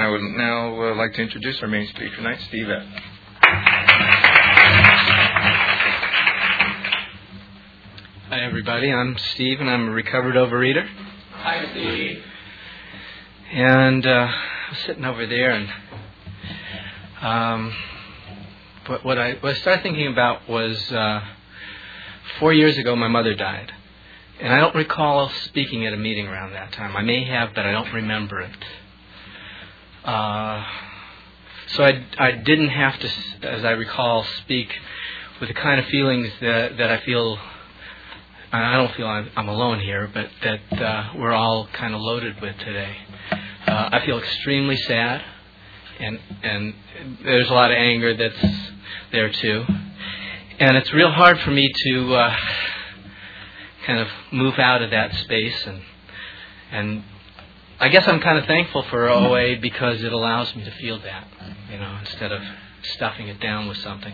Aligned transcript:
I 0.00 0.08
would 0.08 0.22
now 0.22 0.82
uh, 0.82 0.94
like 0.94 1.12
to 1.12 1.20
introduce 1.20 1.60
our 1.60 1.68
main 1.68 1.86
speaker 1.88 2.16
tonight, 2.16 2.38
Steve 2.48 2.70
F. 2.70 2.82
Hi, 8.30 8.40
everybody. 8.40 8.90
I'm 8.90 9.18
Steve, 9.34 9.60
and 9.60 9.68
I'm 9.68 9.88
a 9.88 9.90
recovered 9.90 10.36
overeater. 10.36 10.88
Hi, 11.32 11.66
Steve. 11.72 12.22
And 13.52 14.06
uh, 14.06 14.10
I 14.10 14.70
was 14.70 14.78
sitting 14.86 15.04
over 15.04 15.26
there, 15.26 15.50
and 15.50 15.68
um, 17.20 17.74
what, 18.86 19.04
what, 19.04 19.18
I, 19.18 19.34
what 19.34 19.54
I 19.54 19.58
started 19.58 19.82
thinking 19.82 20.06
about 20.06 20.48
was 20.48 20.80
uh, 20.90 21.20
four 22.38 22.54
years 22.54 22.78
ago, 22.78 22.96
my 22.96 23.08
mother 23.08 23.34
died. 23.34 23.70
And 24.40 24.50
I 24.50 24.60
don't 24.60 24.74
recall 24.74 25.28
speaking 25.44 25.84
at 25.84 25.92
a 25.92 25.98
meeting 25.98 26.26
around 26.26 26.54
that 26.54 26.72
time. 26.72 26.96
I 26.96 27.02
may 27.02 27.22
have, 27.24 27.50
but 27.54 27.66
I 27.66 27.72
don't 27.72 27.92
remember 27.92 28.40
it. 28.40 28.56
Uh, 30.04 30.64
so 31.68 31.84
I, 31.84 32.04
I 32.18 32.32
didn't 32.32 32.70
have 32.70 32.98
to, 32.98 33.10
as 33.42 33.64
I 33.64 33.72
recall, 33.72 34.24
speak 34.42 34.68
with 35.40 35.48
the 35.48 35.54
kind 35.54 35.78
of 35.78 35.86
feelings 35.86 36.30
that, 36.40 36.76
that 36.78 36.90
I 36.90 37.00
feel. 37.04 37.38
I 38.52 38.76
don't 38.76 38.92
feel 38.96 39.06
I'm, 39.06 39.30
I'm 39.36 39.48
alone 39.48 39.78
here, 39.78 40.10
but 40.12 40.28
that 40.42 40.82
uh, 40.82 41.12
we're 41.16 41.32
all 41.32 41.68
kind 41.72 41.94
of 41.94 42.00
loaded 42.00 42.40
with 42.40 42.58
today. 42.58 42.96
Uh, 43.66 43.90
I 43.92 44.04
feel 44.04 44.18
extremely 44.18 44.76
sad, 44.76 45.22
and 46.00 46.18
and 46.42 46.74
there's 47.22 47.48
a 47.48 47.54
lot 47.54 47.70
of 47.70 47.76
anger 47.76 48.16
that's 48.16 48.44
there 49.12 49.30
too, 49.30 49.64
and 50.58 50.76
it's 50.76 50.92
real 50.92 51.12
hard 51.12 51.38
for 51.40 51.52
me 51.52 51.70
to 51.84 52.14
uh, 52.14 52.36
kind 53.86 54.00
of 54.00 54.08
move 54.32 54.58
out 54.58 54.82
of 54.82 54.90
that 54.90 55.14
space 55.14 55.66
and 55.66 55.82
and 56.72 57.04
I 57.82 57.88
guess 57.88 58.06
I'm 58.06 58.20
kind 58.20 58.36
of 58.36 58.44
thankful 58.44 58.82
for 58.90 59.08
OA 59.08 59.56
because 59.58 60.02
it 60.04 60.12
allows 60.12 60.54
me 60.54 60.64
to 60.64 60.70
feel 60.70 60.98
that, 60.98 61.26
you 61.72 61.78
know, 61.78 61.96
instead 62.00 62.30
of 62.30 62.42
stuffing 62.82 63.28
it 63.28 63.40
down 63.40 63.68
with 63.68 63.78
something. 63.78 64.12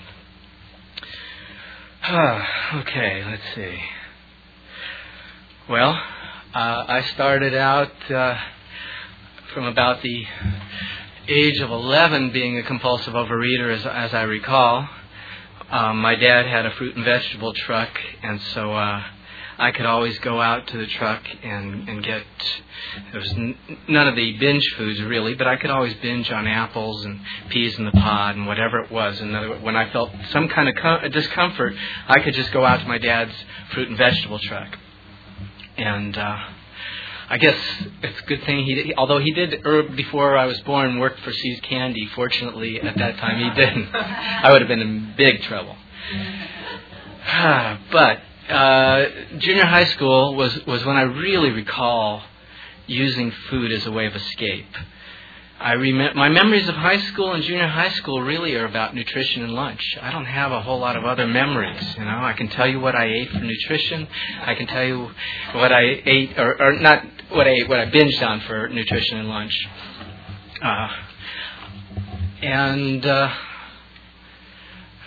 okay, 2.08 3.24
let's 3.26 3.42
see. 3.56 3.80
Well, 5.68 6.00
uh, 6.54 6.84
I 6.86 7.02
started 7.14 7.56
out 7.56 7.90
uh, 8.08 8.38
from 9.52 9.64
about 9.64 10.00
the 10.00 10.24
age 11.28 11.58
of 11.58 11.68
11 11.68 12.30
being 12.30 12.58
a 12.58 12.62
compulsive 12.62 13.14
overeater, 13.14 13.74
as, 13.74 13.84
as 13.84 14.14
I 14.14 14.22
recall. 14.22 14.88
Um, 15.70 16.00
my 16.00 16.14
dad 16.14 16.46
had 16.46 16.66
a 16.66 16.70
fruit 16.70 16.94
and 16.94 17.04
vegetable 17.04 17.52
truck, 17.52 17.90
and 18.22 18.40
so 18.54 18.72
uh, 18.72 19.02
I 19.58 19.70
could 19.72 19.86
always 19.86 20.18
go 20.18 20.40
out 20.40 20.66
to 20.68 20.76
the 20.76 20.86
truck 20.86 21.22
and 21.42 21.88
and 21.88 22.04
get 22.04 22.24
there 23.12 23.20
was 23.20 23.32
n- 23.32 23.56
none 23.88 24.08
of 24.08 24.16
the 24.16 24.36
binge 24.38 24.64
foods 24.76 25.00
really, 25.02 25.34
but 25.34 25.46
I 25.46 25.56
could 25.56 25.70
always 25.70 25.94
binge 25.94 26.30
on 26.30 26.46
apples 26.46 27.04
and 27.04 27.20
peas 27.48 27.78
in 27.78 27.84
the 27.84 27.92
pod 27.92 28.36
and 28.36 28.46
whatever 28.46 28.80
it 28.80 28.90
was. 28.90 29.20
And 29.20 29.62
when 29.62 29.76
I 29.76 29.90
felt 29.90 30.10
some 30.30 30.48
kind 30.48 30.68
of 30.68 30.74
com- 30.76 31.10
discomfort, 31.10 31.74
I 32.06 32.20
could 32.20 32.34
just 32.34 32.52
go 32.52 32.64
out 32.64 32.80
to 32.80 32.86
my 32.86 32.98
dad's 32.98 33.32
fruit 33.72 33.88
and 33.88 33.96
vegetable 33.96 34.38
truck. 34.40 34.76
And 35.76 36.16
uh, 36.16 36.38
I 37.28 37.38
guess 37.38 37.56
it's 38.02 38.20
a 38.20 38.24
good 38.24 38.44
thing 38.44 38.64
he, 38.64 38.74
did, 38.74 38.94
although 38.96 39.18
he 39.18 39.32
did 39.32 39.66
er, 39.66 39.82
before 39.82 40.36
I 40.36 40.46
was 40.46 40.60
born, 40.60 40.98
work 40.98 41.18
for 41.20 41.32
See's 41.32 41.60
Candy. 41.60 42.06
Fortunately, 42.14 42.80
at 42.80 42.96
that 42.96 43.16
time 43.18 43.38
he 43.38 43.50
didn't. 43.60 43.88
I 43.94 44.52
would 44.52 44.60
have 44.60 44.68
been 44.68 44.80
in 44.80 45.14
big 45.16 45.42
trouble. 45.42 45.76
but 47.92 48.20
uh, 48.48 49.06
junior 49.38 49.64
high 49.64 49.84
school 49.86 50.34
was 50.34 50.64
was 50.66 50.84
when 50.84 50.96
I 50.96 51.02
really 51.02 51.50
recall 51.50 52.22
using 52.86 53.30
food 53.50 53.72
as 53.72 53.86
a 53.86 53.92
way 53.92 54.06
of 54.06 54.14
escape. 54.14 54.66
I 55.58 55.72
remember 55.72 56.14
my 56.14 56.28
memories 56.28 56.68
of 56.68 56.74
high 56.74 57.00
school 57.00 57.32
and 57.32 57.42
junior 57.42 57.66
high 57.66 57.88
school 57.90 58.20
really 58.20 58.54
are 58.56 58.66
about 58.66 58.94
nutrition 58.94 59.42
and 59.42 59.52
lunch. 59.52 59.96
I 60.02 60.10
don't 60.10 60.26
have 60.26 60.52
a 60.52 60.60
whole 60.60 60.78
lot 60.78 60.96
of 60.96 61.04
other 61.04 61.26
memories. 61.26 61.82
You 61.96 62.04
know, 62.04 62.18
I 62.22 62.34
can 62.34 62.48
tell 62.48 62.66
you 62.66 62.78
what 62.78 62.94
I 62.94 63.06
ate 63.06 63.30
for 63.30 63.40
nutrition. 63.40 64.06
I 64.42 64.54
can 64.54 64.66
tell 64.66 64.84
you 64.84 65.10
what 65.54 65.72
I 65.72 66.02
ate, 66.04 66.38
or, 66.38 66.60
or 66.60 66.72
not 66.74 67.04
what 67.30 67.46
I 67.46 67.52
ate, 67.52 67.68
what 67.68 67.80
I 67.80 67.86
binged 67.86 68.22
on 68.22 68.40
for 68.40 68.68
nutrition 68.68 69.18
and 69.18 69.28
lunch. 69.28 69.68
Uh, 70.62 70.88
and 72.42 73.06
uh, 73.06 73.34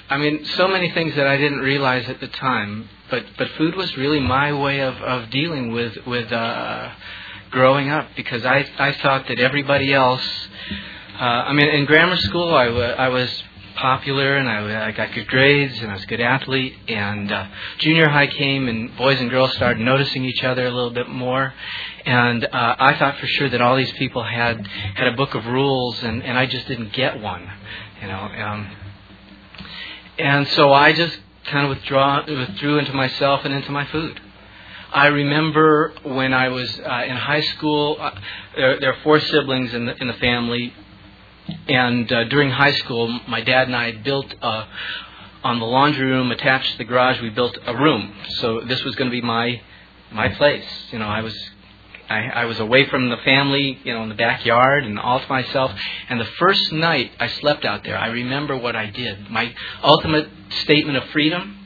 I 0.09 0.18
mean, 0.18 0.46
so 0.46 0.68
many 0.68 0.91
things 0.91 1.16
that 1.16 1.28
I 1.28 1.38
didn't 1.38 1.59
realize 1.59 2.09
at 2.09 2.19
the 2.19 2.28
time. 2.28 2.90
But 3.09 3.25
but 3.38 3.50
food 3.58 3.75
was 3.75 3.96
really 3.97 4.20
my 4.20 4.53
way 4.53 4.81
of 4.81 4.96
of 4.96 5.30
dealing 5.30 5.72
with 5.72 5.97
with. 6.06 6.31
Uh, 6.31 6.92
growing 7.52 7.90
up 7.90 8.08
because 8.16 8.46
I 8.46 8.64
I 8.78 8.92
thought 8.94 9.28
that 9.28 9.40
everybody 9.40 9.94
else. 9.94 10.47
Uh, 11.20 11.24
I 11.24 11.53
mean, 11.53 11.68
in 11.68 11.86
grammar 11.86 12.16
school, 12.16 12.53
I, 12.53 12.66
w- 12.66 12.84
I 12.84 13.09
was 13.09 13.44
popular 13.75 14.38
and 14.38 14.47
I, 14.47 14.88
I 14.88 14.92
got 14.92 15.14
good 15.14 15.28
grades 15.28 15.81
and 15.81 15.90
I 15.90 15.96
was 15.96 16.03
a 16.03 16.08
good 16.08 16.22
athlete. 16.22 16.75
And 16.88 17.31
uh, 17.31 17.47
junior 17.80 18.08
high 18.08 18.28
came 18.28 18.68
and 18.68 18.96
boys 18.97 19.20
and 19.20 19.30
girls 19.30 19.53
started 19.53 19.84
noticing 19.84 20.24
each 20.26 20.44
other 20.44 20.66
a 20.66 20.72
little 20.72 20.91
bit 20.91 21.09
more. 21.09 21.53
And 22.06 22.46
uh, 22.46 22.76
I 22.80 22.97
thought 22.97 23.18
for 23.18 23.28
sure 23.28 23.50
that 23.50 23.62
all 23.62 23.76
these 23.76 23.91
people 23.94 24.24
had 24.24 24.66
had 24.68 25.08
a 25.08 25.14
book 25.14 25.36
of 25.36 25.46
rules 25.46 26.02
and 26.03 26.24
and 26.24 26.38
I 26.38 26.46
just 26.46 26.68
didn't 26.68 26.94
get 26.94 27.20
one, 27.20 27.50
you 28.02 28.08
know. 28.08 28.20
Um, 28.20 28.72
and 30.18 30.47
so 30.50 30.72
I 30.72 30.94
just 30.94 31.20
kind 31.46 31.66
of 31.66 31.78
withdraw 31.78 32.26
withdrew 32.26 32.80
into 32.80 32.94
myself 32.94 33.42
and 33.46 33.54
into 33.54 33.72
my 33.72 33.86
food. 33.86 34.20
I 34.92 35.08
remember 35.08 35.94
when 36.04 36.34
I 36.34 36.48
was 36.48 36.80
uh, 36.80 37.04
in 37.08 37.16
high 37.16 37.42
school. 37.42 37.98
Uh, 38.00 38.20
there, 38.56 38.80
there, 38.80 38.94
are 38.94 38.98
four 39.04 39.20
siblings 39.20 39.74
in 39.74 39.86
the 39.86 39.96
in 40.02 40.08
the 40.08 40.14
family, 40.14 40.74
and 41.68 42.12
uh, 42.12 42.24
during 42.26 42.50
high 42.50 42.74
school, 42.74 43.20
my 43.28 43.42
dad 43.42 43.68
and 43.68 43.76
I 43.76 43.92
built 43.92 44.34
a, 44.42 44.68
on 45.44 45.60
the 45.60 45.66
laundry 45.66 46.06
room 46.06 46.32
attached 46.32 46.72
to 46.72 46.78
the 46.80 46.86
garage. 46.86 47.22
We 47.22 47.30
built 47.30 47.58
a 47.66 47.76
room, 47.76 48.14
so 48.40 48.62
this 48.62 48.84
was 48.84 48.96
going 48.96 49.10
to 49.10 49.16
be 49.16 49.22
my 49.22 49.62
my 50.12 50.30
place. 50.30 50.66
You 50.92 51.00
know, 51.00 51.08
I 51.08 51.22
was 51.22 51.36
I, 52.09 52.42
I 52.42 52.46
was 52.46 52.59
away 52.59 52.90
from 52.90 53.09
the 53.09 53.18
family, 53.18 53.80
you 53.84 53.94
know, 53.94 54.03
in 54.03 54.09
the 54.09 54.16
backyard 54.16 54.84
and 54.84 55.00
all 55.00 55.20
to 55.20 55.28
myself. 55.28 55.72
And 56.09 56.20
the 56.20 56.25
first 56.25 56.72
night 56.72 57.12
I 57.20 57.28
slept 57.28 57.66
out 57.66 57.84
there, 57.84 57.97
I 57.97 58.08
remember 58.08 58.58
what 58.58 58.75
I 58.75 58.88
did. 58.88 59.30
My 59.30 59.53
ultimate 59.84 60.28
statement 60.50 60.97
of 60.97 61.03
freedom 61.12 61.59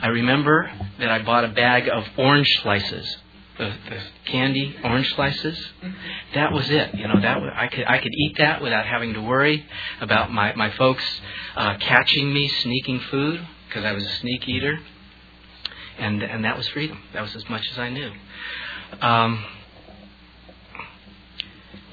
I 0.00 0.08
remember 0.08 0.70
that 0.98 1.10
I 1.10 1.22
bought 1.22 1.44
a 1.44 1.48
bag 1.48 1.88
of 1.88 2.04
orange 2.16 2.48
slices, 2.62 3.16
the, 3.58 3.72
the 3.88 4.02
candy 4.26 4.76
orange 4.84 5.12
slices. 5.14 5.58
That 6.34 6.52
was 6.52 6.70
it. 6.70 6.94
You 6.94 7.08
know, 7.08 7.20
that 7.20 7.38
I 7.54 7.68
could 7.68 7.84
I 7.86 7.98
could 7.98 8.12
eat 8.14 8.36
that 8.38 8.62
without 8.62 8.86
having 8.86 9.14
to 9.14 9.20
worry 9.22 9.66
about 10.00 10.32
my 10.32 10.54
my 10.54 10.70
folks 10.72 11.04
uh, 11.56 11.76
catching 11.78 12.32
me 12.32 12.48
sneaking 12.48 13.00
food 13.10 13.46
because 13.68 13.84
I 13.84 13.92
was 13.92 14.04
a 14.04 14.16
sneak 14.16 14.48
eater, 14.48 14.78
and 15.98 16.22
and 16.22 16.44
that 16.44 16.56
was 16.56 16.68
freedom. 16.68 17.02
That 17.12 17.22
was 17.22 17.34
as 17.34 17.48
much 17.48 17.66
as 17.72 17.78
I 17.78 17.90
knew. 17.90 18.12
Um, 19.00 19.44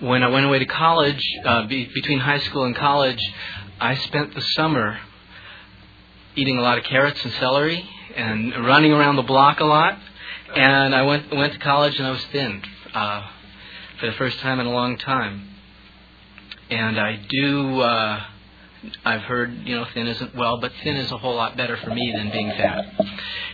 when 0.03 0.21
I 0.21 0.27
went 0.27 0.45
away 0.45 0.59
to 0.59 0.65
college, 0.65 1.23
uh, 1.45 1.65
be, 1.65 1.85
between 1.85 2.19
high 2.19 2.39
school 2.39 2.65
and 2.65 2.75
college, 2.75 3.21
I 3.79 3.95
spent 3.95 4.35
the 4.35 4.41
summer 4.41 4.99
eating 6.35 6.57
a 6.57 6.61
lot 6.61 6.77
of 6.77 6.83
carrots 6.83 7.23
and 7.23 7.33
celery 7.35 7.87
and 8.13 8.65
running 8.65 8.91
around 8.91 9.15
the 9.15 9.23
block 9.23 9.61
a 9.61 9.65
lot. 9.65 9.97
And 10.55 10.93
I 10.93 11.03
went 11.03 11.33
went 11.33 11.53
to 11.53 11.59
college 11.59 11.97
and 11.97 12.05
I 12.05 12.11
was 12.11 12.23
thin 12.33 12.61
uh, 12.93 13.29
for 13.99 14.07
the 14.07 14.11
first 14.13 14.39
time 14.39 14.59
in 14.59 14.65
a 14.65 14.71
long 14.71 14.97
time. 14.97 15.49
And 16.69 16.99
I 16.99 17.15
do. 17.29 17.79
Uh, 17.79 18.23
I've 19.05 19.21
heard 19.21 19.65
you 19.65 19.75
know 19.75 19.85
thin 19.93 20.07
isn't 20.07 20.35
well, 20.35 20.59
but 20.59 20.73
thin 20.83 20.97
is 20.97 21.11
a 21.11 21.17
whole 21.17 21.35
lot 21.35 21.55
better 21.55 21.77
for 21.77 21.91
me 21.91 22.13
than 22.15 22.29
being 22.29 22.49
fat. 22.49 22.85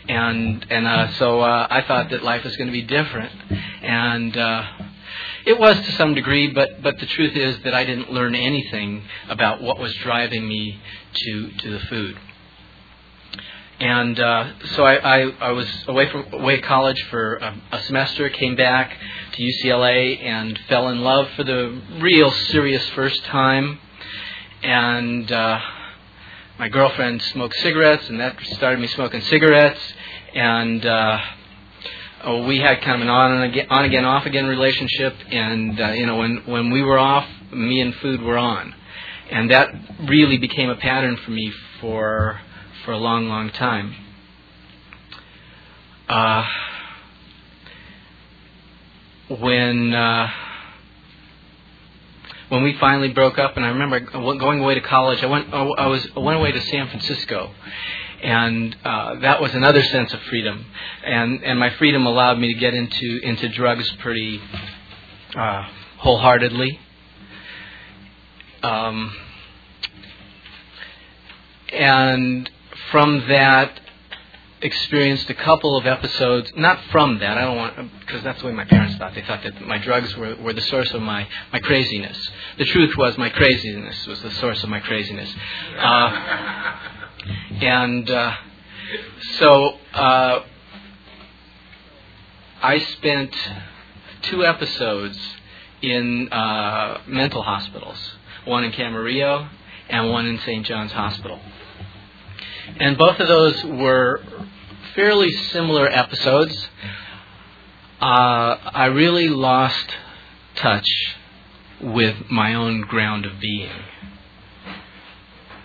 And 0.09 0.65
and 0.69 0.87
uh, 0.87 1.11
so 1.13 1.41
uh, 1.41 1.67
I 1.69 1.83
thought 1.83 2.09
that 2.09 2.23
life 2.23 2.43
was 2.43 2.57
going 2.57 2.67
to 2.67 2.73
be 2.73 2.81
different, 2.81 3.31
and 3.83 4.35
uh, 4.35 4.63
it 5.45 5.59
was 5.59 5.75
to 5.75 5.91
some 5.93 6.13
degree. 6.13 6.47
But 6.47 6.81
but 6.81 6.99
the 6.99 7.05
truth 7.05 7.35
is 7.35 7.61
that 7.63 7.73
I 7.73 7.83
didn't 7.83 8.11
learn 8.11 8.35
anything 8.35 9.03
about 9.29 9.61
what 9.61 9.79
was 9.79 9.93
driving 9.95 10.47
me 10.47 10.79
to 11.13 11.51
to 11.51 11.71
the 11.71 11.79
food. 11.79 12.19
And 13.79 14.19
uh, 14.19 14.51
so 14.75 14.83
I, 14.83 14.95
I, 14.95 15.19
I, 15.39 15.51
was 15.51 15.65
away 15.87 16.09
from 16.09 16.33
away 16.33 16.59
college 16.59 17.01
for 17.09 17.35
a, 17.35 17.55
a, 17.71 17.81
semester, 17.83 18.27
came 18.27 18.57
back 18.57 18.91
to 19.31 19.41
UCLA, 19.41 20.21
and 20.21 20.59
fell 20.67 20.89
in 20.89 20.99
love 20.99 21.29
for 21.37 21.45
the 21.45 21.81
real 22.01 22.29
serious 22.29 22.85
first 22.89 23.23
time. 23.23 23.79
And 24.63 25.31
uh, 25.31 25.59
my 26.57 26.67
girlfriend 26.67 27.21
smoked 27.21 27.55
cigarettes, 27.55 28.09
and 28.09 28.19
that 28.19 28.37
started 28.47 28.81
me 28.81 28.87
smoking 28.87 29.21
cigarettes. 29.21 29.81
And 30.35 30.85
uh, 30.85 31.19
oh, 32.23 32.45
we 32.45 32.59
had 32.59 32.81
kind 32.81 32.95
of 32.95 33.01
an 33.01 33.09
on 33.09 33.31
and 33.31 33.43
again, 33.43 33.67
on 33.69 33.85
again, 33.85 34.05
off 34.05 34.25
again 34.25 34.45
relationship. 34.45 35.15
And 35.29 35.79
uh, 35.79 35.91
you 35.91 36.05
know, 36.05 36.17
when 36.17 36.43
when 36.45 36.71
we 36.71 36.81
were 36.81 36.99
off, 36.99 37.27
me 37.51 37.81
and 37.81 37.93
food 37.95 38.21
were 38.21 38.37
on, 38.37 38.73
and 39.31 39.51
that 39.51 39.69
really 40.07 40.37
became 40.37 40.69
a 40.69 40.75
pattern 40.75 41.17
for 41.17 41.31
me 41.31 41.51
for 41.81 42.39
for 42.85 42.91
a 42.91 42.97
long, 42.97 43.27
long 43.27 43.49
time. 43.51 43.95
Uh, 46.07 46.45
when 49.39 49.93
uh, 49.93 50.29
when 52.49 52.63
we 52.63 52.75
finally 52.79 53.09
broke 53.09 53.37
up, 53.37 53.55
and 53.57 53.65
I 53.65 53.69
remember 53.69 53.99
going 53.99 54.59
away 54.59 54.73
to 54.75 54.81
college, 54.81 55.23
I 55.23 55.27
went 55.27 55.53
I 55.53 55.87
was 55.87 56.07
I 56.15 56.19
went 56.19 56.39
away 56.39 56.51
to 56.51 56.61
San 56.61 56.87
Francisco, 56.87 57.51
and 58.21 58.75
uh, 58.83 59.15
that 59.21 59.41
was 59.41 59.53
another 59.53 59.81
sense 59.83 60.13
of 60.13 60.19
freedom, 60.23 60.65
and 61.03 61.43
and 61.43 61.59
my 61.59 61.69
freedom 61.71 62.05
allowed 62.05 62.39
me 62.39 62.53
to 62.53 62.59
get 62.59 62.73
into 62.73 63.19
into 63.23 63.49
drugs 63.49 63.89
pretty 63.99 64.41
uh, 65.35 65.67
wholeheartedly. 65.97 66.79
Um, 68.61 69.15
and 71.71 72.49
from 72.91 73.25
that 73.29 73.79
experienced 74.61 75.29
a 75.29 75.33
couple 75.33 75.77
of 75.77 75.85
episodes 75.85 76.51
not 76.57 76.77
from 76.91 77.17
that 77.19 77.37
i 77.37 77.41
don't 77.45 77.55
want 77.55 77.99
because 78.09 78.21
that's 78.23 78.41
the 78.41 78.47
way 78.47 78.51
my 78.51 78.65
parents 78.65 78.97
thought. 78.97 79.13
They 79.15 79.21
thought 79.21 79.43
that 79.43 79.61
my 79.61 79.77
drugs 79.77 80.15
were, 80.17 80.35
were 80.35 80.51
the 80.51 80.61
source 80.61 80.91
of 80.93 81.01
my, 81.01 81.27
my 81.53 81.59
craziness. 81.59 82.29
The 82.57 82.65
truth 82.65 82.97
was 82.97 83.17
my 83.17 83.29
craziness 83.29 84.07
was 84.07 84.21
the 84.21 84.31
source 84.31 84.61
of 84.63 84.69
my 84.69 84.79
craziness. 84.79 85.33
Uh, 85.77 86.98
and 87.61 88.09
uh, 88.09 88.35
so 89.37 89.77
uh, 89.93 90.43
i 92.61 92.79
spent 92.79 93.35
two 94.23 94.45
episodes 94.45 95.17
in 95.81 96.27
uh, 96.31 97.01
mental 97.07 97.41
hospitals 97.41 98.13
one 98.45 98.63
in 98.63 98.71
camarillo 98.71 99.49
and 99.89 100.09
one 100.09 100.25
in 100.25 100.39
st 100.39 100.65
john's 100.65 100.91
hospital 100.91 101.39
and 102.77 102.97
both 102.97 103.19
of 103.19 103.27
those 103.27 103.63
were 103.63 104.21
fairly 104.95 105.31
similar 105.31 105.87
episodes. 105.87 106.69
Uh, 108.01 108.55
I 108.73 108.85
really 108.85 109.27
lost 109.27 109.95
touch 110.55 110.87
with 111.81 112.29
my 112.29 112.53
own 112.53 112.81
ground 112.81 113.25
of 113.25 113.39
being. 113.39 113.71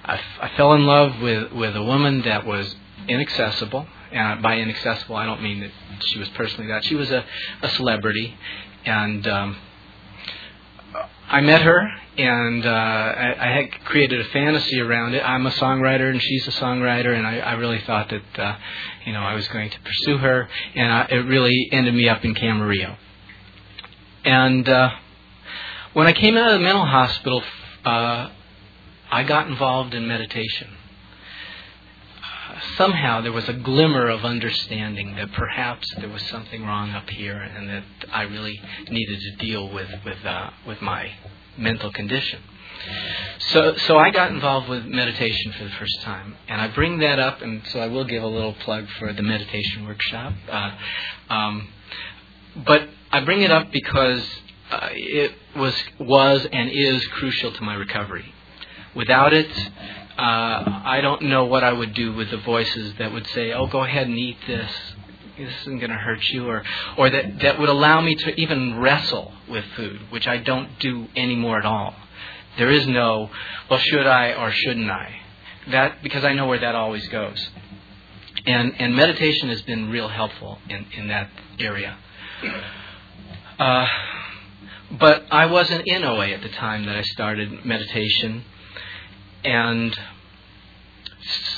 I, 0.05 0.15
f- 0.17 0.39
I 0.43 0.57
fell 0.57 0.73
in 0.75 0.85
love 0.85 1.21
with, 1.21 1.53
with 1.53 1.77
a 1.77 1.83
woman 1.83 2.23
that 2.23 2.47
was 2.47 2.75
inaccessible. 3.09 3.87
And 4.13 4.43
by 4.43 4.57
inaccessible, 4.59 5.17
I 5.17 5.27
don't 5.27 5.43
mean 5.43 5.61
that 5.61 5.71
she 6.05 6.19
was 6.19 6.29
personally 6.31 6.69
that. 6.69 6.85
She 6.85 6.95
was 6.95 7.11
a, 7.11 7.25
a 7.63 7.69
celebrity. 7.71 8.37
And 8.85 9.27
um, 9.27 9.57
I 11.29 11.41
met 11.41 11.63
her, 11.63 11.91
and 12.19 12.65
uh, 12.65 12.69
I, 12.69 13.35
I 13.39 13.53
had 13.53 13.85
created 13.87 14.21
a 14.21 14.25
fantasy 14.31 14.79
around 14.81 15.15
it. 15.15 15.21
I'm 15.21 15.47
a 15.47 15.51
songwriter, 15.51 16.11
and 16.11 16.21
she's 16.23 16.47
a 16.47 16.53
songwriter, 16.53 17.17
and 17.17 17.27
I, 17.27 17.39
I 17.39 17.53
really 17.55 17.81
thought 17.81 18.11
that 18.11 18.39
uh, 18.39 18.57
you 19.07 19.13
know 19.13 19.21
I 19.21 19.35
was 19.35 19.49
going 19.49 19.71
to 19.71 19.81
pursue 19.81 20.19
her, 20.19 20.49
and 20.75 20.93
I, 20.93 21.07
it 21.11 21.27
really 21.27 21.69
ended 21.73 21.95
me 21.95 22.09
up 22.09 22.25
in 22.25 22.35
Camarillo. 22.35 22.97
And 24.25 24.69
uh, 24.69 24.91
when 25.95 26.07
I 26.07 26.13
came 26.13 26.37
out 26.37 26.53
of 26.53 26.61
the 26.61 26.65
mental 26.65 26.87
hospital, 26.87 27.43
uh, 27.85 28.29
I 29.11 29.23
got 29.23 29.47
involved 29.47 29.95
in 29.95 30.07
meditation. 30.07 30.69
Somehow 32.77 33.21
there 33.21 33.33
was 33.33 33.49
a 33.49 33.53
glimmer 33.53 34.09
of 34.09 34.25
understanding 34.25 35.17
that 35.17 35.33
perhaps 35.33 35.93
there 35.99 36.09
was 36.09 36.23
something 36.23 36.65
wrong 36.65 36.91
up 36.91 37.11
here, 37.11 37.41
and 37.41 37.69
that 37.69 37.85
I 38.13 38.23
really 38.23 38.61
needed 38.89 39.21
to 39.21 39.37
deal 39.37 39.73
with 39.73 39.91
with 40.05 40.25
uh, 40.25 40.51
with 40.67 40.81
my 40.81 41.11
mental 41.57 41.93
condition. 41.93 42.41
So, 43.39 43.77
so 43.77 43.99
I 43.99 44.11
got 44.11 44.31
involved 44.31 44.69
with 44.69 44.85
meditation 44.85 45.53
for 45.53 45.65
the 45.65 45.71
first 45.71 46.01
time, 46.03 46.37
and 46.49 46.61
I 46.61 46.69
bring 46.69 46.99
that 46.99 47.19
up, 47.19 47.43
and 47.43 47.63
so 47.69 47.81
I 47.81 47.87
will 47.87 48.05
give 48.05 48.23
a 48.23 48.27
little 48.27 48.53
plug 48.53 48.87
for 48.99 49.13
the 49.13 49.23
meditation 49.23 49.87
workshop. 49.87 50.35
Uh, 50.51 50.71
um, 51.31 51.69
but 52.67 52.89
I 53.11 53.21
bring 53.21 53.43
it 53.43 53.51
up 53.51 53.71
because 53.73 54.25
uh, 54.71 54.89
it 54.93 55.33
was 55.57 55.75
was 55.99 56.47
and 56.53 56.71
is 56.71 57.07
crucial 57.09 57.53
to 57.53 57.63
my 57.63 57.75
recovery. 57.75 58.33
Without 58.95 59.33
it, 59.33 59.51
uh, 60.17 60.81
I 60.85 61.01
don't 61.03 61.23
know 61.23 61.45
what 61.45 61.65
I 61.65 61.73
would 61.73 61.95
do 61.95 62.13
with 62.13 62.31
the 62.31 62.37
voices 62.39 62.95
that 62.99 63.13
would 63.13 63.27
say, 63.29 63.53
"Oh, 63.53 63.67
go 63.67 63.83
ahead 63.83 64.07
and 64.07 64.19
eat 64.19 64.39
this. 64.47 64.71
This 65.37 65.53
isn't 65.63 65.79
going 65.79 65.91
to 65.91 65.97
hurt 65.97 66.23
you," 66.29 66.47
or 66.47 66.63
or 66.97 67.11
that 67.11 67.41
that 67.41 67.59
would 67.59 67.69
allow 67.69 68.01
me 68.01 68.15
to 68.15 68.41
even 68.41 68.79
wrestle 68.79 69.33
with 69.49 69.65
food, 69.77 70.01
which 70.11 70.29
I 70.29 70.37
don't 70.37 70.79
do 70.79 71.09
anymore 71.17 71.59
at 71.59 71.65
all. 71.65 71.95
There 72.57 72.71
is 72.71 72.87
no, 72.87 73.31
well, 73.69 73.81
should 73.81 74.07
I 74.07 74.35
or 74.35 74.53
shouldn't 74.53 74.91
I? 74.91 75.17
That 75.71 76.03
because 76.03 76.25
I 76.25 76.33
know 76.35 76.47
where 76.47 76.61
that 76.61 76.77
always 76.77 77.09
goes. 77.09 77.49
And 78.47 78.75
and 78.79 78.95
meditation 78.95 79.49
has 79.49 79.63
been 79.63 79.91
real 79.91 80.09
helpful 80.09 80.59
in 80.69 80.87
in 80.93 81.09
that 81.09 81.31
area. 81.59 81.97
Uh, 83.59 83.87
but 84.99 85.25
I 85.31 85.47
wasn't 85.47 85.87
in 85.87 86.05
OA 86.05 86.29
at 86.29 86.43
the 86.43 86.49
time 86.51 86.87
that 86.87 86.97
I 86.97 87.03
started 87.03 87.65
meditation, 87.65 88.45
and 89.45 89.97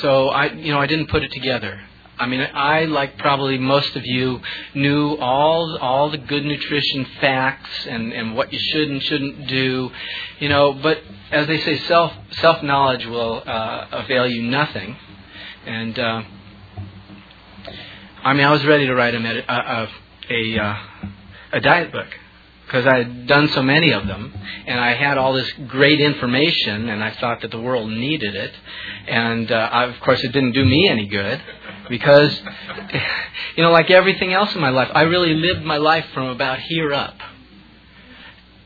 so 0.00 0.28
I 0.28 0.52
you 0.52 0.72
know 0.72 0.80
I 0.80 0.86
didn't 0.86 1.08
put 1.08 1.22
it 1.22 1.32
together. 1.32 1.80
I 2.18 2.24
mean, 2.26 2.40
I 2.40 2.86
like 2.86 3.18
probably 3.18 3.58
most 3.58 3.94
of 3.94 4.06
you 4.06 4.40
knew 4.74 5.16
all 5.16 5.76
all 5.80 6.10
the 6.10 6.18
good 6.18 6.44
nutrition 6.44 7.04
facts 7.20 7.86
and 7.86 8.12
and 8.12 8.34
what 8.34 8.52
you 8.52 8.58
should 8.58 8.88
and 8.88 9.02
shouldn't 9.02 9.46
do, 9.48 9.90
you 10.40 10.48
know. 10.48 10.72
But 10.72 11.02
as 11.30 11.46
they 11.46 11.58
say, 11.58 11.76
self 11.78 12.12
self 12.40 12.62
knowledge 12.62 13.04
will 13.04 13.42
uh, 13.46 13.86
avail 13.92 14.26
you 14.28 14.42
nothing. 14.42 14.96
And 15.66 15.98
uh, 15.98 16.22
I 18.24 18.32
mean, 18.32 18.46
I 18.46 18.50
was 18.50 18.64
ready 18.64 18.86
to 18.86 18.94
write 18.94 19.14
a 19.14 19.20
med- 19.20 19.44
a 19.46 19.88
a, 20.30 20.58
uh, 20.58 20.76
a 21.52 21.60
diet 21.60 21.92
book 21.92 22.08
because 22.66 22.84
I 22.84 22.98
had 22.98 23.26
done 23.28 23.48
so 23.48 23.62
many 23.62 23.92
of 23.92 24.06
them, 24.06 24.34
and 24.66 24.80
I 24.80 24.94
had 24.94 25.18
all 25.18 25.32
this 25.32 25.50
great 25.68 26.00
information, 26.00 26.88
and 26.88 27.02
I 27.02 27.12
thought 27.12 27.42
that 27.42 27.52
the 27.52 27.60
world 27.60 27.88
needed 27.90 28.34
it, 28.34 28.52
and 29.06 29.50
uh, 29.50 29.54
I, 29.54 29.84
of 29.84 30.00
course, 30.00 30.22
it 30.24 30.32
didn't 30.32 30.52
do 30.52 30.64
me 30.64 30.88
any 30.88 31.06
good 31.06 31.40
because, 31.88 32.42
you 33.56 33.62
know, 33.62 33.70
like 33.70 33.90
everything 33.90 34.32
else 34.32 34.52
in 34.54 34.60
my 34.60 34.70
life, 34.70 34.88
I 34.92 35.02
really 35.02 35.34
lived 35.34 35.64
my 35.64 35.76
life 35.76 36.06
from 36.12 36.26
about 36.26 36.58
here 36.58 36.92
up. 36.92 37.14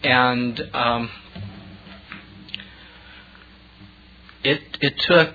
And 0.02 0.58
um, 0.72 1.10
it 4.42 4.62
it 4.80 4.98
took 4.98 5.34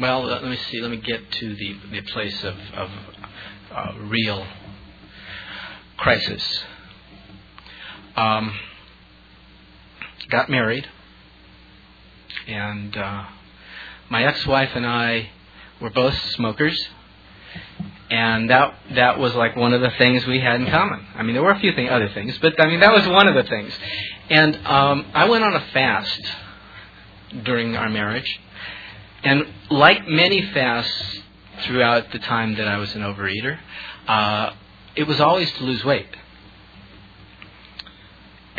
well 0.00 0.24
let 0.24 0.44
me 0.44 0.56
see 0.56 0.80
let 0.80 0.90
me 0.90 0.96
get 0.96 1.30
to 1.30 1.54
the 1.54 1.76
the 1.92 2.02
place 2.02 2.42
of 2.42 2.56
of 2.74 2.90
uh, 3.72 3.92
real 4.00 4.44
crisis 5.96 6.64
um, 8.20 8.54
got 10.28 10.50
married 10.50 10.86
and 12.46 12.96
uh, 12.96 13.24
my 14.08 14.24
ex-wife 14.24 14.70
and 14.74 14.86
I 14.86 15.30
were 15.80 15.90
both 15.90 16.14
smokers 16.32 16.78
and 18.10 18.50
that 18.50 18.74
that 18.94 19.18
was 19.18 19.34
like 19.34 19.56
one 19.56 19.72
of 19.72 19.80
the 19.80 19.90
things 19.90 20.26
we 20.26 20.40
had 20.40 20.60
in 20.60 20.66
common. 20.66 21.06
I 21.14 21.22
mean, 21.22 21.34
there 21.34 21.42
were 21.42 21.52
a 21.52 21.60
few 21.60 21.72
thing, 21.72 21.88
other 21.88 22.08
things, 22.08 22.36
but 22.42 22.60
I 22.60 22.66
mean 22.66 22.80
that 22.80 22.92
was 22.92 23.06
one 23.06 23.28
of 23.28 23.34
the 23.34 23.48
things. 23.48 23.72
And 24.28 24.66
um, 24.66 25.06
I 25.14 25.28
went 25.28 25.44
on 25.44 25.54
a 25.54 25.60
fast 25.72 26.20
during 27.44 27.76
our 27.76 27.88
marriage, 27.88 28.40
and 29.22 29.46
like 29.70 30.08
many 30.08 30.42
fasts 30.52 31.18
throughout 31.62 32.10
the 32.10 32.18
time 32.18 32.56
that 32.56 32.66
I 32.66 32.78
was 32.78 32.92
an 32.94 33.02
overeater, 33.02 33.58
uh, 34.08 34.50
it 34.96 35.04
was 35.04 35.20
always 35.20 35.50
to 35.52 35.64
lose 35.64 35.84
weight. 35.84 36.08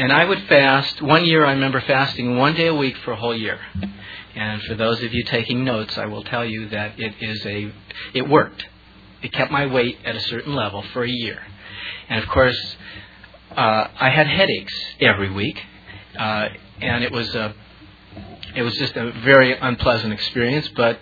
And 0.01 0.12
I 0.12 0.25
would 0.25 0.48
fast. 0.48 1.00
One 1.03 1.25
year, 1.25 1.46
I 1.46 1.51
remember 1.51 1.79
fasting 1.79 2.36
one 2.36 2.55
day 2.55 2.65
a 2.65 2.74
week 2.74 2.98
for 3.05 3.12
a 3.12 3.15
whole 3.15 3.38
year. 3.38 3.60
And 4.34 4.60
for 4.63 4.74
those 4.74 5.03
of 5.03 5.13
you 5.13 5.24
taking 5.25 5.63
notes, 5.63 5.96
I 5.96 6.08
will 6.08 6.24
tell 6.24 6.43
you 6.43 6.70
that 6.70 7.00
it 7.00 7.13
is 7.22 7.46
a 7.46 7.72
it 8.15 8.27
worked. 8.27 8.65
It 9.22 9.31
kept 9.31 9.51
my 9.51 9.67
weight 9.67 10.00
at 10.03 10.15
a 10.15 10.20
certain 10.22 10.55
level 10.55 10.81
for 10.81 11.03
a 11.03 11.08
year. 11.08 11.39
And 12.10 12.24
of 12.24 12.27
course, 12.29 12.75
uh, 13.51 13.89
I 13.96 14.10
had 14.10 14.25
headaches 14.25 14.74
every 15.00 15.29
week, 15.29 15.62
uh, 16.17 16.48
and 16.81 17.03
it 17.03 17.12
was 17.12 17.36
a 17.36 17.53
it 18.55 18.63
was 18.63 18.74
just 18.77 18.96
a 18.96 19.12
very 19.24 19.55
unpleasant 19.55 20.13
experience. 20.13 20.67
But 20.70 21.00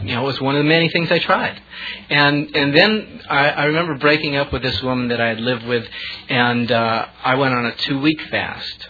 you 0.00 0.14
know, 0.14 0.22
it 0.22 0.26
was 0.26 0.40
one 0.40 0.56
of 0.56 0.62
the 0.64 0.68
many 0.68 0.88
things 0.88 1.10
I 1.12 1.18
tried. 1.18 1.60
And 2.08 2.54
and 2.56 2.74
then 2.74 3.22
I, 3.28 3.50
I 3.50 3.64
remember 3.66 3.96
breaking 3.96 4.36
up 4.36 4.52
with 4.52 4.62
this 4.62 4.82
woman 4.82 5.08
that 5.08 5.20
I 5.20 5.28
had 5.28 5.40
lived 5.40 5.66
with, 5.66 5.86
and 6.28 6.70
uh, 6.70 7.06
I 7.22 7.34
went 7.34 7.54
on 7.54 7.66
a 7.66 7.74
two 7.76 8.00
week 8.00 8.20
fast. 8.30 8.88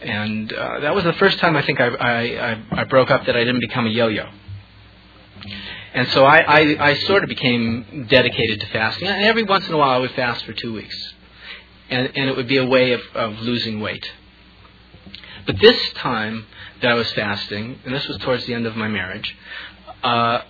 And 0.00 0.52
uh, 0.52 0.80
that 0.80 0.94
was 0.94 1.04
the 1.04 1.12
first 1.14 1.38
time 1.38 1.56
I 1.56 1.62
think 1.62 1.80
I, 1.80 1.88
I, 1.88 2.50
I, 2.50 2.62
I 2.70 2.84
broke 2.84 3.10
up 3.10 3.26
that 3.26 3.36
I 3.36 3.40
didn't 3.40 3.60
become 3.60 3.86
a 3.86 3.90
yo-yo. 3.90 4.28
And 5.94 6.06
so 6.08 6.24
I, 6.24 6.38
I, 6.38 6.90
I 6.90 6.94
sort 7.00 7.24
of 7.24 7.28
became 7.28 8.06
dedicated 8.08 8.60
to 8.60 8.66
fasting. 8.68 9.08
And 9.08 9.24
every 9.24 9.42
once 9.42 9.66
in 9.66 9.74
a 9.74 9.76
while 9.76 9.90
I 9.90 9.98
would 9.98 10.12
fast 10.12 10.44
for 10.44 10.52
two 10.52 10.72
weeks. 10.72 10.96
And, 11.90 12.12
and 12.14 12.28
it 12.28 12.36
would 12.36 12.46
be 12.46 12.58
a 12.58 12.66
way 12.66 12.92
of, 12.92 13.00
of 13.14 13.40
losing 13.40 13.80
weight. 13.80 14.08
But 15.46 15.58
this 15.60 15.92
time 15.94 16.46
that 16.82 16.90
I 16.90 16.94
was 16.94 17.10
fasting, 17.12 17.80
and 17.84 17.94
this 17.94 18.06
was 18.06 18.18
towards 18.18 18.46
the 18.46 18.54
end 18.54 18.66
of 18.66 18.76
my 18.76 18.86
marriage, 18.86 19.34
uh, 20.02 20.42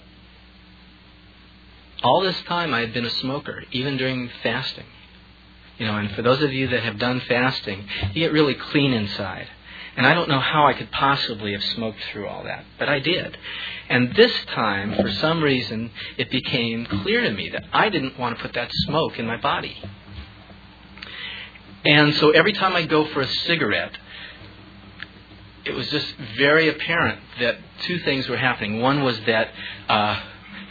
all 2.03 2.21
this 2.23 2.41
time 2.43 2.75
I 2.75 2.81
had 2.81 2.93
been 2.93 3.05
a 3.05 3.11
smoker, 3.11 3.65
even 3.73 3.97
during 3.97 4.31
fasting. 4.43 4.87
You 5.79 5.87
know, 5.87 5.97
and 5.97 6.11
for 6.13 6.23
those 6.23 6.43
of 6.43 6.53
you 6.53 6.69
that 6.69 6.83
have 6.83 6.99
done 6.99 7.21
fasting, 7.21 7.87
you 8.13 8.21
get 8.25 8.33
really 8.33 8.55
clean 8.55 8.93
inside. 8.93 9.49
And 9.97 10.07
I 10.07 10.15
don't 10.15 10.29
know 10.29 10.41
how 10.41 10.67
I 10.67 10.75
could 10.75 10.91
possibly 10.93 11.53
have 11.53 11.63
smoked 11.63 11.99
through 12.13 12.29
all 12.29 12.45
that, 12.45 12.65
but 12.79 12.89
I 12.89 13.01
did. 13.01 13.37
And 13.89 14.15
this 14.15 14.33
time, 14.55 14.95
for 14.95 15.11
some 15.11 15.43
reason, 15.43 15.91
it 16.17 16.31
became 16.31 16.87
clear 16.87 17.23
to 17.23 17.31
me 17.31 17.49
that 17.51 17.65
I 17.73 17.89
didn't 17.89 18.19
want 18.19 18.37
to 18.37 18.43
put 18.43 18.55
that 18.55 18.71
smoke 18.87 19.19
in 19.19 19.27
my 19.27 19.39
body. 19.39 19.77
And 21.85 22.15
so 22.17 22.31
every 22.31 22.53
time 22.53 22.77
I 22.77 22.87
go 22.87 23.07
for 23.07 23.23
a 23.23 23.27
cigarette, 23.27 23.97
it 25.65 25.73
was 25.73 25.89
just 25.91 26.07
very 26.37 26.69
apparent 26.69 27.21
that 27.41 27.57
two 27.83 27.99
things 28.01 28.29
were 28.29 28.37
happening. 28.37 28.81
One 28.81 29.03
was 29.03 29.19
that 29.27 29.51
uh, 29.89 30.21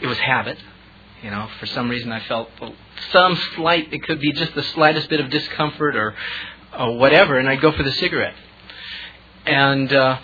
it 0.00 0.06
was 0.06 0.18
habit. 0.18 0.58
You 1.22 1.30
know, 1.30 1.48
for 1.58 1.66
some 1.66 1.88
reason 1.88 2.12
I 2.12 2.20
felt 2.20 2.48
some 3.10 3.36
slight, 3.56 3.92
it 3.92 4.04
could 4.04 4.20
be 4.20 4.32
just 4.32 4.54
the 4.54 4.62
slightest 4.62 5.08
bit 5.08 5.20
of 5.20 5.30
discomfort 5.30 5.96
or, 5.96 6.14
or 6.78 6.96
whatever, 6.96 7.38
and 7.38 7.48
I'd 7.48 7.60
go 7.60 7.72
for 7.72 7.82
the 7.82 7.92
cigarette. 7.92 8.34
And 9.44 9.92
uh, 9.92 10.18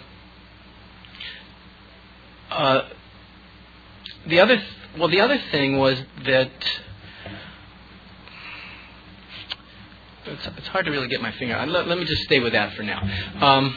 uh, 2.50 2.88
the 4.28 4.40
other, 4.40 4.56
th- 4.56 4.68
well, 4.98 5.08
the 5.08 5.20
other 5.20 5.40
thing 5.50 5.78
was 5.78 5.98
that 6.24 6.50
it's, 10.26 10.68
hard 10.68 10.84
to 10.86 10.90
really 10.90 11.08
get 11.08 11.20
my 11.20 11.32
finger. 11.32 11.62
Let, 11.66 11.88
let 11.88 11.98
me 11.98 12.04
just 12.04 12.22
stay 12.22 12.40
with 12.40 12.52
that 12.52 12.74
for 12.74 12.82
now. 12.82 13.00
Um, 13.40 13.74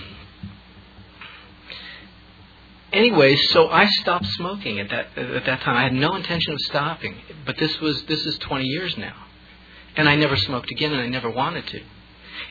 anyway, 2.93 3.35
so 3.35 3.67
I 3.69 3.85
stopped 3.87 4.25
smoking 4.25 4.79
at 4.79 4.89
that 4.89 5.17
at 5.17 5.45
that 5.45 5.61
time. 5.61 5.75
I 5.75 5.83
had 5.83 5.93
no 5.93 6.15
intention 6.15 6.53
of 6.53 6.59
stopping, 6.61 7.15
but 7.45 7.57
this 7.57 7.79
was 7.79 8.03
this 8.03 8.25
is 8.25 8.37
20 8.39 8.65
years 8.65 8.97
now, 8.97 9.15
and 9.95 10.07
I 10.07 10.15
never 10.15 10.35
smoked 10.35 10.71
again, 10.71 10.93
and 10.93 11.01
I 11.01 11.07
never 11.07 11.29
wanted 11.29 11.67
to. 11.67 11.81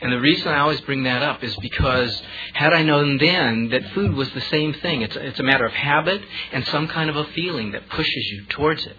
And 0.01 0.11
the 0.11 0.19
reason 0.19 0.49
I 0.49 0.59
always 0.59 0.81
bring 0.81 1.03
that 1.03 1.23
up 1.23 1.43
is 1.43 1.55
because 1.57 2.21
had 2.53 2.73
I 2.73 2.83
known 2.83 3.17
then 3.17 3.69
that 3.69 3.83
food 3.93 4.13
was 4.13 4.29
the 4.31 4.41
same 4.41 4.73
thing, 4.73 5.01
it's 5.01 5.15
it's 5.15 5.39
a 5.39 5.43
matter 5.43 5.65
of 5.65 5.73
habit 5.73 6.21
and 6.51 6.65
some 6.67 6.87
kind 6.87 7.09
of 7.09 7.15
a 7.15 7.25
feeling 7.25 7.71
that 7.71 7.89
pushes 7.89 8.25
you 8.31 8.45
towards 8.49 8.85
it. 8.85 8.97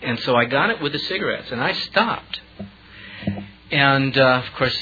And 0.00 0.18
so 0.20 0.36
I 0.36 0.44
got 0.44 0.70
it 0.70 0.80
with 0.80 0.92
the 0.92 0.98
cigarettes, 1.00 1.50
and 1.50 1.60
I 1.60 1.72
stopped. 1.72 2.40
And 3.70 4.16
uh, 4.16 4.42
of 4.46 4.54
course, 4.54 4.78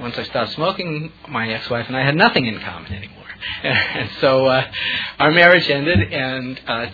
once 0.00 0.16
I 0.16 0.22
stopped 0.24 0.52
smoking, 0.52 1.12
my 1.28 1.48
ex-wife 1.52 1.86
and 1.88 1.96
I 1.96 2.04
had 2.04 2.14
nothing 2.14 2.46
in 2.46 2.60
common 2.60 2.92
anymore. 2.92 3.15
And 3.62 4.10
so 4.20 4.46
uh, 4.46 4.70
our 5.18 5.30
marriage 5.30 5.68
ended, 5.68 6.12
and 6.12 6.60
uh, 6.66 6.86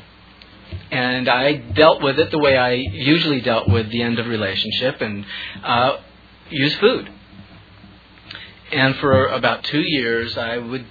and 0.91 1.29
I 1.29 1.55
dealt 1.55 2.03
with 2.03 2.19
it 2.19 2.31
the 2.31 2.39
way 2.39 2.57
I 2.57 2.73
usually 2.73 3.41
dealt 3.41 3.69
with 3.69 3.91
the 3.91 4.03
end 4.03 4.19
of 4.19 4.27
relationship, 4.27 5.01
and 5.01 5.25
uh, 5.63 5.97
used 6.51 6.79
food. 6.79 7.11
And 8.73 8.97
for 8.97 9.27
about 9.27 9.65
two 9.65 9.83
years, 9.83 10.37
I 10.39 10.57
would 10.57 10.87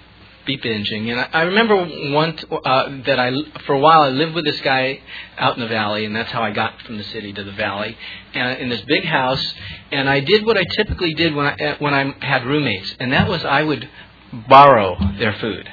be 0.46 0.58
binging. 0.58 1.12
And 1.12 1.20
I, 1.20 1.30
I 1.34 1.42
remember 1.44 1.76
one 2.12 2.36
t- 2.36 2.46
uh, 2.52 2.90
that 3.06 3.20
I, 3.20 3.32
for 3.66 3.74
a 3.74 3.80
while, 3.80 4.02
I 4.02 4.10
lived 4.10 4.34
with 4.34 4.46
this 4.46 4.60
guy 4.62 5.00
out 5.38 5.56
in 5.56 5.62
the 5.62 5.68
valley, 5.68 6.06
and 6.06 6.16
that's 6.16 6.32
how 6.32 6.42
I 6.42 6.52
got 6.52 6.82
from 6.84 6.98
the 6.98 7.04
city 7.06 7.34
to 7.34 7.44
the 7.44 7.52
valley, 7.52 7.98
and 8.34 8.60
in 8.60 8.70
this 8.70 8.82
big 8.82 9.06
house. 9.06 9.54
And 9.92 10.10
I 10.10 10.20
did 10.20 10.46
what 10.46 10.58
I 10.58 10.64
typically 10.76 11.14
did 11.14 11.36
when 11.36 11.46
I 11.46 11.76
when 11.80 11.94
I 11.94 12.14
had 12.26 12.46
roommates, 12.46 12.96
and 13.00 13.14
that 13.14 13.28
was 13.28 13.44
I 13.44 13.62
would 13.62 13.88
borrow 14.48 14.98
their 15.18 15.34
food. 15.34 15.70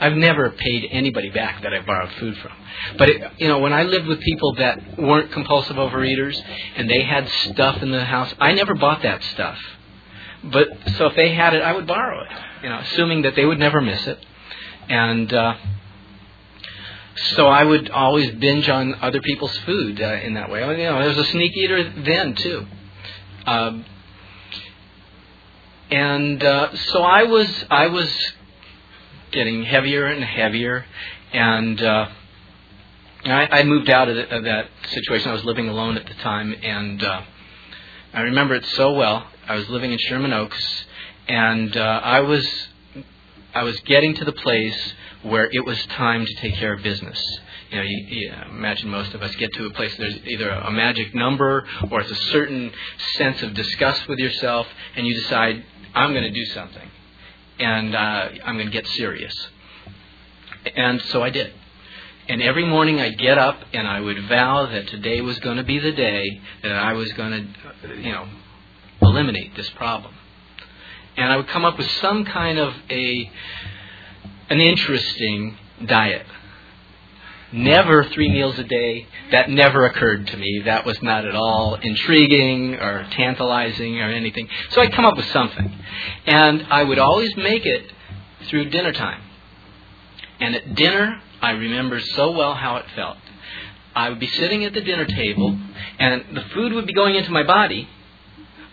I've 0.00 0.14
never 0.14 0.50
paid 0.50 0.88
anybody 0.90 1.30
back 1.30 1.62
that 1.62 1.74
I 1.74 1.80
borrowed 1.80 2.12
food 2.12 2.36
from. 2.38 2.52
But 2.98 3.08
it, 3.08 3.32
you 3.38 3.48
know, 3.48 3.58
when 3.58 3.72
I 3.72 3.82
lived 3.82 4.06
with 4.06 4.20
people 4.20 4.54
that 4.54 4.96
weren't 4.96 5.32
compulsive 5.32 5.76
overeaters 5.76 6.40
and 6.76 6.88
they 6.88 7.02
had 7.02 7.28
stuff 7.28 7.82
in 7.82 7.90
the 7.90 8.04
house, 8.04 8.32
I 8.38 8.52
never 8.52 8.74
bought 8.74 9.02
that 9.02 9.22
stuff. 9.34 9.58
But 10.44 10.68
so 10.96 11.06
if 11.06 11.16
they 11.16 11.34
had 11.34 11.54
it, 11.54 11.62
I 11.62 11.72
would 11.72 11.86
borrow 11.86 12.22
it. 12.22 12.30
You 12.62 12.68
know, 12.68 12.78
assuming 12.78 13.22
that 13.22 13.34
they 13.34 13.44
would 13.44 13.58
never 13.58 13.80
miss 13.80 14.06
it. 14.06 14.24
And 14.88 15.32
uh, 15.32 15.54
so 17.36 17.48
I 17.48 17.64
would 17.64 17.90
always 17.90 18.30
binge 18.36 18.68
on 18.68 18.94
other 19.02 19.20
people's 19.20 19.56
food 19.58 20.00
uh, 20.00 20.20
in 20.22 20.34
that 20.34 20.48
way. 20.48 20.60
You 20.60 20.84
know, 20.84 20.96
I 20.96 21.08
was 21.08 21.18
a 21.18 21.24
sneak 21.24 21.56
eater 21.56 21.92
then 22.04 22.34
too. 22.36 22.66
Um, 23.46 23.84
and 25.90 26.42
uh, 26.42 26.74
so 26.76 27.02
I 27.02 27.24
was 27.24 27.64
I 27.70 27.86
was 27.86 28.10
getting 29.30 29.64
heavier 29.64 30.06
and 30.06 30.22
heavier, 30.22 30.84
and 31.32 31.80
uh, 31.82 32.08
I, 33.24 33.60
I 33.60 33.62
moved 33.64 33.90
out 33.90 34.08
of, 34.08 34.16
the, 34.16 34.36
of 34.36 34.44
that 34.44 34.68
situation. 34.88 35.30
I 35.30 35.34
was 35.34 35.44
living 35.44 35.68
alone 35.68 35.96
at 35.96 36.06
the 36.06 36.14
time, 36.14 36.54
and 36.62 37.02
uh, 37.02 37.22
I 38.12 38.20
remember 38.20 38.54
it 38.54 38.64
so 38.66 38.92
well. 38.92 39.26
I 39.46 39.54
was 39.54 39.68
living 39.68 39.92
in 39.92 39.98
Sherman 39.98 40.32
Oaks, 40.32 40.84
and 41.26 41.76
uh, 41.76 42.00
I 42.02 42.20
was 42.20 42.46
I 43.54 43.62
was 43.62 43.78
getting 43.80 44.14
to 44.16 44.24
the 44.24 44.32
place 44.32 44.94
where 45.22 45.48
it 45.50 45.64
was 45.64 45.78
time 45.86 46.24
to 46.24 46.34
take 46.34 46.54
care 46.54 46.74
of 46.74 46.82
business. 46.82 47.18
You 47.70 47.76
know, 47.76 47.82
you, 47.82 48.06
you 48.08 48.32
imagine 48.50 48.88
most 48.88 49.12
of 49.14 49.22
us 49.22 49.34
get 49.36 49.52
to 49.54 49.66
a 49.66 49.70
place 49.70 49.94
there's 49.96 50.16
either 50.26 50.48
a 50.48 50.70
magic 50.70 51.14
number 51.14 51.66
or 51.90 52.00
it's 52.00 52.10
a 52.10 52.22
certain 52.30 52.72
sense 53.14 53.42
of 53.42 53.52
disgust 53.54 54.08
with 54.08 54.18
yourself, 54.18 54.66
and 54.96 55.06
you 55.06 55.14
decide 55.14 55.64
I'm 55.94 56.12
going 56.12 56.24
to 56.24 56.30
do 56.30 56.44
something, 56.46 56.88
and 57.58 57.94
uh, 57.94 58.28
I'm 58.44 58.54
going 58.54 58.66
to 58.66 58.72
get 58.72 58.86
serious. 58.88 59.34
And 60.76 61.00
so 61.02 61.22
I 61.22 61.30
did. 61.30 61.52
And 62.28 62.42
every 62.42 62.66
morning 62.66 63.00
I'd 63.00 63.18
get 63.18 63.38
up 63.38 63.58
and 63.72 63.88
I 63.88 64.00
would 64.00 64.28
vow 64.28 64.66
that 64.66 64.88
today 64.88 65.22
was 65.22 65.38
going 65.38 65.56
to 65.56 65.62
be 65.62 65.78
the 65.78 65.92
day 65.92 66.40
that 66.62 66.72
I 66.72 66.92
was 66.92 67.10
going 67.12 67.54
to, 67.82 67.96
you 67.96 68.12
know, 68.12 68.28
eliminate 69.00 69.56
this 69.56 69.70
problem. 69.70 70.14
And 71.16 71.32
I 71.32 71.36
would 71.36 71.48
come 71.48 71.64
up 71.64 71.78
with 71.78 71.90
some 72.02 72.26
kind 72.26 72.58
of 72.58 72.74
a 72.90 73.30
an 74.50 74.60
interesting 74.60 75.56
diet. 75.86 76.26
Never 77.50 78.04
three 78.04 78.28
meals 78.30 78.58
a 78.58 78.64
day. 78.64 79.06
That 79.32 79.48
never 79.48 79.86
occurred 79.86 80.26
to 80.28 80.36
me. 80.36 80.62
That 80.66 80.84
was 80.84 81.02
not 81.02 81.24
at 81.24 81.34
all 81.34 81.76
intriguing 81.76 82.74
or 82.74 83.06
tantalizing 83.12 83.98
or 84.00 84.10
anything. 84.10 84.48
So 84.70 84.82
I'd 84.82 84.92
come 84.92 85.06
up 85.06 85.16
with 85.16 85.26
something. 85.26 85.72
And 86.26 86.66
I 86.70 86.84
would 86.84 86.98
always 86.98 87.34
make 87.36 87.64
it 87.64 87.90
through 88.48 88.68
dinner 88.70 88.92
time. 88.92 89.22
And 90.40 90.54
at 90.54 90.74
dinner, 90.74 91.22
I 91.40 91.52
remember 91.52 92.00
so 92.00 92.32
well 92.32 92.54
how 92.54 92.76
it 92.76 92.84
felt. 92.94 93.16
I 93.94 94.10
would 94.10 94.20
be 94.20 94.28
sitting 94.28 94.64
at 94.64 94.74
the 94.74 94.80
dinner 94.80 95.06
table, 95.06 95.58
and 95.98 96.24
the 96.36 96.42
food 96.54 96.72
would 96.72 96.86
be 96.86 96.92
going 96.92 97.16
into 97.16 97.30
my 97.30 97.42
body. 97.42 97.88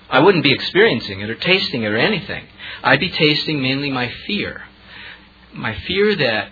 I 0.09 0.19
wouldn't 0.19 0.43
be 0.43 0.51
experiencing 0.51 1.21
it 1.21 1.29
or 1.29 1.35
tasting 1.35 1.83
it 1.83 1.87
or 1.87 1.97
anything. 1.97 2.45
I'd 2.83 2.99
be 2.99 3.09
tasting 3.09 3.61
mainly 3.61 3.89
my 3.89 4.11
fear. 4.27 4.63
My 5.53 5.75
fear 5.87 6.15
that, 6.17 6.51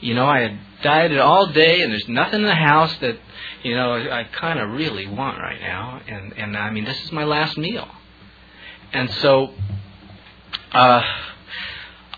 you 0.00 0.14
know, 0.14 0.26
I 0.26 0.40
had 0.40 0.58
dieted 0.84 1.18
all 1.18 1.46
day 1.48 1.82
and 1.82 1.90
there's 1.90 2.08
nothing 2.08 2.42
in 2.42 2.46
the 2.46 2.54
house 2.54 2.94
that, 3.00 3.16
you 3.64 3.74
know, 3.74 3.94
I 3.94 4.24
kind 4.24 4.60
of 4.60 4.70
really 4.70 5.06
want 5.06 5.38
right 5.38 5.60
now. 5.60 6.00
And, 6.06 6.32
and 6.34 6.56
I 6.56 6.70
mean, 6.70 6.84
this 6.84 7.02
is 7.02 7.10
my 7.10 7.24
last 7.24 7.58
meal. 7.58 7.88
And 8.92 9.10
so, 9.10 9.50
uh, 10.70 11.02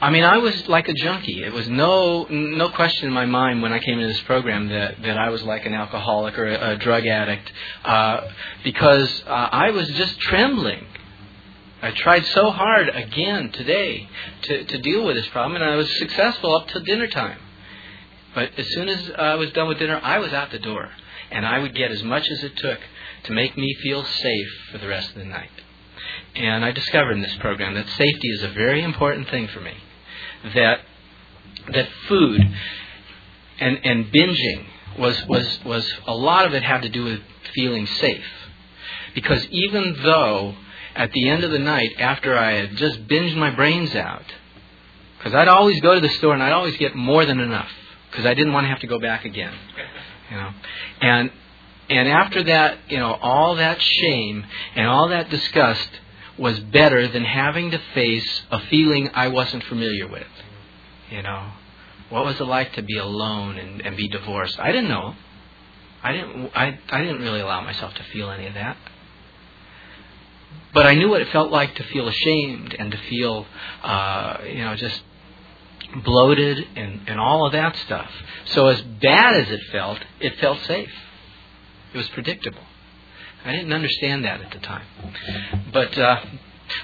I 0.00 0.10
mean, 0.10 0.24
I 0.24 0.36
was 0.38 0.68
like 0.68 0.88
a 0.88 0.92
junkie. 0.92 1.42
It 1.42 1.52
was 1.52 1.68
no 1.68 2.24
no 2.28 2.68
question 2.68 3.08
in 3.08 3.14
my 3.14 3.24
mind 3.24 3.62
when 3.62 3.72
I 3.72 3.78
came 3.78 3.98
into 3.98 4.08
this 4.08 4.20
program 4.22 4.68
that 4.68 5.00
that 5.02 5.16
I 5.16 5.30
was 5.30 5.42
like 5.42 5.64
an 5.64 5.72
alcoholic 5.72 6.38
or 6.38 6.46
a, 6.46 6.72
a 6.72 6.76
drug 6.76 7.06
addict, 7.06 7.50
uh, 7.82 8.28
because 8.62 9.22
uh, 9.26 9.30
I 9.30 9.70
was 9.70 9.88
just 9.88 10.20
trembling. 10.20 10.84
I 11.80 11.92
tried 11.92 12.26
so 12.26 12.50
hard 12.50 12.90
again 12.90 13.52
today 13.52 14.06
to 14.42 14.64
to 14.64 14.78
deal 14.78 15.06
with 15.06 15.16
this 15.16 15.28
problem, 15.28 15.62
and 15.62 15.64
I 15.64 15.76
was 15.76 15.88
successful 15.98 16.54
up 16.54 16.68
till 16.68 16.82
dinner 16.82 17.06
time. 17.06 17.38
But 18.36 18.50
as 18.58 18.68
soon 18.74 18.90
as 18.90 19.10
I 19.18 19.34
was 19.36 19.50
done 19.52 19.66
with 19.66 19.78
dinner, 19.78 19.98
I 20.02 20.18
was 20.18 20.30
out 20.34 20.50
the 20.50 20.58
door, 20.58 20.90
and 21.30 21.46
I 21.46 21.58
would 21.58 21.74
get 21.74 21.90
as 21.90 22.02
much 22.02 22.28
as 22.30 22.44
it 22.44 22.54
took 22.54 22.78
to 23.24 23.32
make 23.32 23.56
me 23.56 23.74
feel 23.82 24.04
safe 24.04 24.48
for 24.70 24.76
the 24.76 24.86
rest 24.86 25.08
of 25.08 25.14
the 25.16 25.24
night. 25.24 25.50
And 26.34 26.62
I 26.62 26.70
discovered 26.70 27.12
in 27.12 27.22
this 27.22 27.34
program 27.36 27.72
that 27.74 27.88
safety 27.88 28.28
is 28.28 28.42
a 28.42 28.48
very 28.48 28.82
important 28.82 29.30
thing 29.30 29.48
for 29.48 29.60
me. 29.60 29.72
That 30.54 30.80
that 31.72 31.88
food 32.08 32.42
and 33.58 33.80
and 33.82 34.12
binging 34.12 34.66
was 34.98 35.24
was 35.26 35.64
was 35.64 35.90
a 36.06 36.14
lot 36.14 36.44
of 36.44 36.52
it 36.52 36.62
had 36.62 36.82
to 36.82 36.90
do 36.90 37.04
with 37.04 37.20
feeling 37.54 37.86
safe. 37.86 38.26
Because 39.14 39.46
even 39.46 39.96
though 40.02 40.56
at 40.94 41.10
the 41.12 41.30
end 41.30 41.42
of 41.42 41.52
the 41.52 41.58
night, 41.58 41.92
after 41.98 42.36
I 42.36 42.52
had 42.52 42.76
just 42.76 43.08
binged 43.08 43.34
my 43.34 43.50
brains 43.50 43.94
out, 43.94 44.26
because 45.16 45.34
I'd 45.34 45.48
always 45.48 45.80
go 45.80 45.94
to 45.94 46.00
the 46.00 46.10
store 46.10 46.34
and 46.34 46.42
I'd 46.42 46.52
always 46.52 46.76
get 46.76 46.94
more 46.94 47.24
than 47.24 47.40
enough 47.40 47.70
because 48.16 48.30
I 48.30 48.34
didn't 48.34 48.54
want 48.54 48.64
to 48.64 48.68
have 48.70 48.80
to 48.80 48.86
go 48.86 48.98
back 48.98 49.24
again, 49.26 49.54
you 50.30 50.36
know, 50.38 50.50
and 51.02 51.30
and 51.90 52.08
after 52.08 52.42
that, 52.44 52.78
you 52.88 52.98
know, 52.98 53.12
all 53.14 53.56
that 53.56 53.80
shame 53.80 54.46
and 54.74 54.88
all 54.88 55.08
that 55.10 55.30
disgust 55.30 55.90
was 56.38 56.58
better 56.60 57.08
than 57.08 57.24
having 57.24 57.70
to 57.72 57.78
face 57.94 58.42
a 58.50 58.60
feeling 58.60 59.10
I 59.14 59.28
wasn't 59.28 59.64
familiar 59.64 60.08
with. 60.08 60.26
You 61.10 61.22
know, 61.22 61.52
what 62.10 62.24
was 62.24 62.40
it 62.40 62.44
like 62.44 62.72
to 62.74 62.82
be 62.82 62.98
alone 62.98 63.58
and, 63.58 63.82
and 63.86 63.96
be 63.96 64.08
divorced? 64.08 64.58
I 64.60 64.72
didn't 64.72 64.88
know. 64.88 65.14
I 66.02 66.12
didn't. 66.12 66.50
I 66.56 66.78
I 66.90 67.02
didn't 67.02 67.22
really 67.22 67.40
allow 67.40 67.60
myself 67.62 67.94
to 67.94 68.04
feel 68.04 68.30
any 68.30 68.46
of 68.46 68.54
that. 68.54 68.76
but 70.74 70.86
I 70.86 70.94
knew 70.94 71.08
what 71.10 71.22
it 71.22 71.28
felt 71.30 71.50
like 71.50 71.74
to 71.76 71.84
feel 71.84 72.08
ashamed 72.08 72.74
and 72.78 72.92
to 72.92 72.98
feel, 73.10 73.46
uh, 73.82 74.38
you 74.46 74.64
know, 74.64 74.76
just 74.76 75.02
bloated 76.04 76.58
and, 76.76 77.08
and 77.08 77.20
all 77.20 77.46
of 77.46 77.52
that 77.52 77.76
stuff. 77.84 78.10
So 78.46 78.68
as 78.68 78.80
bad 78.80 79.36
as 79.36 79.50
it 79.50 79.60
felt, 79.72 79.98
it 80.20 80.38
felt 80.40 80.60
safe. 80.64 80.90
It 81.94 81.96
was 81.96 82.08
predictable. 82.08 82.62
I 83.44 83.52
didn't 83.52 83.72
understand 83.72 84.24
that 84.24 84.40
at 84.40 84.50
the 84.50 84.58
time, 84.58 84.86
but 85.72 85.96
uh, 85.96 86.20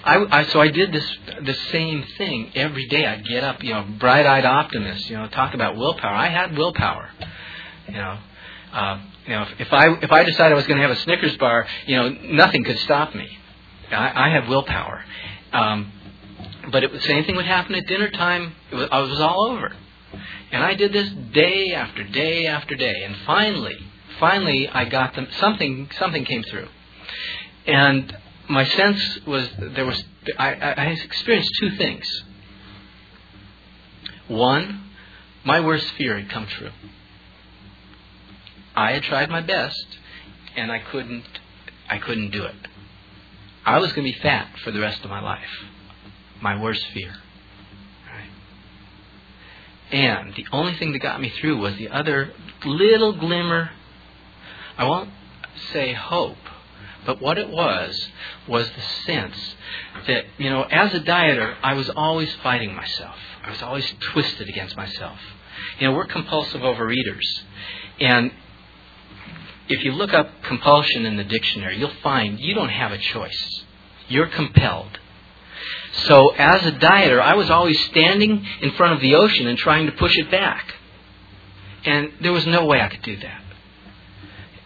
I, 0.05 0.41
I 0.41 0.45
so 0.45 0.61
I 0.61 0.69
did 0.69 0.93
this 0.93 1.19
the 1.43 1.55
same 1.73 2.05
thing 2.17 2.53
every 2.55 2.87
day. 2.87 3.05
I'd 3.05 3.27
get 3.27 3.43
up, 3.43 3.65
you 3.65 3.75
know, 3.75 3.85
bright-eyed 3.99 4.45
optimist. 4.45 5.11
You 5.11 5.19
know, 5.19 5.27
talk 5.27 5.55
about 5.55 5.77
willpower. 5.77 6.15
I 6.15 6.29
had 6.29 6.57
willpower. 6.57 7.11
You 7.89 7.95
know, 7.95 8.19
uh, 8.73 9.01
you 9.27 9.33
know, 9.33 9.43
if, 9.43 9.61
if 9.61 9.73
I 9.73 9.89
if 10.03 10.13
I 10.13 10.23
decided 10.23 10.53
I 10.53 10.57
was 10.57 10.67
going 10.69 10.81
to 10.81 10.87
have 10.87 10.97
a 10.97 11.01
Snickers 11.01 11.37
bar, 11.37 11.67
you 11.87 11.97
know, 11.97 12.09
nothing 12.09 12.63
could 12.63 12.79
stop 12.79 13.13
me. 13.13 13.29
I, 13.91 14.29
I 14.29 14.29
have 14.31 14.49
willpower. 14.49 15.05
Um, 15.53 15.93
but 16.71 16.85
the 16.93 17.01
same 17.01 17.25
thing 17.25 17.37
would 17.37 17.47
happen 17.47 17.75
at 17.75 17.87
dinner 17.87 18.11
time. 18.11 18.55
It 18.71 18.77
was, 18.77 18.89
I 18.91 19.01
was 19.01 19.21
all 19.21 19.51
over, 19.51 19.75
and 20.53 20.63
I 20.63 20.75
did 20.75 20.93
this 20.93 21.09
day 21.33 21.73
after 21.73 22.05
day 22.05 22.47
after 22.47 22.75
day, 22.75 23.03
and 23.05 23.17
finally, 23.27 23.77
finally, 24.21 24.69
I 24.69 24.85
got 24.85 25.15
them. 25.15 25.27
Something 25.39 25.91
something 25.99 26.25
came 26.25 26.43
through, 26.45 26.69
and 27.67 28.17
my 28.49 28.65
sense 28.65 29.19
was 29.27 29.49
there 29.59 29.87
was 29.87 30.05
I, 30.39 30.55
I 30.55 30.85
experienced 30.87 31.53
two 31.59 31.77
things. 31.77 32.23
One, 34.29 34.85
my 35.45 35.61
worst 35.61 35.87
fear 35.93 36.19
had 36.19 36.31
come 36.31 36.47
true. 36.47 36.71
I 38.75 38.93
had 38.93 39.03
tried 39.03 39.31
my 39.31 39.41
best, 39.41 39.87
and 40.57 40.71
I 40.71 40.79
couldn't 40.79 41.25
I 41.89 41.99
couldn't 41.99 42.31
do 42.31 42.45
it. 42.45 42.69
I 43.65 43.79
was 43.79 43.93
going 43.93 44.07
to 44.07 44.13
be 44.13 44.21
fat 44.21 44.49
for 44.65 44.71
the 44.71 44.81
rest 44.81 45.05
of 45.05 45.11
my 45.11 45.21
life. 45.21 45.49
My 46.43 46.61
worst 46.61 46.85
fear. 46.93 47.15
Right? 48.07 49.99
And 49.99 50.35
the 50.35 50.47
only 50.53 50.75
thing 50.75 50.93
that 50.93 50.99
got 50.99 51.21
me 51.21 51.31
through 51.41 51.59
was 51.59 51.77
the 51.77 51.89
other 51.89 52.33
little 52.65 53.13
glimmer. 53.13 53.71
I 54.77 54.85
won't 54.85 55.11
say 55.73 55.93
hope, 55.93 56.37
but 57.07 57.21
what 57.21 57.39
it 57.39 57.49
was 57.49 58.09
was 58.49 58.69
the 58.69 58.83
sense 59.07 59.37
that, 60.07 60.25
you 60.39 60.51
know, 60.51 60.63
as 60.63 60.93
a 60.95 61.01
dieter, 61.01 61.55
I 61.63 61.75
was 61.75 61.89
always 61.91 62.33
fighting 62.43 62.75
myself. 62.75 63.17
I 63.45 63.51
was 63.51 63.63
always 63.63 63.93
twisted 64.13 64.49
against 64.49 64.77
myself. 64.77 65.19
You 65.79 65.89
know, 65.89 65.95
we're 65.95 66.07
compulsive 66.07 66.63
overeaters. 66.63 67.43
And 68.01 68.33
if 69.69 69.85
you 69.85 69.93
look 69.93 70.13
up 70.13 70.29
compulsion 70.43 71.07
in 71.07 71.17
the 71.17 71.25
dictionary, 71.25 71.79
you'll 71.79 71.93
find 72.03 72.41
you 72.41 72.55
don't 72.55 72.69
have 72.69 72.93
a 72.93 72.99
choice. 72.99 73.65
You're 74.09 74.27
compelled. 74.27 74.99
So, 75.93 76.31
as 76.31 76.65
a 76.67 76.73
dieter, 76.73 77.21
I 77.21 77.35
was 77.35 77.51
always 77.51 77.79
standing 77.87 78.47
in 78.63 78.73
front 78.73 78.95
of 78.95 79.01
the 79.01 79.15
ocean 79.15 79.47
and 79.47 79.59
trying 79.59 79.87
to 79.87 79.93
push 79.93 80.17
it 80.17 80.31
back. 80.31 80.75
And 81.85 82.13
there 82.23 82.33
was 82.33 82.47
no 82.47 82.65
way 82.65 82.81
I 82.81 82.89
could 82.89 83.03
do 83.03 83.17
that. 83.17 83.43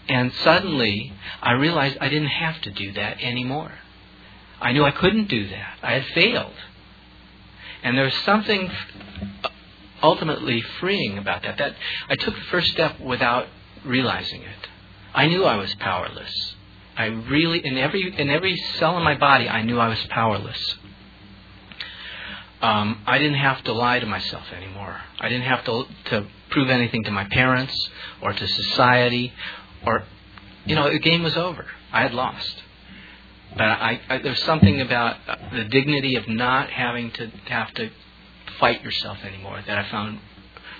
And 0.08 0.32
suddenly, 0.44 1.12
I 1.42 1.52
realized 1.52 1.98
I 2.00 2.08
didn't 2.08 2.28
have 2.28 2.60
to 2.62 2.70
do 2.70 2.92
that 2.92 3.20
anymore. 3.20 3.72
I 4.60 4.72
knew 4.72 4.84
I 4.84 4.92
couldn't 4.92 5.28
do 5.28 5.48
that. 5.48 5.78
I 5.82 5.92
had 5.94 6.04
failed. 6.14 6.54
And 7.82 7.96
there 7.96 8.04
was 8.04 8.14
something 8.24 8.70
ultimately 10.02 10.62
freeing 10.80 11.18
about 11.18 11.42
that. 11.42 11.58
That 11.58 11.74
I 12.08 12.14
took 12.16 12.34
the 12.34 12.40
first 12.52 12.70
step 12.70 13.00
without 13.00 13.46
realizing 13.84 14.42
it. 14.42 14.68
I 15.14 15.26
knew 15.26 15.44
I 15.44 15.56
was 15.56 15.74
powerless. 15.76 16.54
I 16.96 17.06
really, 17.06 17.64
in 17.64 17.76
every 17.76 18.16
in 18.16 18.30
every 18.30 18.56
cell 18.78 18.96
in 18.96 19.02
my 19.02 19.16
body, 19.16 19.48
I 19.48 19.62
knew 19.62 19.78
I 19.78 19.88
was 19.88 19.98
powerless. 20.08 20.76
Um, 22.62 23.02
I 23.06 23.18
didn't 23.18 23.38
have 23.38 23.62
to 23.64 23.72
lie 23.72 24.00
to 24.00 24.06
myself 24.06 24.44
anymore. 24.56 25.00
I 25.20 25.28
didn't 25.28 25.44
have 25.44 25.64
to 25.64 25.84
to 26.06 26.26
prove 26.50 26.70
anything 26.70 27.04
to 27.04 27.10
my 27.10 27.24
parents 27.24 27.90
or 28.22 28.32
to 28.32 28.48
society, 28.48 29.32
or 29.84 30.04
you 30.64 30.74
know, 30.74 30.90
the 30.90 30.98
game 30.98 31.22
was 31.22 31.36
over. 31.36 31.66
I 31.92 32.02
had 32.02 32.14
lost. 32.14 32.62
But 33.52 33.62
I, 33.62 34.00
I, 34.08 34.18
there's 34.18 34.42
something 34.42 34.80
about 34.80 35.16
the 35.52 35.64
dignity 35.64 36.16
of 36.16 36.28
not 36.28 36.68
having 36.68 37.10
to 37.12 37.28
have 37.46 37.72
to 37.74 37.90
fight 38.58 38.82
yourself 38.82 39.18
anymore 39.24 39.62
that 39.66 39.78
I 39.78 39.88
found 39.90 40.20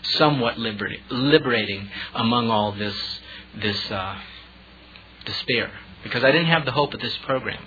somewhat 0.03 0.59
liberating, 0.59 1.03
liberating 1.11 1.89
among 2.15 2.51
all 2.51 2.73
this 2.73 2.97
this 3.61 3.91
uh, 3.91 4.19
despair 5.25 5.71
because 6.03 6.23
I 6.23 6.31
didn't 6.31 6.49
have 6.49 6.65
the 6.65 6.73
hope 6.73 6.93
of 6.95 7.01
this 7.01 7.17
program. 7.25 7.63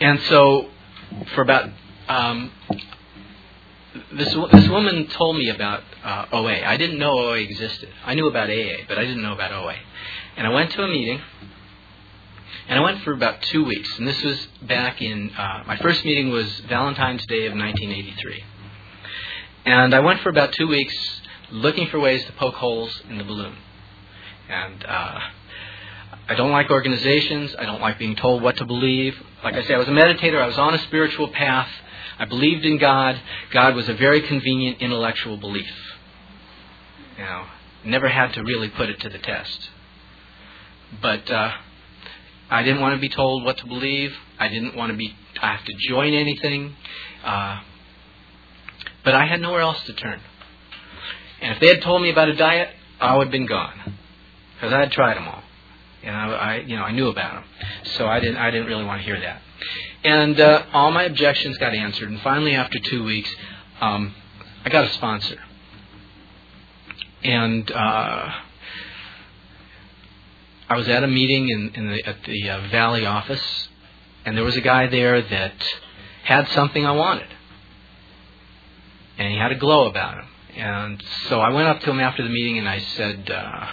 And 0.00 0.18
so, 0.22 0.68
for 1.34 1.42
about 1.42 1.70
um, 2.12 2.50
this 4.12 4.34
this 4.52 4.68
woman 4.68 5.06
told 5.08 5.36
me 5.36 5.48
about 5.48 5.82
uh, 6.04 6.26
OA. 6.32 6.64
I 6.64 6.76
didn't 6.76 6.98
know 6.98 7.18
OA 7.18 7.38
existed. 7.38 7.88
I 8.04 8.14
knew 8.14 8.28
about 8.28 8.50
AA, 8.50 8.84
but 8.88 8.98
I 8.98 9.04
didn't 9.04 9.22
know 9.22 9.34
about 9.34 9.52
OA. 9.52 9.76
And 10.36 10.46
I 10.46 10.50
went 10.50 10.70
to 10.72 10.82
a 10.82 10.88
meeting, 10.88 11.20
and 12.68 12.78
I 12.78 12.82
went 12.82 13.02
for 13.02 13.12
about 13.12 13.42
two 13.42 13.64
weeks. 13.64 13.98
And 13.98 14.06
this 14.06 14.22
was 14.22 14.46
back 14.62 15.00
in 15.00 15.30
uh, 15.30 15.64
my 15.66 15.76
first 15.78 16.04
meeting 16.04 16.30
was 16.30 16.60
Valentine's 16.68 17.24
Day 17.26 17.46
of 17.46 17.52
1983. 17.52 18.44
And 19.64 19.94
I 19.94 20.00
went 20.00 20.20
for 20.20 20.28
about 20.28 20.52
two 20.52 20.66
weeks 20.66 20.94
looking 21.50 21.86
for 21.88 22.00
ways 22.00 22.24
to 22.24 22.32
poke 22.32 22.54
holes 22.54 23.02
in 23.08 23.18
the 23.18 23.24
balloon. 23.24 23.56
And 24.48 24.84
uh, 24.84 25.20
I 26.28 26.34
don't 26.34 26.50
like 26.50 26.70
organizations. 26.70 27.54
I 27.58 27.64
don't 27.64 27.80
like 27.80 27.98
being 27.98 28.16
told 28.16 28.42
what 28.42 28.56
to 28.56 28.64
believe. 28.64 29.16
Like 29.44 29.54
I 29.54 29.62
say, 29.64 29.74
I 29.74 29.78
was 29.78 29.88
a 29.88 29.92
meditator. 29.92 30.40
I 30.40 30.46
was 30.46 30.58
on 30.58 30.74
a 30.74 30.82
spiritual 30.84 31.28
path. 31.28 31.68
I 32.18 32.24
believed 32.24 32.64
in 32.64 32.78
God. 32.78 33.20
God 33.50 33.74
was 33.74 33.88
a 33.88 33.94
very 33.94 34.22
convenient 34.22 34.80
intellectual 34.80 35.36
belief. 35.36 35.70
You 37.18 37.24
know, 37.24 37.44
never 37.84 38.08
had 38.08 38.32
to 38.34 38.42
really 38.42 38.68
put 38.68 38.88
it 38.88 39.00
to 39.00 39.08
the 39.08 39.18
test. 39.18 39.70
But 41.00 41.30
uh, 41.30 41.52
I 42.50 42.62
didn't 42.62 42.80
want 42.80 42.94
to 42.94 43.00
be 43.00 43.08
told 43.08 43.44
what 43.44 43.56
to 43.58 43.66
believe. 43.66 44.12
I 44.38 44.48
didn't 44.48 44.76
want 44.76 44.92
to 44.92 44.96
be. 44.96 45.14
I 45.40 45.52
have 45.52 45.64
to 45.64 45.74
join 45.88 46.12
anything. 46.12 46.76
Uh, 47.24 47.60
but 49.04 49.14
I 49.14 49.26
had 49.26 49.40
nowhere 49.40 49.62
else 49.62 49.82
to 49.84 49.92
turn. 49.92 50.20
And 51.40 51.54
if 51.54 51.60
they 51.60 51.68
had 51.68 51.82
told 51.82 52.02
me 52.02 52.10
about 52.10 52.28
a 52.28 52.36
diet, 52.36 52.68
I 53.00 53.16
would 53.16 53.28
have 53.28 53.32
been 53.32 53.46
gone 53.46 53.98
because 54.54 54.72
I 54.72 54.80
had 54.80 54.92
tried 54.92 55.16
them 55.16 55.26
all, 55.26 55.42
and 56.04 56.14
I, 56.14 56.28
I, 56.30 56.56
you 56.58 56.76
know, 56.76 56.84
I 56.84 56.92
knew 56.92 57.08
about 57.08 57.34
them. 57.34 57.44
So 57.96 58.06
I 58.06 58.20
didn't, 58.20 58.36
I 58.36 58.50
didn't 58.52 58.68
really 58.68 58.84
want 58.84 59.00
to 59.00 59.04
hear 59.04 59.18
that. 59.18 59.42
And 60.04 60.40
uh, 60.40 60.64
all 60.72 60.90
my 60.90 61.04
objections 61.04 61.58
got 61.58 61.74
answered. 61.74 62.10
And 62.10 62.20
finally, 62.20 62.54
after 62.54 62.78
two 62.78 63.04
weeks, 63.04 63.30
um, 63.80 64.14
I 64.64 64.68
got 64.68 64.84
a 64.84 64.92
sponsor. 64.94 65.38
And 67.22 67.70
uh, 67.70 68.32
I 70.68 70.76
was 70.76 70.88
at 70.88 71.04
a 71.04 71.06
meeting 71.06 71.48
in, 71.48 71.70
in 71.74 71.88
the, 71.88 72.06
at 72.06 72.24
the 72.24 72.50
uh, 72.50 72.68
Valley 72.68 73.06
office, 73.06 73.68
and 74.24 74.36
there 74.36 74.44
was 74.44 74.56
a 74.56 74.60
guy 74.60 74.86
there 74.86 75.20
that 75.20 75.54
had 76.24 76.48
something 76.48 76.86
I 76.86 76.92
wanted, 76.92 77.28
and 79.18 79.30
he 79.30 79.38
had 79.38 79.52
a 79.52 79.56
glow 79.56 79.86
about 79.86 80.18
him. 80.18 80.28
And 80.56 81.02
so 81.28 81.40
I 81.40 81.50
went 81.50 81.68
up 81.68 81.80
to 81.80 81.90
him 81.90 82.00
after 82.00 82.22
the 82.22 82.28
meeting 82.28 82.58
and 82.58 82.68
I 82.68 82.78
said, 82.78 83.30
uh, 83.30 83.66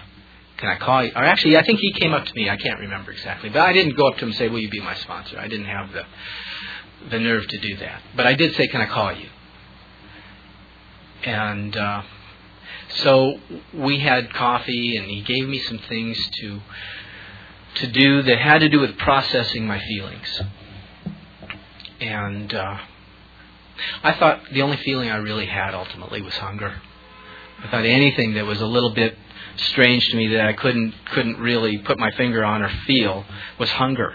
"Can 0.60 0.70
I 0.70 0.76
call 0.76 1.06
you?" 1.06 1.12
Or 1.16 1.24
actually, 1.24 1.58
I 1.58 1.64
think 1.64 1.80
he 1.80 1.94
came 1.94 2.14
up 2.14 2.26
to 2.26 2.34
me. 2.36 2.50
I 2.50 2.58
can't 2.58 2.80
remember 2.80 3.12
exactly, 3.12 3.50
but 3.50 3.62
I 3.62 3.72
didn't 3.72 3.96
go 3.96 4.08
up 4.08 4.18
to 4.18 4.26
him 4.26 4.30
and 4.30 4.38
say, 4.38 4.50
"Will 4.50 4.60
you 4.60 4.70
be 4.70 4.82
my 4.82 4.96
sponsor?" 4.96 5.40
I 5.40 5.48
didn't 5.48 5.68
have 5.68 5.94
the 5.94 6.06
the 7.10 7.20
nerve 7.20 7.48
to 7.48 7.58
do 7.58 7.78
that. 7.78 8.02
But 8.16 8.28
I 8.28 8.34
did 8.34 8.56
say, 8.56 8.68
"Can 8.68 8.82
I 8.82 8.86
call 8.86 9.14
you?" 9.14 9.30
And 11.24 11.76
uh, 11.78 12.02
so 12.90 13.40
we 13.74 14.00
had 14.00 14.34
coffee, 14.34 14.98
and 14.98 15.08
he 15.08 15.22
gave 15.22 15.48
me 15.48 15.60
some 15.60 15.80
things 15.80 16.18
to 16.42 16.62
to 17.76 17.88
do 17.88 18.22
that 18.24 18.38
had 18.40 18.60
to 18.60 18.70
do 18.70 18.80
with 18.82 18.98
processing 18.98 19.66
my 19.66 19.80
feelings. 19.80 20.42
And 22.02 22.54
uh, 22.54 22.78
I 24.04 24.14
thought 24.14 24.42
the 24.52 24.62
only 24.62 24.78
feeling 24.78 25.10
I 25.10 25.18
really 25.18 25.46
had 25.46 25.74
ultimately 25.74 26.22
was 26.22 26.34
hunger. 26.34 26.82
I 27.64 27.70
thought 27.70 27.86
anything 27.86 28.34
that 28.34 28.46
was 28.46 28.62
a 28.62 28.66
little 28.66 28.92
bit 28.92 29.18
strange 29.58 30.06
to 30.10 30.18
me 30.18 30.28
that 30.30 30.46
I 30.46 30.54
couldn't 30.54 30.94
couldn't 31.12 31.40
really 31.40 31.78
put 31.80 31.98
my 31.98 32.12
finger 32.12 32.44
on 32.44 32.62
or 32.62 32.70
feel 32.86 33.26
was 33.60 33.70
hunger. 33.70 34.14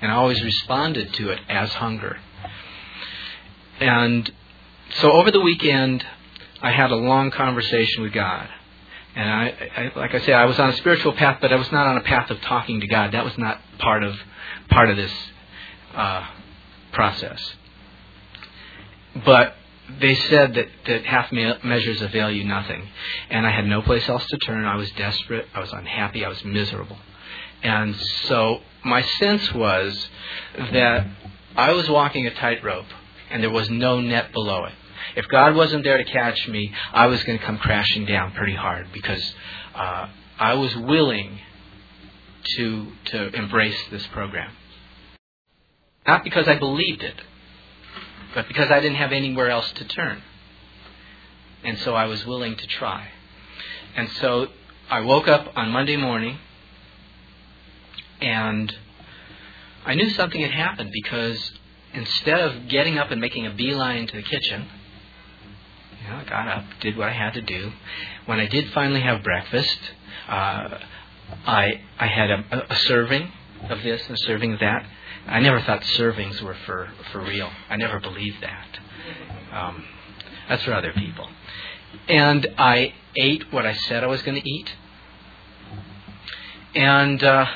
And 0.00 0.10
I 0.12 0.14
always 0.14 0.42
responded 0.42 1.12
to 1.14 1.30
it 1.30 1.40
as 1.48 1.72
hunger. 1.74 2.18
And 3.80 4.30
so 4.96 5.12
over 5.12 5.30
the 5.30 5.40
weekend 5.40 6.04
I 6.60 6.70
had 6.72 6.90
a 6.90 6.96
long 6.96 7.30
conversation 7.30 8.02
with 8.02 8.12
God. 8.12 8.48
And 9.14 9.28
I, 9.28 9.90
I 9.94 9.98
like 9.98 10.14
I 10.14 10.20
said, 10.20 10.34
I 10.34 10.44
was 10.44 10.58
on 10.58 10.70
a 10.70 10.76
spiritual 10.76 11.12
path, 11.12 11.38
but 11.40 11.52
I 11.52 11.56
was 11.56 11.70
not 11.72 11.86
on 11.86 11.96
a 11.96 12.02
path 12.02 12.30
of 12.30 12.40
talking 12.42 12.80
to 12.80 12.86
God. 12.86 13.12
That 13.12 13.24
was 13.24 13.36
not 13.38 13.60
part 13.78 14.02
of 14.02 14.16
part 14.68 14.90
of 14.90 14.96
this 14.96 15.12
uh, 15.94 16.26
process. 16.92 17.54
But 19.24 19.54
they 20.00 20.14
said 20.14 20.54
that, 20.54 20.66
that 20.86 21.04
half 21.04 21.32
measures 21.32 22.02
avail 22.02 22.30
you 22.30 22.44
nothing. 22.44 22.88
And 23.30 23.46
I 23.46 23.50
had 23.50 23.66
no 23.66 23.82
place 23.82 24.08
else 24.08 24.24
to 24.26 24.36
turn. 24.38 24.64
I 24.64 24.76
was 24.76 24.90
desperate. 24.92 25.46
I 25.54 25.60
was 25.60 25.72
unhappy. 25.72 26.24
I 26.24 26.28
was 26.28 26.44
miserable. 26.44 26.98
And 27.62 27.96
so 28.26 28.60
my 28.84 29.02
sense 29.02 29.52
was 29.52 30.08
that 30.72 31.06
I 31.56 31.72
was 31.72 31.88
walking 31.88 32.26
a 32.26 32.34
tightrope 32.34 32.86
and 33.30 33.42
there 33.42 33.50
was 33.50 33.68
no 33.70 34.00
net 34.00 34.32
below 34.32 34.64
it. 34.64 34.74
If 35.16 35.26
God 35.28 35.54
wasn't 35.54 35.84
there 35.84 35.98
to 35.98 36.04
catch 36.04 36.46
me, 36.48 36.72
I 36.92 37.06
was 37.06 37.22
going 37.24 37.38
to 37.38 37.44
come 37.44 37.58
crashing 37.58 38.04
down 38.04 38.32
pretty 38.32 38.54
hard 38.54 38.88
because 38.92 39.22
uh, 39.74 40.08
I 40.38 40.54
was 40.54 40.74
willing 40.76 41.38
to 42.56 42.92
to 43.06 43.28
embrace 43.34 43.78
this 43.90 44.06
program. 44.08 44.52
Not 46.06 46.24
because 46.24 46.48
I 46.48 46.58
believed 46.58 47.02
it, 47.02 47.16
but 48.38 48.46
because 48.46 48.70
I 48.70 48.78
didn't 48.78 48.98
have 48.98 49.10
anywhere 49.10 49.50
else 49.50 49.68
to 49.72 49.84
turn. 49.84 50.22
And 51.64 51.76
so 51.78 51.96
I 51.96 52.04
was 52.04 52.24
willing 52.24 52.54
to 52.54 52.66
try. 52.68 53.08
And 53.96 54.08
so 54.20 54.46
I 54.88 55.00
woke 55.00 55.26
up 55.26 55.54
on 55.56 55.70
Monday 55.70 55.96
morning 55.96 56.38
and 58.20 58.72
I 59.84 59.96
knew 59.96 60.08
something 60.10 60.40
had 60.40 60.52
happened 60.52 60.92
because 60.92 61.50
instead 61.92 62.38
of 62.38 62.68
getting 62.68 62.96
up 62.96 63.10
and 63.10 63.20
making 63.20 63.44
a 63.44 63.50
beeline 63.50 64.06
to 64.06 64.16
the 64.16 64.22
kitchen, 64.22 64.68
you 66.00 66.08
know, 66.08 66.18
I 66.18 66.24
got 66.24 66.46
up, 66.46 66.64
did 66.78 66.96
what 66.96 67.08
I 67.08 67.12
had 67.14 67.34
to 67.34 67.42
do. 67.42 67.72
When 68.26 68.38
I 68.38 68.46
did 68.46 68.70
finally 68.70 69.00
have 69.00 69.24
breakfast, 69.24 69.80
uh, 70.28 70.78
I 71.44 71.80
I 71.98 72.06
had 72.06 72.30
a, 72.30 72.66
a 72.70 72.76
serving 72.76 73.32
of 73.68 73.82
this 73.82 74.00
and 74.06 74.16
a 74.16 74.20
serving 74.20 74.52
of 74.52 74.60
that. 74.60 74.86
I 75.28 75.40
never 75.40 75.60
thought 75.60 75.82
servings 75.82 76.40
were 76.40 76.56
for 76.66 76.88
for 77.12 77.20
real. 77.20 77.50
I 77.68 77.76
never 77.76 78.00
believed 78.00 78.42
that. 78.42 78.78
Um, 79.52 79.84
that's 80.48 80.64
for 80.64 80.72
other 80.72 80.92
people. 80.92 81.28
And 82.08 82.46
I 82.56 82.94
ate 83.16 83.52
what 83.52 83.66
I 83.66 83.74
said 83.74 84.02
I 84.02 84.06
was 84.06 84.22
going 84.22 84.40
to 84.40 84.48
eat. 84.48 84.72
And 86.74 87.22
uh, 87.22 87.46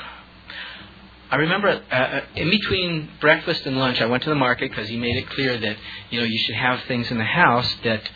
I 1.31 1.35
remember 1.37 1.69
uh, 1.91 1.95
uh, 1.95 2.21
in 2.35 2.49
between 2.51 3.09
breakfast 3.19 3.65
and 3.65 3.77
lunch, 3.77 4.01
I 4.01 4.05
went 4.05 4.21
to 4.23 4.29
the 4.29 4.35
market 4.35 4.69
because 4.69 4.87
he 4.87 4.97
made 4.97 5.17
it 5.17 5.29
clear 5.31 5.57
that 5.57 5.77
you 6.11 6.19
know 6.19 6.25
you 6.25 6.37
should 6.45 6.55
have 6.55 6.81
things 6.83 7.09
in 7.09 7.17
the 7.17 7.23
house 7.23 7.75
that 7.83 8.09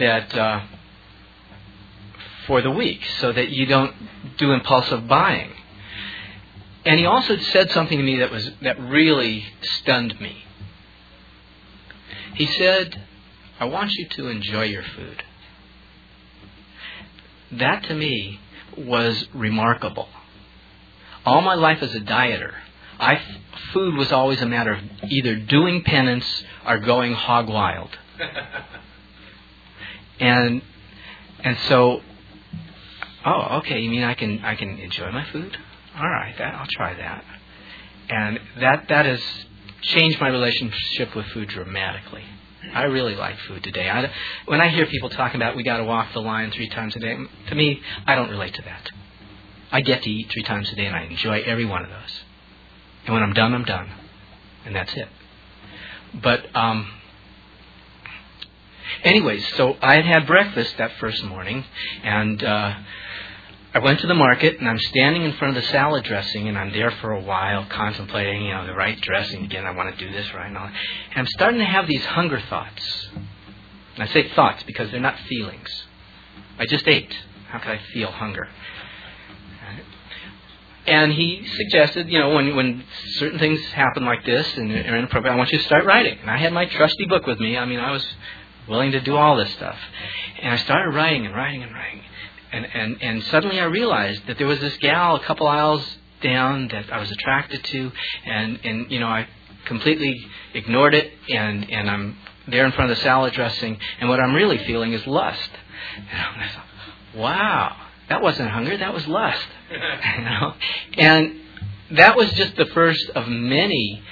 that 0.00 0.36
uh, 0.36 0.60
for 2.48 2.62
the 2.62 2.70
week, 2.70 3.00
so 3.20 3.30
that 3.32 3.50
you 3.50 3.66
don't 3.66 3.94
do 4.38 4.50
impulsive 4.50 5.06
buying. 5.06 5.52
And 6.84 6.98
he 6.98 7.06
also 7.06 7.36
said 7.36 7.70
something 7.70 7.98
to 7.98 8.04
me 8.04 8.18
that 8.18 8.30
was 8.30 8.50
that 8.62 8.80
really 8.80 9.44
stunned 9.62 10.20
me. 10.20 10.44
He 12.34 12.46
said, 12.46 13.02
"I 13.58 13.66
want 13.66 13.92
you 13.92 14.08
to 14.08 14.28
enjoy 14.28 14.64
your 14.64 14.82
food." 14.82 15.22
That 17.52 17.84
to 17.84 17.94
me 17.94 18.40
was 18.76 19.26
remarkable 19.34 20.08
all 21.28 21.42
my 21.42 21.54
life 21.54 21.82
as 21.82 21.94
a 21.94 22.00
dieter, 22.00 22.54
I, 22.98 23.20
food 23.72 23.96
was 23.96 24.10
always 24.12 24.40
a 24.40 24.46
matter 24.46 24.72
of 24.72 24.80
either 25.08 25.36
doing 25.36 25.84
penance 25.84 26.42
or 26.66 26.78
going 26.78 27.12
hog 27.12 27.48
wild. 27.48 27.90
and 30.20 30.62
and 31.40 31.56
so, 31.68 32.00
oh, 33.24 33.58
okay. 33.58 33.78
You 33.78 33.90
mean 33.90 34.02
I 34.02 34.14
can 34.14 34.44
I 34.44 34.56
can 34.56 34.78
enjoy 34.78 35.12
my 35.12 35.24
food? 35.30 35.56
All 35.98 36.08
right, 36.08 36.34
I'll 36.40 36.66
try 36.66 36.94
that. 36.94 37.24
And 38.08 38.40
that 38.60 38.86
that 38.88 39.04
has 39.06 39.20
changed 39.82 40.20
my 40.20 40.28
relationship 40.28 41.14
with 41.14 41.26
food 41.26 41.48
dramatically. 41.48 42.24
I 42.72 42.84
really 42.84 43.14
like 43.14 43.38
food 43.40 43.62
today. 43.62 43.88
I, 43.88 44.10
when 44.46 44.60
I 44.60 44.68
hear 44.68 44.86
people 44.86 45.08
talking 45.08 45.40
about 45.40 45.56
we 45.56 45.62
got 45.62 45.78
to 45.78 45.84
walk 45.84 46.12
the 46.12 46.20
line 46.20 46.50
three 46.50 46.68
times 46.68 46.94
a 46.96 46.98
day, 46.98 47.16
to 47.48 47.54
me, 47.54 47.80
I 48.06 48.14
don't 48.14 48.30
relate 48.30 48.54
to 48.54 48.62
that. 48.62 48.90
I 49.70 49.80
get 49.80 50.02
to 50.02 50.10
eat 50.10 50.30
three 50.32 50.42
times 50.42 50.70
a 50.70 50.76
day, 50.76 50.86
and 50.86 50.94
I 50.94 51.04
enjoy 51.04 51.40
every 51.42 51.64
one 51.64 51.82
of 51.82 51.90
those. 51.90 52.20
And 53.04 53.14
when 53.14 53.22
I'm 53.22 53.32
done, 53.32 53.54
I'm 53.54 53.64
done, 53.64 53.90
and 54.64 54.74
that's 54.74 54.92
it. 54.94 55.08
But 56.22 56.54
um, 56.54 56.88
anyways, 59.04 59.46
so 59.56 59.76
I 59.80 59.96
had 59.96 60.04
had 60.04 60.26
breakfast 60.26 60.76
that 60.78 60.92
first 60.98 61.22
morning, 61.24 61.64
and 62.02 62.42
uh, 62.42 62.74
I 63.74 63.80
went 63.80 64.00
to 64.00 64.06
the 64.06 64.14
market, 64.14 64.58
and 64.58 64.68
I'm 64.68 64.78
standing 64.78 65.22
in 65.22 65.32
front 65.34 65.56
of 65.56 65.62
the 65.62 65.68
salad 65.68 66.04
dressing, 66.04 66.48
and 66.48 66.56
I'm 66.56 66.72
there 66.72 66.90
for 66.90 67.12
a 67.12 67.20
while, 67.20 67.66
contemplating, 67.66 68.42
you 68.46 68.52
know, 68.52 68.66
the 68.66 68.74
right 68.74 68.98
dressing. 69.00 69.44
Again, 69.44 69.66
I 69.66 69.72
want 69.72 69.96
to 69.96 70.04
do 70.06 70.10
this 70.10 70.32
right, 70.32 70.54
all. 70.56 70.66
and 70.66 70.74
I'm 71.14 71.26
starting 71.26 71.58
to 71.60 71.66
have 71.66 71.86
these 71.86 72.04
hunger 72.04 72.40
thoughts. 72.48 73.08
And 73.94 74.08
I 74.08 74.12
say 74.12 74.28
thoughts 74.30 74.62
because 74.62 74.90
they're 74.90 75.00
not 75.00 75.18
feelings. 75.28 75.68
I 76.58 76.66
just 76.66 76.86
ate. 76.88 77.12
How 77.48 77.58
could 77.58 77.72
I 77.72 77.80
feel 77.92 78.10
hunger? 78.10 78.48
And 80.86 81.12
he 81.12 81.46
suggested, 81.46 82.08
you 82.08 82.18
know, 82.18 82.30
when 82.34 82.56
when 82.56 82.82
certain 83.16 83.38
things 83.38 83.60
happen 83.72 84.06
like 84.06 84.24
this 84.24 84.46
and 84.56 84.70
are 84.70 84.96
inappropriate, 84.96 85.34
I 85.34 85.36
want 85.36 85.52
you 85.52 85.58
to 85.58 85.64
start 85.64 85.84
writing. 85.84 86.18
And 86.20 86.30
I 86.30 86.38
had 86.38 86.52
my 86.52 86.64
trusty 86.64 87.04
book 87.04 87.26
with 87.26 87.38
me. 87.38 87.58
I 87.58 87.66
mean, 87.66 87.78
I 87.78 87.90
was 87.90 88.06
willing 88.66 88.92
to 88.92 89.00
do 89.00 89.14
all 89.14 89.36
this 89.36 89.52
stuff. 89.52 89.76
And 90.40 90.54
I 90.54 90.56
started 90.56 90.94
writing 90.94 91.26
and 91.26 91.34
writing 91.34 91.62
and 91.62 91.74
writing. 91.74 92.02
And 92.52 92.66
and 92.66 93.02
and 93.02 93.22
suddenly 93.24 93.60
I 93.60 93.64
realized 93.64 94.26
that 94.26 94.38
there 94.38 94.46
was 94.46 94.60
this 94.60 94.76
gal 94.78 95.16
a 95.16 95.24
couple 95.24 95.46
aisles 95.46 95.84
down 96.22 96.68
that 96.68 96.92
I 96.92 96.98
was 96.98 97.10
attracted 97.10 97.62
to, 97.64 97.92
and 98.26 98.58
and 98.64 98.90
you 98.90 99.00
know 99.00 99.08
I 99.08 99.26
completely 99.66 100.26
ignored 100.54 100.94
it, 100.94 101.12
and 101.28 101.70
and 101.70 101.90
I'm 101.90 102.16
there 102.46 102.64
in 102.64 102.72
front 102.72 102.90
of 102.90 102.96
the 102.96 103.02
salad 103.02 103.34
dressing, 103.34 103.78
and 104.00 104.08
what 104.08 104.20
I'm 104.20 104.34
really 104.34 104.58
feeling 104.58 104.92
is 104.92 105.06
lust. 105.06 105.50
And 106.10 106.42
I 106.42 106.48
thought, 106.48 106.66
wow 107.14 107.76
that 108.08 108.22
wasn't 108.22 108.50
hunger, 108.50 108.76
that 108.76 108.92
was 108.92 109.06
lust. 109.06 109.46
you 109.70 110.24
know? 110.24 110.54
And 110.96 111.40
that 111.92 112.16
was 112.16 112.30
just 112.32 112.56
the 112.56 112.66
first 112.66 113.10
of 113.10 113.28
many 113.28 114.02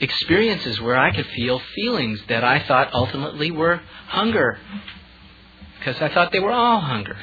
experiences 0.00 0.80
where 0.80 0.96
I 0.96 1.14
could 1.14 1.26
feel 1.26 1.60
feelings 1.74 2.20
that 2.28 2.44
I 2.44 2.60
thought 2.66 2.92
ultimately 2.92 3.50
were 3.50 3.80
hunger. 4.08 4.58
Because 5.84 6.00
I 6.00 6.08
thought 6.12 6.30
they 6.32 6.40
were 6.40 6.52
all 6.52 6.80
hunger. 6.80 7.16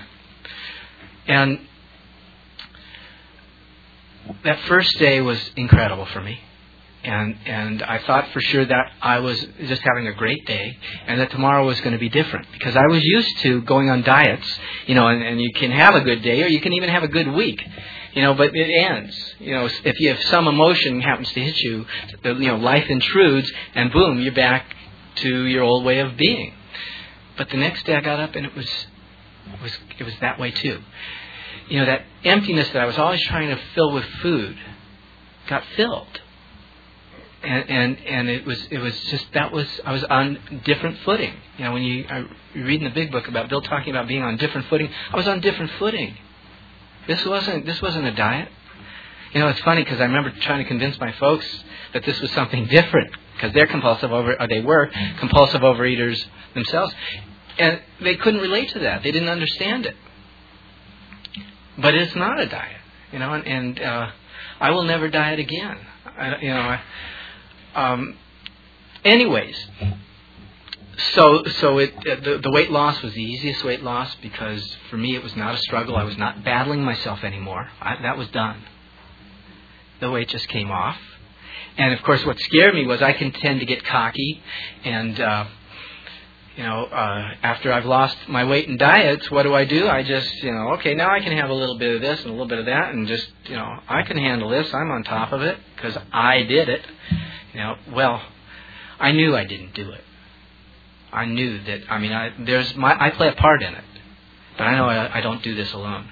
And 1.27 1.59
that 4.43 4.59
first 4.61 4.97
day 4.99 5.21
was 5.21 5.39
incredible 5.55 6.05
for 6.07 6.21
me 6.21 6.41
and 7.03 7.37
and 7.45 7.83
I 7.83 7.99
thought 7.99 8.29
for 8.33 8.41
sure 8.41 8.65
that 8.65 8.91
I 9.01 9.19
was 9.19 9.39
just 9.59 9.81
having 9.81 10.07
a 10.07 10.13
great 10.13 10.45
day, 10.45 10.77
and 11.07 11.19
that 11.21 11.31
tomorrow 11.31 11.65
was 11.65 11.79
going 11.79 11.93
to 11.93 11.99
be 11.99 12.09
different 12.09 12.47
because 12.51 12.75
I 12.75 12.85
was 12.87 13.03
used 13.03 13.39
to 13.39 13.61
going 13.61 13.89
on 13.89 14.01
diets, 14.01 14.47
you 14.85 14.95
know, 14.95 15.07
and, 15.07 15.23
and 15.23 15.39
you 15.39 15.51
can 15.53 15.71
have 15.71 15.95
a 15.95 16.01
good 16.01 16.21
day 16.21 16.43
or 16.43 16.47
you 16.47 16.59
can 16.59 16.73
even 16.73 16.89
have 16.89 17.03
a 17.03 17.07
good 17.07 17.27
week, 17.29 17.61
you 18.13 18.21
know, 18.21 18.33
but 18.33 18.53
it 18.53 18.69
ends, 18.69 19.15
you 19.39 19.53
know, 19.53 19.69
if 19.85 19.99
you 19.99 20.09
have 20.09 20.21
some 20.23 20.47
emotion 20.47 20.99
happens 21.01 21.31
to 21.31 21.41
hit 21.41 21.57
you, 21.57 21.85
you 22.23 22.47
know, 22.47 22.57
life 22.57 22.89
intrudes, 22.89 23.49
and 23.75 23.91
boom, 23.91 24.19
you're 24.19 24.33
back 24.33 24.75
to 25.15 25.45
your 25.45 25.63
old 25.63 25.85
way 25.85 25.99
of 25.99 26.17
being. 26.17 26.53
But 27.39 27.49
the 27.49 27.57
next 27.57 27.87
day 27.87 27.95
I 27.95 28.01
got 28.01 28.19
up 28.19 28.35
and 28.35 28.45
it 28.45 28.55
was 28.55 28.69
was 29.63 29.71
it 29.97 30.03
was 30.03 30.13
that 30.21 30.39
way 30.39 30.51
too. 30.51 30.79
You 31.69 31.79
know, 31.79 31.85
that 31.85 32.03
emptiness 32.23 32.67
that 32.73 32.81
I 32.83 32.85
was 32.85 32.99
always 32.99 33.21
trying 33.23 33.49
to 33.49 33.59
fill 33.73 33.91
with 33.91 34.05
food 34.21 34.55
got 35.47 35.63
filled 35.75 36.19
and 37.43 37.69
and 37.69 37.97
and 38.05 38.29
it 38.29 38.45
was 38.45 38.61
it 38.69 38.79
was 38.79 38.93
just 39.05 39.25
that 39.33 39.51
was 39.51 39.67
I 39.85 39.93
was 39.93 40.03
on 40.03 40.37
different 40.65 40.99
footing. 40.99 41.33
You 41.57 41.65
know, 41.65 41.71
when 41.71 41.83
you 41.83 42.05
I, 42.09 42.25
read 42.55 42.81
in 42.81 42.83
the 42.83 42.93
big 42.93 43.11
book 43.11 43.27
about 43.27 43.49
Bill 43.49 43.61
talking 43.61 43.91
about 43.91 44.07
being 44.07 44.23
on 44.23 44.37
different 44.37 44.67
footing, 44.67 44.89
I 45.11 45.15
was 45.15 45.27
on 45.27 45.39
different 45.39 45.71
footing. 45.79 46.17
This 47.07 47.23
wasn't 47.25 47.65
this 47.65 47.81
wasn't 47.81 48.05
a 48.05 48.11
diet. 48.11 48.49
You 49.33 49.39
know, 49.39 49.47
it's 49.47 49.61
funny 49.61 49.83
because 49.83 50.01
I 50.01 50.05
remember 50.05 50.31
trying 50.41 50.63
to 50.63 50.67
convince 50.67 50.99
my 50.99 51.11
folks 51.13 51.45
that 51.93 52.03
this 52.03 52.19
was 52.19 52.31
something 52.31 52.65
different 52.69 53.11
because 53.35 53.53
they're 53.53 53.67
compulsive 53.67 54.11
over 54.11 54.35
or 54.39 54.47
they 54.47 54.59
were 54.59 54.91
compulsive 55.19 55.61
overeaters 55.61 56.21
themselves, 56.53 56.93
and 57.59 57.81
they 58.01 58.15
couldn't 58.15 58.39
relate 58.39 58.69
to 58.69 58.79
that. 58.79 59.03
They 59.03 59.11
didn't 59.11 59.29
understand 59.29 59.85
it. 59.85 59.95
But 61.77 61.93
it's 61.95 62.15
not 62.15 62.39
a 62.39 62.45
diet, 62.45 62.81
you 63.11 63.19
know, 63.19 63.33
and, 63.33 63.45
and 63.45 63.79
uh, 63.79 64.11
I 64.59 64.71
will 64.71 64.83
never 64.83 65.09
diet 65.09 65.39
again. 65.39 65.77
I, 66.17 66.37
you 66.37 66.49
know. 66.49 66.77
I, 66.77 66.81
um, 67.75 68.17
anyways, 69.05 69.55
so 71.13 71.43
so 71.45 71.77
it 71.77 71.93
uh, 71.95 72.15
the, 72.21 72.39
the 72.43 72.51
weight 72.51 72.71
loss 72.71 73.01
was 73.01 73.13
the 73.13 73.23
easiest 73.23 73.63
weight 73.63 73.81
loss 73.81 74.13
because 74.15 74.75
for 74.89 74.97
me 74.97 75.15
it 75.15 75.23
was 75.23 75.35
not 75.35 75.55
a 75.55 75.57
struggle. 75.59 75.95
I 75.95 76.03
was 76.03 76.17
not 76.17 76.43
battling 76.43 76.83
myself 76.83 77.23
anymore. 77.23 77.69
I, 77.79 78.01
that 78.01 78.17
was 78.17 78.27
done. 78.29 78.63
The 80.01 80.11
weight 80.11 80.29
just 80.29 80.47
came 80.49 80.71
off, 80.71 80.97
and 81.77 81.93
of 81.93 82.01
course, 82.03 82.25
what 82.25 82.39
scared 82.39 82.73
me 82.73 82.85
was 82.85 83.01
I 83.01 83.13
can 83.13 83.31
tend 83.31 83.59
to 83.61 83.65
get 83.65 83.85
cocky, 83.85 84.41
and 84.83 85.19
uh, 85.19 85.45
you 86.59 86.65
know, 86.65 86.83
uh, 86.85 87.33
after 87.41 87.71
I've 87.71 87.85
lost 87.85 88.17
my 88.27 88.43
weight 88.43 88.67
in 88.67 88.77
diets, 88.77 89.31
what 89.31 89.43
do 89.43 89.55
I 89.55 89.65
do? 89.65 89.87
I 89.87 90.03
just 90.03 90.31
you 90.43 90.51
know, 90.51 90.73
okay, 90.73 90.93
now 90.93 91.09
I 91.09 91.21
can 91.21 91.35
have 91.35 91.49
a 91.49 91.53
little 91.53 91.77
bit 91.77 91.95
of 91.95 92.01
this 92.01 92.19
and 92.19 92.27
a 92.27 92.31
little 92.31 92.47
bit 92.47 92.59
of 92.59 92.65
that, 92.65 92.93
and 92.93 93.07
just 93.07 93.27
you 93.45 93.55
know, 93.55 93.79
I 93.87 94.03
can 94.03 94.17
handle 94.17 94.49
this. 94.49 94.67
I'm 94.73 94.91
on 94.91 95.03
top 95.03 95.31
of 95.31 95.41
it 95.41 95.57
because 95.75 95.97
I 96.11 96.43
did 96.43 96.69
it 96.69 96.85
you 97.53 97.59
know, 97.59 97.75
well, 97.93 98.21
I 98.99 99.11
knew 99.11 99.35
I 99.35 99.45
didn't 99.45 99.73
do 99.73 99.89
it. 99.91 100.03
I 101.11 101.25
knew 101.25 101.63
that. 101.63 101.81
I 101.89 101.97
mean, 101.97 102.13
I, 102.13 102.31
there's 102.39 102.75
my 102.75 102.95
I 102.99 103.09
play 103.09 103.27
a 103.29 103.33
part 103.33 103.63
in 103.63 103.73
it, 103.73 103.83
but 104.57 104.65
I 104.65 104.75
know 104.75 104.85
I, 104.85 105.17
I 105.17 105.21
don't 105.21 105.41
do 105.41 105.55
this 105.55 105.73
alone. 105.73 106.07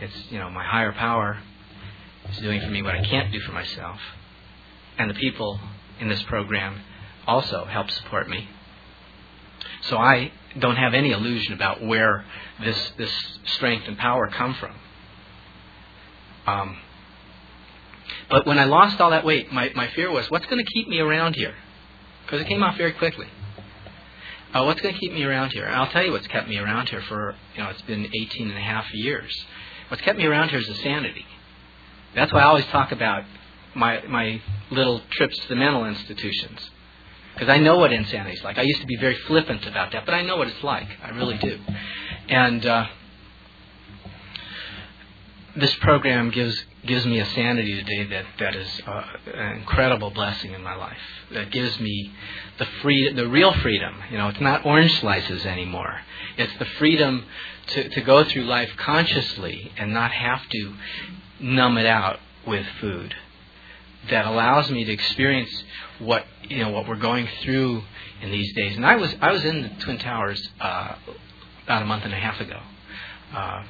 It's 0.00 0.14
you 0.30 0.38
know 0.38 0.50
my 0.50 0.64
higher 0.64 0.92
power 0.92 1.38
is 2.30 2.38
doing 2.38 2.60
for 2.60 2.68
me 2.68 2.82
what 2.82 2.94
I 2.94 3.04
can't 3.04 3.32
do 3.32 3.40
for 3.40 3.52
myself. 3.52 4.00
And 4.98 5.08
the 5.08 5.14
people 5.14 5.60
in 6.00 6.08
this 6.08 6.22
program 6.24 6.80
also 7.26 7.64
help 7.66 7.90
support 7.92 8.28
me. 8.28 8.48
So 9.82 9.96
I 9.96 10.32
don't 10.58 10.76
have 10.76 10.94
any 10.94 11.12
illusion 11.12 11.52
about 11.52 11.82
where 11.82 12.24
this, 12.62 12.92
this 12.96 13.12
strength 13.44 13.86
and 13.86 13.96
power 13.98 14.28
come 14.28 14.54
from. 14.54 14.74
Um, 16.46 16.76
but 18.30 18.46
when 18.46 18.58
I 18.58 18.64
lost 18.64 19.00
all 19.00 19.10
that 19.10 19.24
weight, 19.24 19.52
my, 19.52 19.70
my 19.74 19.88
fear 19.88 20.10
was, 20.10 20.30
what's 20.30 20.46
going 20.46 20.64
to 20.64 20.72
keep 20.72 20.88
me 20.88 20.98
around 20.98 21.34
here? 21.34 21.54
Because 22.24 22.40
it 22.40 22.46
came 22.46 22.62
off 22.62 22.76
very 22.76 22.92
quickly. 22.92 23.26
Uh, 24.54 24.64
what's 24.64 24.80
going 24.80 24.94
to 24.94 25.00
keep 25.00 25.12
me 25.12 25.24
around 25.24 25.50
here? 25.50 25.66
I'll 25.66 25.90
tell 25.90 26.04
you 26.04 26.12
what's 26.12 26.26
kept 26.26 26.48
me 26.48 26.56
around 26.56 26.88
here 26.88 27.02
for, 27.02 27.34
you 27.54 27.62
know, 27.62 27.68
it's 27.68 27.82
been 27.82 28.06
18 28.06 28.48
and 28.48 28.56
a 28.56 28.62
half 28.62 28.92
years. 28.94 29.34
What's 29.88 30.02
kept 30.02 30.18
me 30.18 30.24
around 30.24 30.48
here 30.50 30.58
is 30.58 30.66
the 30.66 30.74
sanity. 30.76 31.26
That's 32.14 32.32
why 32.32 32.40
I 32.40 32.44
always 32.44 32.64
talk 32.66 32.92
about 32.92 33.24
my, 33.74 34.02
my 34.08 34.40
little 34.70 35.02
trips 35.10 35.38
to 35.38 35.48
the 35.48 35.56
mental 35.56 35.84
institutions. 35.84 36.70
Because 37.38 37.52
I 37.52 37.58
know 37.58 37.78
what 37.78 37.92
insanity 37.92 38.36
is 38.36 38.42
like. 38.42 38.58
I 38.58 38.62
used 38.62 38.80
to 38.80 38.86
be 38.86 38.96
very 38.96 39.14
flippant 39.28 39.64
about 39.64 39.92
that, 39.92 40.04
but 40.04 40.12
I 40.12 40.22
know 40.22 40.36
what 40.36 40.48
it's 40.48 40.64
like. 40.64 40.88
I 41.04 41.10
really 41.10 41.38
do. 41.38 41.60
And 42.28 42.66
uh, 42.66 42.86
this 45.54 45.72
program 45.76 46.30
gives 46.30 46.60
gives 46.84 47.06
me 47.06 47.20
a 47.20 47.26
sanity 47.26 47.76
today 47.76 48.04
that 48.10 48.24
that 48.40 48.56
is 48.56 48.82
uh, 48.84 49.02
an 49.34 49.58
incredible 49.58 50.10
blessing 50.10 50.52
in 50.52 50.64
my 50.64 50.74
life. 50.74 50.98
That 51.30 51.52
gives 51.52 51.78
me 51.78 52.12
the 52.58 52.66
free, 52.82 53.12
the 53.12 53.28
real 53.28 53.52
freedom. 53.52 53.94
You 54.10 54.18
know, 54.18 54.28
it's 54.28 54.40
not 54.40 54.66
orange 54.66 54.98
slices 54.98 55.46
anymore. 55.46 56.00
It's 56.36 56.58
the 56.58 56.66
freedom 56.80 57.24
to 57.68 57.88
to 57.88 58.00
go 58.00 58.24
through 58.24 58.46
life 58.46 58.70
consciously 58.76 59.70
and 59.76 59.94
not 59.94 60.10
have 60.10 60.48
to 60.48 60.74
numb 61.38 61.78
it 61.78 61.86
out 61.86 62.18
with 62.44 62.66
food. 62.80 63.14
That 64.10 64.26
allows 64.26 64.70
me 64.70 64.84
to 64.84 64.92
experience 64.92 65.50
what 65.98 66.24
you 66.48 66.58
know 66.58 66.70
what 66.70 66.88
we're 66.88 66.96
going 66.96 67.28
through 67.42 67.82
in 68.22 68.30
these 68.30 68.52
days. 68.54 68.76
And 68.76 68.86
I 68.86 68.96
was 68.96 69.14
I 69.20 69.32
was 69.32 69.44
in 69.44 69.62
the 69.62 69.68
Twin 69.80 69.98
Towers 69.98 70.48
uh, 70.60 70.94
about 71.64 71.82
a 71.82 71.86
month 71.86 72.04
and 72.04 72.14
a 72.14 72.18
half 72.18 72.40
ago. 72.40 72.60
Uh, 73.34 73.64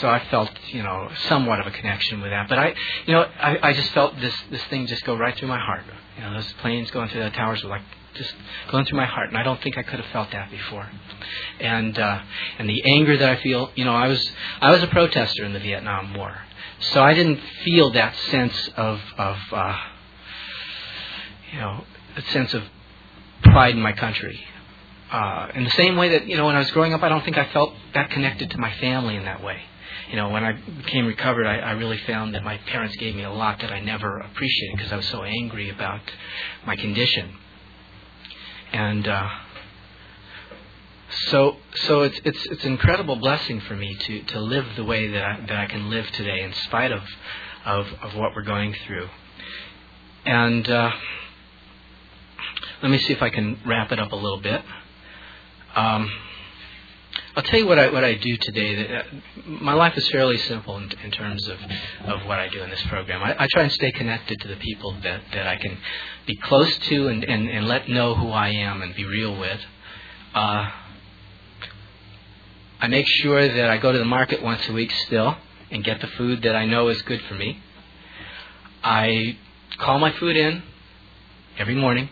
so 0.00 0.08
I 0.08 0.24
felt, 0.30 0.50
you 0.68 0.82
know, 0.82 1.10
somewhat 1.28 1.60
of 1.60 1.66
a 1.66 1.70
connection 1.70 2.20
with 2.20 2.30
that. 2.30 2.48
But 2.48 2.58
I, 2.58 2.74
you 3.06 3.14
know, 3.14 3.22
I, 3.22 3.70
I 3.70 3.72
just 3.72 3.90
felt 3.92 4.18
this 4.20 4.34
this 4.50 4.62
thing 4.64 4.86
just 4.86 5.04
go 5.04 5.16
right 5.16 5.36
through 5.36 5.48
my 5.48 5.58
heart. 5.58 5.82
You 6.16 6.24
know, 6.24 6.34
those 6.34 6.52
planes 6.54 6.90
going 6.90 7.08
through 7.08 7.24
the 7.24 7.30
towers 7.30 7.62
were 7.62 7.70
like 7.70 7.82
just 8.14 8.34
going 8.70 8.84
through 8.84 8.98
my 8.98 9.06
heart, 9.06 9.28
and 9.28 9.38
I 9.38 9.42
don't 9.42 9.60
think 9.62 9.78
I 9.78 9.82
could 9.82 9.98
have 9.98 10.10
felt 10.12 10.30
that 10.32 10.50
before. 10.50 10.88
And 11.60 11.98
uh, 11.98 12.22
and 12.58 12.68
the 12.68 12.82
anger 12.94 13.16
that 13.16 13.28
I 13.28 13.42
feel, 13.42 13.70
you 13.74 13.84
know, 13.84 13.94
I 13.94 14.08
was 14.08 14.32
I 14.60 14.70
was 14.72 14.82
a 14.82 14.86
protester 14.88 15.44
in 15.44 15.52
the 15.52 15.60
Vietnam 15.60 16.14
War, 16.14 16.36
so 16.82 17.02
I 17.02 17.14
didn't 17.14 17.40
feel 17.64 17.90
that 17.92 18.14
sense 18.30 18.68
of 18.76 19.00
of 19.18 19.38
uh, 19.52 19.78
you 21.52 21.58
know, 21.58 21.84
a 22.16 22.22
sense 22.32 22.54
of 22.54 22.62
pride 23.42 23.74
in 23.74 23.80
my 23.80 23.92
country. 23.92 24.40
Uh, 25.10 25.48
in 25.54 25.64
the 25.64 25.70
same 25.70 25.96
way 25.96 26.08
that 26.10 26.26
you 26.26 26.36
know, 26.36 26.46
when 26.46 26.56
I 26.56 26.60
was 26.60 26.70
growing 26.70 26.94
up, 26.94 27.02
I 27.02 27.08
don't 27.08 27.24
think 27.24 27.36
I 27.36 27.46
felt 27.52 27.74
that 27.94 28.10
connected 28.10 28.50
to 28.50 28.58
my 28.58 28.72
family 28.78 29.16
in 29.16 29.24
that 29.24 29.42
way 29.42 29.62
you 30.12 30.16
know, 30.16 30.28
when 30.28 30.44
I 30.44 30.52
became 30.52 31.06
recovered, 31.06 31.46
I, 31.46 31.56
I 31.56 31.72
really 31.72 31.96
found 32.06 32.34
that 32.34 32.44
my 32.44 32.58
parents 32.58 32.94
gave 32.96 33.14
me 33.14 33.22
a 33.22 33.32
lot 33.32 33.60
that 33.60 33.72
I 33.72 33.80
never 33.80 34.18
appreciated 34.18 34.76
because 34.76 34.92
I 34.92 34.96
was 34.96 35.06
so 35.06 35.22
angry 35.22 35.70
about 35.70 36.02
my 36.66 36.76
condition. 36.76 37.34
And 38.72 39.08
uh, 39.08 39.28
so, 41.28 41.56
so 41.74 42.02
it's 42.02 42.20
it's 42.24 42.46
it's 42.46 42.64
an 42.64 42.72
incredible 42.72 43.16
blessing 43.16 43.60
for 43.60 43.76
me 43.76 43.94
to 43.94 44.22
to 44.22 44.40
live 44.40 44.66
the 44.76 44.84
way 44.84 45.08
that 45.08 45.22
I, 45.22 45.40
that 45.46 45.56
I 45.56 45.66
can 45.66 45.90
live 45.90 46.06
today, 46.12 46.42
in 46.42 46.52
spite 46.52 46.92
of 46.92 47.02
of 47.64 47.86
of 48.02 48.14
what 48.16 48.34
we're 48.34 48.42
going 48.42 48.74
through. 48.86 49.08
And 50.24 50.68
uh, 50.68 50.90
let 52.82 52.90
me 52.90 52.98
see 52.98 53.12
if 53.12 53.22
I 53.22 53.30
can 53.30 53.58
wrap 53.66 53.92
it 53.92 53.98
up 53.98 54.12
a 54.12 54.16
little 54.16 54.40
bit. 54.40 54.62
Um, 55.74 56.10
I'll 57.34 57.42
tell 57.42 57.60
you 57.60 57.66
what 57.66 57.78
I 57.78 57.90
what 57.90 58.04
I 58.04 58.14
do 58.14 58.36
today. 58.36 58.94
Uh, 58.94 59.02
my 59.46 59.74
life 59.74 59.96
is 59.96 60.08
fairly 60.10 60.38
simple 60.38 60.76
in, 60.76 60.90
in 61.04 61.10
terms 61.10 61.46
of, 61.48 61.58
of 62.06 62.26
what 62.26 62.38
I 62.38 62.48
do 62.48 62.62
in 62.62 62.70
this 62.70 62.82
program. 62.88 63.22
I, 63.22 63.44
I 63.44 63.46
try 63.52 63.62
and 63.62 63.72
stay 63.72 63.90
connected 63.92 64.40
to 64.40 64.48
the 64.48 64.56
people 64.56 64.92
that, 65.02 65.22
that 65.32 65.46
I 65.46 65.56
can 65.56 65.78
be 66.26 66.36
close 66.36 66.76
to 66.78 67.08
and, 67.08 67.24
and, 67.24 67.48
and 67.48 67.66
let 67.66 67.88
know 67.88 68.14
who 68.14 68.30
I 68.30 68.50
am 68.50 68.82
and 68.82 68.94
be 68.94 69.04
real 69.04 69.38
with. 69.38 69.60
Uh, 70.34 70.70
I 72.82 72.88
make 72.88 73.06
sure 73.06 73.48
that 73.48 73.70
I 73.70 73.78
go 73.78 73.92
to 73.92 73.98
the 73.98 74.04
market 74.04 74.42
once 74.42 74.68
a 74.68 74.72
week 74.72 74.92
still 75.06 75.36
and 75.70 75.82
get 75.82 76.00
the 76.00 76.08
food 76.08 76.42
that 76.42 76.54
I 76.54 76.66
know 76.66 76.88
is 76.88 77.00
good 77.02 77.22
for 77.22 77.34
me. 77.34 77.62
I 78.84 79.38
call 79.78 79.98
my 79.98 80.12
food 80.12 80.36
in 80.36 80.62
every 81.58 81.74
morning 81.74 82.10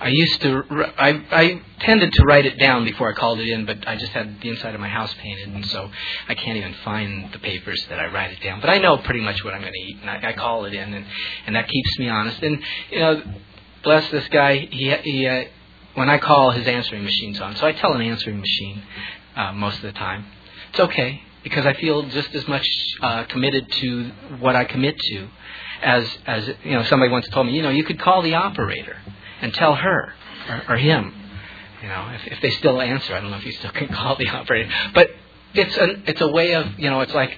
I 0.00 0.08
used 0.08 0.40
to, 0.42 0.62
I, 0.98 1.24
I 1.30 1.62
tended 1.80 2.12
to 2.12 2.24
write 2.24 2.46
it 2.46 2.58
down 2.58 2.84
before 2.84 3.10
I 3.10 3.14
called 3.14 3.38
it 3.38 3.48
in, 3.48 3.64
but 3.64 3.86
I 3.86 3.96
just 3.96 4.12
had 4.12 4.40
the 4.40 4.50
inside 4.50 4.74
of 4.74 4.80
my 4.80 4.88
house 4.88 5.14
painted, 5.14 5.48
and 5.48 5.64
so 5.66 5.90
I 6.28 6.34
can't 6.34 6.58
even 6.58 6.74
find 6.84 7.32
the 7.32 7.38
papers 7.38 7.82
that 7.88 7.98
I 7.98 8.08
write 8.08 8.32
it 8.32 8.42
down. 8.42 8.60
But 8.60 8.70
I 8.70 8.78
know 8.78 8.98
pretty 8.98 9.20
much 9.20 9.42
what 9.44 9.54
I'm 9.54 9.60
going 9.60 9.72
to 9.72 9.78
eat, 9.78 9.98
and 10.00 10.10
I, 10.10 10.30
I 10.30 10.32
call 10.32 10.64
it 10.64 10.74
in, 10.74 10.92
and, 10.92 11.06
and 11.46 11.56
that 11.56 11.68
keeps 11.68 11.98
me 11.98 12.08
honest. 12.08 12.42
And, 12.42 12.60
you 12.90 12.98
know, 12.98 13.22
bless 13.82 14.10
this 14.10 14.26
guy, 14.28 14.58
he, 14.58 14.94
he 15.04 15.26
uh, 15.26 15.44
when 15.94 16.10
I 16.10 16.18
call, 16.18 16.50
his 16.50 16.66
answering 16.66 17.04
machine's 17.04 17.40
on. 17.40 17.54
So 17.56 17.66
I 17.66 17.72
tell 17.72 17.92
an 17.92 18.02
answering 18.02 18.40
machine 18.40 18.82
uh, 19.36 19.52
most 19.52 19.76
of 19.76 19.82
the 19.82 19.92
time. 19.92 20.26
It's 20.70 20.80
okay, 20.80 21.22
because 21.42 21.66
I 21.66 21.74
feel 21.74 22.02
just 22.04 22.34
as 22.34 22.46
much 22.48 22.66
uh, 23.00 23.24
committed 23.24 23.70
to 23.70 24.10
what 24.40 24.56
I 24.56 24.64
commit 24.64 24.98
to 24.98 25.28
as, 25.82 26.08
as, 26.26 26.48
you 26.64 26.72
know, 26.72 26.82
somebody 26.84 27.12
once 27.12 27.28
told 27.28 27.46
me, 27.46 27.52
you 27.52 27.62
know, 27.62 27.70
you 27.70 27.84
could 27.84 28.00
call 28.00 28.22
the 28.22 28.34
operator 28.34 28.96
and 29.40 29.52
tell 29.52 29.74
her 29.74 30.14
or, 30.48 30.62
or 30.70 30.76
him. 30.76 31.14
You 31.82 31.88
know, 31.88 32.10
if, 32.14 32.32
if 32.32 32.40
they 32.40 32.50
still 32.50 32.80
answer, 32.80 33.14
I 33.14 33.20
don't 33.20 33.30
know 33.30 33.36
if 33.36 33.44
you 33.44 33.52
still 33.52 33.70
can 33.70 33.88
call 33.94 34.16
the 34.16 34.28
operator, 34.28 34.72
but 34.94 35.10
it's 35.54 35.76
an, 35.76 36.04
it's 36.06 36.20
a 36.20 36.28
way 36.28 36.54
of 36.54 36.78
you 36.78 36.90
know 36.90 37.00
it's 37.00 37.14
like 37.14 37.36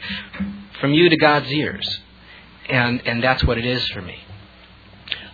from 0.81 0.93
you 0.93 1.09
to 1.09 1.17
God's 1.17 1.51
ears, 1.53 2.01
and 2.69 3.03
and 3.07 3.23
that's 3.23 3.45
what 3.45 3.59
it 3.59 3.67
is 3.67 3.87
for 3.89 4.03
me. 4.03 4.19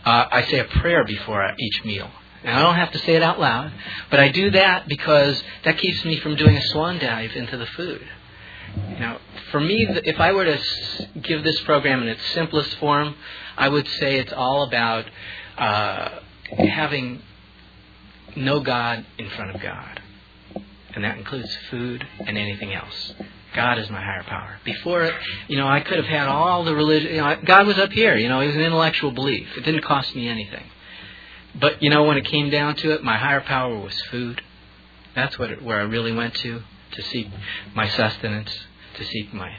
Uh, 0.04 0.26
I 0.30 0.42
say 0.44 0.58
a 0.58 0.64
prayer 0.64 1.04
before 1.04 1.54
each 1.58 1.84
meal. 1.84 2.10
And 2.44 2.54
I 2.54 2.60
don't 2.60 2.74
have 2.74 2.92
to 2.92 2.98
say 2.98 3.14
it 3.14 3.22
out 3.22 3.38
loud, 3.38 3.72
but 4.10 4.18
I 4.18 4.28
do 4.28 4.50
that 4.50 4.88
because 4.88 5.40
that 5.64 5.78
keeps 5.78 6.04
me 6.04 6.18
from 6.20 6.34
doing 6.34 6.56
a 6.56 6.62
swan 6.68 6.98
dive 6.98 7.32
into 7.36 7.56
the 7.56 7.66
food. 7.66 8.04
You 8.90 8.98
know, 8.98 9.18
for 9.50 9.60
me, 9.60 9.86
if 10.04 10.18
I 10.18 10.32
were 10.32 10.44
to 10.44 10.58
give 11.22 11.44
this 11.44 11.60
program 11.60 12.02
in 12.02 12.08
its 12.08 12.22
simplest 12.32 12.74
form, 12.78 13.14
I 13.56 13.68
would 13.68 13.86
say 14.00 14.18
it's 14.18 14.32
all 14.32 14.64
about 14.64 15.04
uh, 15.58 16.08
having 16.58 17.22
no 18.34 18.60
God 18.60 19.04
in 19.18 19.28
front 19.30 19.54
of 19.54 19.60
God. 19.60 20.00
And 20.94 21.04
that 21.04 21.18
includes 21.18 21.54
food 21.70 22.06
and 22.20 22.36
anything 22.36 22.74
else. 22.74 23.14
God 23.54 23.78
is 23.78 23.88
my 23.90 24.00
higher 24.00 24.24
power. 24.24 24.58
Before, 24.64 25.10
you 25.48 25.56
know, 25.56 25.68
I 25.68 25.80
could 25.80 25.98
have 25.98 26.06
had 26.06 26.28
all 26.28 26.64
the 26.64 26.74
religion. 26.74 27.12
You 27.12 27.20
know, 27.20 27.36
God 27.44 27.66
was 27.66 27.78
up 27.78 27.92
here. 27.92 28.16
You 28.16 28.28
know, 28.28 28.40
it 28.40 28.46
was 28.46 28.56
an 28.56 28.62
intellectual 28.62 29.10
belief. 29.10 29.46
It 29.56 29.64
didn't 29.64 29.84
cost 29.84 30.14
me 30.14 30.28
anything. 30.28 30.64
But 31.54 31.82
you 31.82 31.90
know, 31.90 32.04
when 32.04 32.16
it 32.16 32.24
came 32.24 32.50
down 32.50 32.76
to 32.76 32.92
it, 32.92 33.02
my 33.02 33.16
higher 33.16 33.40
power 33.40 33.78
was 33.78 33.98
food. 34.10 34.42
That's 35.14 35.38
what 35.38 35.50
it, 35.50 35.62
where 35.62 35.80
I 35.80 35.84
really 35.84 36.12
went 36.12 36.34
to 36.36 36.62
to 36.92 37.02
seek 37.02 37.28
my 37.74 37.88
sustenance, 37.88 38.50
to 38.96 39.04
seek 39.04 39.32
my 39.32 39.52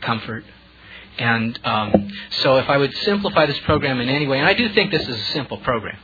comfort. 0.00 0.44
And 1.18 1.58
um, 1.64 2.10
so, 2.30 2.56
if 2.56 2.68
I 2.68 2.76
would 2.76 2.94
simplify 2.98 3.46
this 3.46 3.58
program 3.60 4.00
in 4.00 4.08
any 4.08 4.26
way, 4.26 4.38
and 4.38 4.46
I 4.46 4.54
do 4.54 4.68
think 4.74 4.90
this 4.90 5.06
is 5.08 5.16
a 5.16 5.32
simple 5.32 5.58
program. 5.58 5.98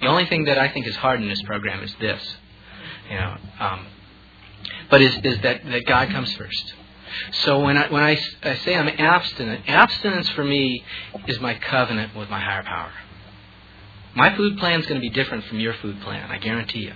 The 0.00 0.08
only 0.08 0.26
thing 0.26 0.44
that 0.44 0.58
I 0.58 0.68
think 0.68 0.86
is 0.86 0.96
hard 0.96 1.22
in 1.22 1.28
this 1.28 1.40
program 1.42 1.82
is 1.82 1.94
this, 2.00 2.20
you 3.08 3.16
know, 3.16 3.36
um, 3.60 3.86
but 4.90 5.00
is, 5.00 5.16
is 5.22 5.40
that, 5.42 5.64
that 5.64 5.86
God 5.86 6.10
comes 6.10 6.32
first. 6.34 6.74
So 7.44 7.60
when 7.60 7.76
I 7.76 7.88
when 7.88 8.02
I, 8.02 8.18
I 8.42 8.56
say 8.56 8.74
I'm 8.74 8.88
abstinent, 8.88 9.68
abstinence 9.68 10.28
for 10.30 10.44
me 10.44 10.84
is 11.26 11.40
my 11.40 11.54
covenant 11.54 12.16
with 12.16 12.28
my 12.30 12.40
higher 12.40 12.62
power. 12.62 12.90
My 14.14 14.36
food 14.36 14.58
plan 14.58 14.80
is 14.80 14.86
going 14.86 15.00
to 15.00 15.06
be 15.06 15.10
different 15.10 15.44
from 15.44 15.60
your 15.60 15.74
food 15.74 16.00
plan, 16.02 16.30
I 16.30 16.38
guarantee 16.38 16.80
you. 16.80 16.94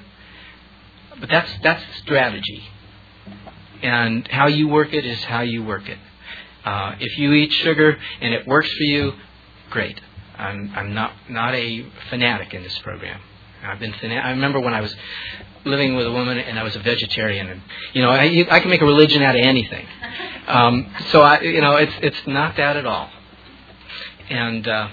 But 1.19 1.31
that's 1.31 1.51
that's 1.63 1.83
strategy, 1.99 2.63
and 3.83 4.29
how 4.29 4.49
you 4.49 4.69
work 4.69 4.93
it 4.93 5.07
is 5.07 5.23
how 5.25 5.41
you 5.41 5.65
work 5.65 5.89
it. 5.89 5.99
Uh, 6.65 6.97
if 7.01 7.17
you 7.19 7.33
eat 7.33 7.53
sugar 7.53 7.97
and 8.21 8.35
it 8.35 8.47
works 8.47 8.69
for 8.69 8.83
you, 8.83 9.13
great. 9.71 10.01
I'm, 10.37 10.73
I'm 10.77 10.93
not 10.95 11.13
not 11.31 11.55
a 11.55 11.87
fanatic 12.11 12.53
in 12.53 12.63
this 12.63 12.79
program. 12.81 13.21
I've 13.65 13.79
been 13.79 13.93
fana- 13.95 14.23
I 14.23 14.31
remember 14.31 14.61
when 14.61 14.75
I 14.75 14.81
was 14.83 14.95
living 15.65 15.97
with 15.97 16.07
a 16.07 16.13
woman 16.13 16.39
and 16.39 16.59
I 16.59 16.63
was 16.63 16.77
a 16.77 16.81
vegetarian, 16.81 17.49
and 17.49 17.63
you 17.95 18.03
know 18.03 18.11
I, 18.11 18.47
I 18.51 18.61
can 18.61 18.69
make 18.69 18.83
a 18.83 18.87
religion 18.87 19.23
out 19.23 19.37
of 19.37 19.43
anything. 19.45 19.87
Um, 20.47 20.95
so 21.11 21.23
I, 21.23 21.41
you 21.41 21.61
know, 21.61 21.75
it's 21.75 21.93
it's 22.03 22.25
not 22.29 22.57
that 22.57 22.77
at 22.77 22.87
all. 22.87 23.11
And 24.31 24.69
uh, 24.69 24.89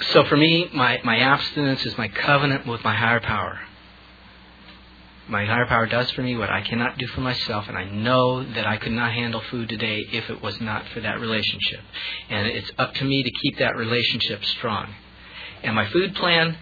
so 0.00 0.24
for 0.24 0.36
me, 0.36 0.68
my 0.74 1.00
my 1.04 1.18
abstinence 1.18 1.84
is 1.86 1.96
my 1.98 2.08
covenant 2.08 2.66
with 2.66 2.82
my 2.84 2.94
higher 2.94 3.20
power. 3.20 3.60
my 5.28 5.44
higher 5.44 5.66
power 5.66 5.86
does 5.86 6.10
for 6.12 6.22
me 6.22 6.36
what 6.36 6.50
I 6.50 6.60
cannot 6.62 6.98
do 6.98 7.06
for 7.08 7.20
myself, 7.20 7.68
and 7.68 7.76
I 7.78 7.84
know 7.84 8.42
that 8.54 8.66
I 8.66 8.76
could 8.78 8.92
not 8.92 9.12
handle 9.12 9.40
food 9.50 9.68
today 9.68 10.04
if 10.12 10.28
it 10.28 10.42
was 10.42 10.60
not 10.60 10.86
for 10.88 11.00
that 11.00 11.20
relationship. 11.20 11.80
And 12.28 12.46
it's 12.48 12.70
up 12.78 12.94
to 12.94 13.04
me 13.04 13.22
to 13.22 13.30
keep 13.30 13.58
that 13.58 13.76
relationship 13.76 14.44
strong. 14.44 14.92
And 15.62 15.74
my 15.76 15.86
food 15.90 16.14
plan, 16.16 16.56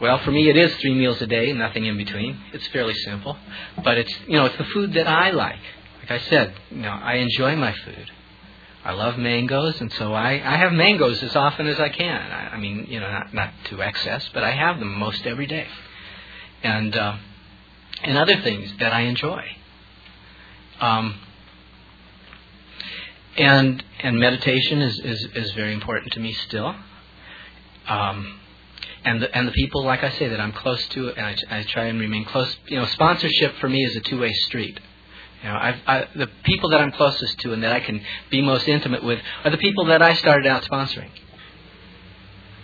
well, 0.00 0.18
for 0.18 0.32
me 0.32 0.48
it 0.50 0.56
is 0.56 0.74
three 0.76 0.94
meals 0.94 1.20
a 1.22 1.26
day, 1.26 1.52
nothing 1.52 1.86
in 1.86 1.96
between. 1.96 2.40
It's 2.52 2.66
fairly 2.68 2.94
simple, 2.94 3.36
but 3.84 3.98
it's 3.98 4.14
you 4.26 4.36
know 4.38 4.46
it's 4.46 4.56
the 4.58 4.64
food 4.64 4.94
that 4.94 5.06
I 5.06 5.30
like. 5.30 5.60
Like 6.00 6.10
I 6.10 6.18
said, 6.30 6.54
you 6.70 6.82
know 6.82 6.90
I 6.90 7.14
enjoy 7.16 7.54
my 7.56 7.72
food. 7.72 8.10
I 8.82 8.92
love 8.92 9.18
mangoes, 9.18 9.80
and 9.80 9.92
so 9.92 10.14
I, 10.14 10.32
I 10.32 10.56
have 10.56 10.72
mangoes 10.72 11.22
as 11.22 11.36
often 11.36 11.66
as 11.66 11.78
I 11.78 11.90
can. 11.90 12.32
I, 12.32 12.54
I 12.54 12.58
mean, 12.58 12.86
you 12.88 12.98
know, 12.98 13.10
not 13.10 13.34
not 13.34 13.52
to 13.66 13.82
excess, 13.82 14.28
but 14.32 14.42
I 14.42 14.52
have 14.52 14.78
them 14.78 14.98
most 14.98 15.26
every 15.26 15.46
day. 15.46 15.66
And 16.62 16.96
uh, 16.96 17.16
and 18.02 18.16
other 18.16 18.40
things 18.40 18.72
that 18.78 18.92
I 18.92 19.02
enjoy. 19.02 19.44
Um, 20.80 21.20
and 23.36 23.84
and 24.02 24.18
meditation 24.18 24.80
is, 24.80 24.98
is, 24.98 25.28
is 25.34 25.52
very 25.52 25.74
important 25.74 26.12
to 26.14 26.20
me 26.20 26.32
still. 26.32 26.74
Um, 27.86 28.40
and 29.04 29.22
the, 29.22 29.34
and 29.36 29.48
the 29.48 29.52
people, 29.52 29.84
like 29.84 30.04
I 30.04 30.10
say, 30.10 30.28
that 30.28 30.40
I'm 30.40 30.52
close 30.52 30.86
to, 30.88 31.10
and 31.10 31.26
I, 31.26 31.36
I 31.50 31.62
try 31.64 31.84
and 31.84 31.98
remain 31.98 32.24
close. 32.24 32.54
You 32.66 32.78
know, 32.78 32.86
sponsorship 32.86 33.56
for 33.56 33.68
me 33.68 33.82
is 33.84 33.96
a 33.96 34.00
two-way 34.00 34.32
street. 34.32 34.78
You 35.42 35.48
know, 35.48 35.56
I've, 35.56 35.76
I, 35.86 36.08
the 36.14 36.26
people 36.44 36.70
that 36.70 36.80
I'm 36.80 36.92
closest 36.92 37.38
to 37.40 37.52
and 37.52 37.62
that 37.62 37.72
I 37.72 37.80
can 37.80 38.02
be 38.30 38.42
most 38.42 38.68
intimate 38.68 39.02
with 39.02 39.20
are 39.44 39.50
the 39.50 39.58
people 39.58 39.86
that 39.86 40.02
I 40.02 40.14
started 40.14 40.46
out 40.46 40.62
sponsoring, 40.64 41.10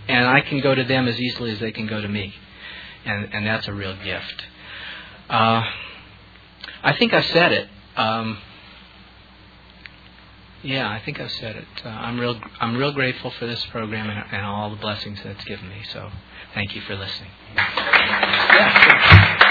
and 0.08 0.26
I 0.26 0.42
can 0.42 0.60
go 0.60 0.74
to 0.74 0.84
them 0.84 1.08
as 1.08 1.18
easily 1.18 1.52
as 1.52 1.60
they 1.60 1.72
can 1.72 1.86
go 1.86 2.00
to 2.00 2.08
me, 2.08 2.34
and 3.04 3.32
and 3.32 3.46
that's 3.46 3.66
a 3.66 3.72
real 3.72 3.96
gift. 4.04 4.44
Uh, 5.30 5.62
I 6.82 6.92
think 6.98 7.14
I've 7.14 7.24
said 7.26 7.52
it. 7.52 7.68
Um, 7.96 8.38
yeah, 10.62 10.90
I 10.90 11.00
think 11.00 11.20
I've 11.20 11.32
said 11.32 11.56
it. 11.56 11.66
Uh, 11.84 11.88
I'm 11.88 12.18
real. 12.18 12.38
I'm 12.60 12.76
real 12.76 12.92
grateful 12.92 13.30
for 13.30 13.46
this 13.46 13.64
program 13.66 14.10
and, 14.10 14.22
and, 14.32 14.44
all 14.44 14.70
the 14.70 14.76
blessings 14.76 15.18
that 15.22 15.30
it's 15.30 15.44
given 15.44 15.68
me. 15.68 15.82
So, 15.92 16.10
thank 16.54 16.74
you 16.74 16.82
for 16.82 16.94
listening. 16.96 17.30
Yeah. 17.56 19.42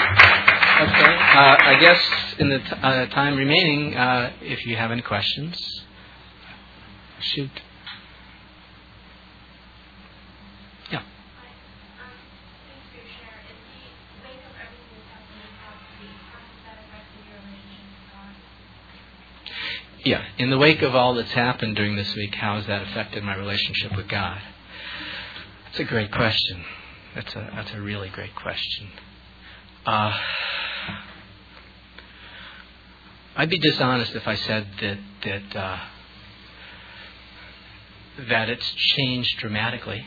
Okay. 0.78 1.04
Uh, 1.04 1.56
I 1.58 1.78
guess 1.80 2.00
in 2.38 2.50
the 2.50 2.58
t- 2.58 2.64
uh, 2.82 3.06
time 3.06 3.36
remaining, 3.36 3.96
uh, 3.96 4.32
if 4.42 4.66
you 4.66 4.76
have 4.76 4.90
any 4.90 5.00
questions, 5.00 5.58
shoot. 7.20 7.50
Yeah. 10.92 11.02
Yeah, 20.04 20.22
in 20.38 20.50
the 20.50 20.58
wake 20.58 20.82
of 20.82 20.94
all 20.94 21.14
that's 21.14 21.32
happened 21.32 21.76
during 21.76 21.96
this 21.96 22.14
week, 22.14 22.34
how 22.34 22.56
has 22.56 22.66
that 22.66 22.82
affected 22.82 23.24
my 23.24 23.34
relationship 23.34 23.96
with 23.96 24.08
God? 24.08 24.40
That's 25.64 25.80
a 25.80 25.84
great 25.84 26.12
question. 26.12 26.64
That's 27.14 27.34
a 27.34 27.50
that's 27.54 27.72
a 27.72 27.80
really 27.80 28.10
great 28.10 28.34
question. 28.34 28.90
Uh, 29.86 30.12
I'd 33.38 33.50
be 33.50 33.58
dishonest 33.58 34.14
if 34.14 34.26
I 34.26 34.34
said 34.34 34.66
that 34.80 34.98
that 35.24 35.56
uh, 35.56 35.78
that 38.30 38.48
it's 38.48 38.70
changed 38.70 39.38
dramatically 39.38 40.06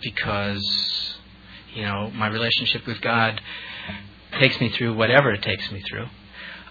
because 0.00 1.16
you 1.74 1.82
know 1.82 2.12
my 2.14 2.28
relationship 2.28 2.86
with 2.86 3.00
God 3.00 3.40
takes 4.38 4.60
me 4.60 4.68
through 4.70 4.94
whatever 4.94 5.32
it 5.32 5.42
takes 5.42 5.68
me 5.72 5.82
through. 5.82 6.06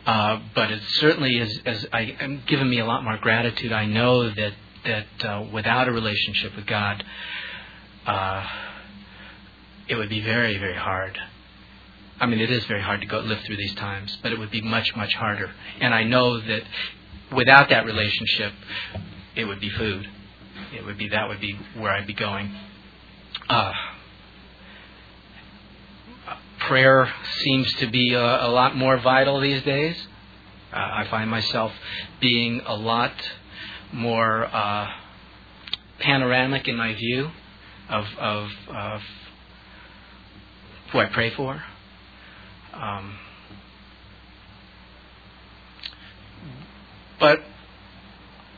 Uh, 0.05 0.39
but 0.55 0.71
it 0.71 0.81
certainly 0.99 1.37
is, 1.37 1.61
as 1.65 1.85
I, 1.91 2.15
am 2.19 2.43
given 2.45 2.69
me 2.69 2.79
a 2.79 2.85
lot 2.85 3.03
more 3.03 3.17
gratitude. 3.17 3.73
I 3.73 3.85
know 3.85 4.29
that 4.29 4.53
that 4.85 5.25
uh, 5.25 5.45
without 5.51 5.89
a 5.89 5.91
relationship 5.91 6.55
with 6.55 6.65
God, 6.65 7.03
uh, 8.05 8.47
it 9.89 9.95
would 9.95 10.09
be 10.09 10.21
very, 10.21 10.57
very 10.57 10.77
hard. 10.77 11.17
I 12.19 12.25
mean, 12.25 12.39
it 12.39 12.51
is 12.51 12.65
very 12.65 12.81
hard 12.81 13.01
to 13.01 13.07
go 13.07 13.19
live 13.19 13.39
through 13.41 13.57
these 13.57 13.75
times, 13.75 14.17
but 14.21 14.31
it 14.31 14.39
would 14.39 14.51
be 14.51 14.61
much, 14.61 14.95
much 14.95 15.13
harder. 15.15 15.51
And 15.79 15.93
I 15.93 16.03
know 16.03 16.39
that 16.39 16.63
without 17.33 17.69
that 17.69 17.85
relationship, 17.85 18.53
it 19.35 19.45
would 19.45 19.59
be 19.59 19.69
food. 19.69 20.07
It 20.75 20.85
would 20.85 20.97
be 20.97 21.09
that 21.09 21.27
would 21.27 21.41
be 21.41 21.57
where 21.77 21.91
I'd 21.91 22.07
be 22.07 22.13
going. 22.13 22.53
Uh, 23.49 23.73
prayer 26.67 27.11
seems 27.39 27.71
to 27.73 27.87
be 27.87 28.13
a, 28.13 28.45
a 28.45 28.49
lot 28.49 28.75
more 28.75 28.97
vital 28.97 29.39
these 29.41 29.61
days. 29.63 29.95
Uh, 30.71 30.77
I 30.77 31.07
find 31.09 31.29
myself 31.29 31.71
being 32.19 32.61
a 32.65 32.75
lot 32.75 33.13
more 33.91 34.45
uh, 34.45 34.87
panoramic 35.99 36.67
in 36.67 36.75
my 36.75 36.93
view 36.93 37.31
of, 37.89 38.05
of, 38.17 38.49
of 38.69 39.01
who 40.91 40.99
I 40.99 41.05
pray 41.05 41.29
for. 41.31 41.63
Um, 42.83 43.15
but 47.17 47.39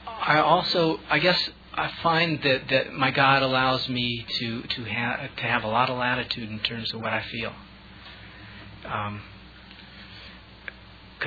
I 0.08 0.40
also, 0.40 1.00
I 1.10 1.20
guess, 1.20 1.50
I 1.76 1.92
find 2.02 2.42
that, 2.42 2.68
that 2.70 2.94
my 2.94 3.12
God 3.12 3.44
allows 3.44 3.88
me 3.88 4.26
to 4.40 4.64
to 4.64 4.84
have 4.86 5.36
to 5.36 5.44
have 5.44 5.64
a 5.64 5.68
lot 5.68 5.92
of 5.92 6.00
latitude 6.00 6.50
in 6.50 6.58
terms 6.60 6.92
of 6.94 7.02
what 7.02 7.14
I 7.14 7.22
feel 7.22 7.54
because 8.82 9.20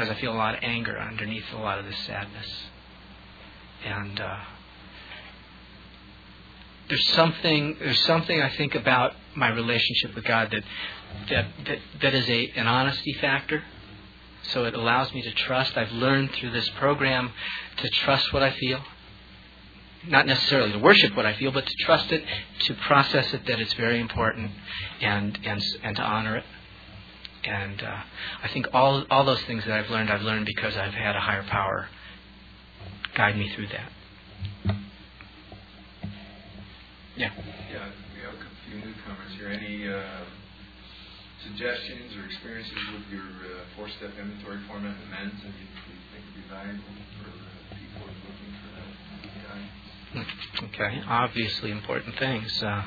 um, 0.09 0.11
I 0.11 0.15
feel 0.21 0.33
a 0.33 0.35
lot 0.35 0.57
of 0.57 0.65
anger 0.65 0.99
underneath 0.99 1.53
a 1.53 1.59
lot 1.59 1.79
of 1.79 1.85
this 1.85 1.99
sadness. 1.99 2.65
And 3.85 4.19
uh, 4.19 4.41
there's 6.89 7.07
something 7.11 7.77
there's 7.79 8.05
something 8.05 8.41
I 8.41 8.49
think 8.57 8.75
about 8.75 9.15
my 9.39 9.49
relationship 9.49 10.15
with 10.15 10.25
God 10.25 10.51
that 10.51 10.65
that 11.31 11.47
that, 11.67 11.79
that 12.03 12.15
is 12.15 12.29
a 12.29 12.53
an 12.57 12.67
honesty 12.67 13.15
factor. 13.15 13.63
So 14.53 14.65
it 14.65 14.75
allows 14.75 15.13
me 15.13 15.23
to 15.23 15.33
trust. 15.33 15.77
I've 15.77 15.93
learned 15.93 16.33
through 16.33 16.53
this 16.53 16.69
program 16.79 17.33
to 17.79 17.89
trust 17.91 18.33
what 18.33 18.43
I 18.43 18.51
feel. 18.53 18.81
Not 20.07 20.27
necessarily 20.27 20.73
to 20.73 20.79
worship 20.79 21.17
what 21.17 21.27
I 21.27 21.35
feel, 21.35 21.51
but 21.51 21.67
to 21.67 21.75
trust 21.85 22.13
it, 22.13 22.25
to 22.67 22.75
process 22.75 23.35
it 23.35 23.47
that 23.47 23.59
it's 23.61 23.75
very 23.75 24.01
important, 24.01 24.53
and 25.01 25.39
and 25.45 25.63
and 25.83 25.97
to 25.97 26.03
honor 26.03 26.37
it. 26.37 26.45
And 27.45 27.83
uh, 27.83 28.03
I 28.43 28.49
think 28.49 28.69
all 28.73 29.05
all 29.11 29.25
those 29.25 29.43
things 29.43 29.65
that 29.65 29.73
I've 29.73 29.91
learned, 29.91 30.11
I've 30.11 30.23
learned 30.23 30.47
because 30.47 30.77
I've 30.77 30.95
had 30.95 31.17
a 31.17 31.21
higher 31.21 31.45
power 31.45 31.89
guide 33.15 33.37
me 33.37 33.53
through 33.55 33.67
that. 33.69 33.91
Yeah. 37.17 37.33
Yeah, 37.73 37.89
few 38.69 38.79
newcomers 38.79 39.33
here. 39.37 39.49
Any 39.49 39.89
uh, 39.89 40.25
suggestions 41.45 42.17
or 42.17 42.25
experiences 42.27 42.77
with 42.93 43.09
your 43.13 43.23
uh, 43.23 43.65
four-step 43.77 44.13
inventory 44.21 44.59
format 44.69 44.97
in 45.03 45.11
men's 45.11 45.41
that 45.43 45.55
you, 45.57 45.67
you 45.89 45.97
think 46.13 46.25
would 46.25 46.35
be 46.35 46.49
valuable 46.51 46.83
for 47.19 47.33
people 47.75 48.07
looking 48.07 48.53
for 48.61 48.71
that? 48.77 50.65
Okay, 50.75 51.03
obviously 51.07 51.71
important 51.71 52.19
things. 52.19 52.63
Uh, 52.63 52.83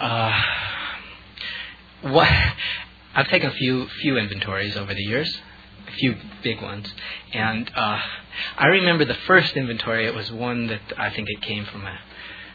uh, 0.00 0.42
what 2.02 2.28
I've 3.14 3.28
taken 3.28 3.50
a 3.50 3.54
few 3.54 3.86
few 4.00 4.16
inventories 4.16 4.76
over 4.76 4.94
the 4.94 5.02
years, 5.02 5.40
a 5.88 5.92
few 5.92 6.16
big 6.42 6.62
ones, 6.62 6.92
and 7.32 7.70
uh, 7.74 8.00
I 8.56 8.66
remember 8.66 9.04
the 9.04 9.18
first 9.26 9.56
inventory. 9.56 10.06
It 10.06 10.14
was 10.14 10.30
one 10.32 10.68
that 10.68 10.80
I 10.96 11.10
think 11.10 11.28
it 11.28 11.42
came 11.42 11.64
from 11.66 11.86
a, 11.86 11.98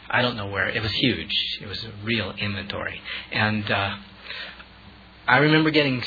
I 0.08 0.22
don't 0.22 0.36
know 0.36 0.46
where. 0.46 0.68
It 0.68 0.82
was 0.82 0.92
huge. 0.92 1.58
It 1.60 1.66
was 1.66 1.82
a 1.84 1.92
real 2.04 2.32
inventory, 2.38 3.00
and 3.32 3.70
uh, 3.70 3.96
I 5.26 5.38
remember 5.38 5.70
getting. 5.70 6.02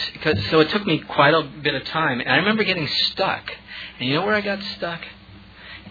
So 0.49 0.59
it 0.59 0.69
took 0.69 0.85
me 0.85 0.99
quite 0.99 1.33
a 1.33 1.43
bit 1.61 1.75
of 1.75 1.83
time, 1.85 2.19
and 2.21 2.29
I 2.29 2.37
remember 2.37 2.63
getting 2.63 2.87
stuck. 2.87 3.51
And 3.99 4.07
you 4.07 4.15
know 4.15 4.25
where 4.25 4.35
I 4.35 4.41
got 4.41 4.61
stuck? 4.77 5.01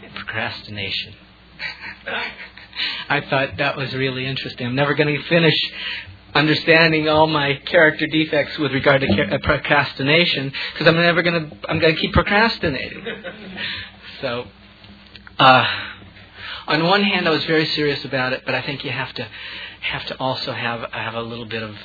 In 0.03 0.11
procrastination. 0.11 1.14
I 3.09 3.20
thought 3.22 3.57
that 3.59 3.76
was 3.76 3.93
really 3.95 4.26
interesting. 4.26 4.66
I'm 4.66 4.74
never 4.74 4.95
going 4.95 5.14
to 5.14 5.22
finish 5.28 5.55
understanding 6.35 7.09
all 7.09 7.26
my 7.26 7.55
character 7.66 8.07
defects 8.07 8.59
with 8.59 8.72
regard 8.72 9.01
to 9.01 9.07
uh, 9.07 9.39
procrastination 9.43 10.53
because 10.72 10.87
I'm 10.87 10.97
never 10.97 11.22
going 11.22 11.51
to 11.51 11.57
I'm 11.68 11.80
going 11.80 11.95
to 11.95 12.01
keep 12.01 12.12
procrastinating. 12.12 13.05
so 14.20 14.47
uh, 15.39 15.66
on 16.69 16.85
one 16.85 17.03
hand 17.03 17.27
I 17.27 17.31
was 17.31 17.45
very 17.45 17.66
serious 17.66 18.05
about 18.05 18.33
it, 18.33 18.43
but 18.45 18.55
I 18.55 18.62
think 18.62 18.85
you 18.85 18.91
have 18.91 19.12
to 19.14 19.27
have 19.81 20.05
to 20.07 20.19
also 20.19 20.53
have 20.53 20.91
have 20.93 21.14
a 21.14 21.23
little 21.23 21.47
bit 21.47 21.62
of 21.62 21.77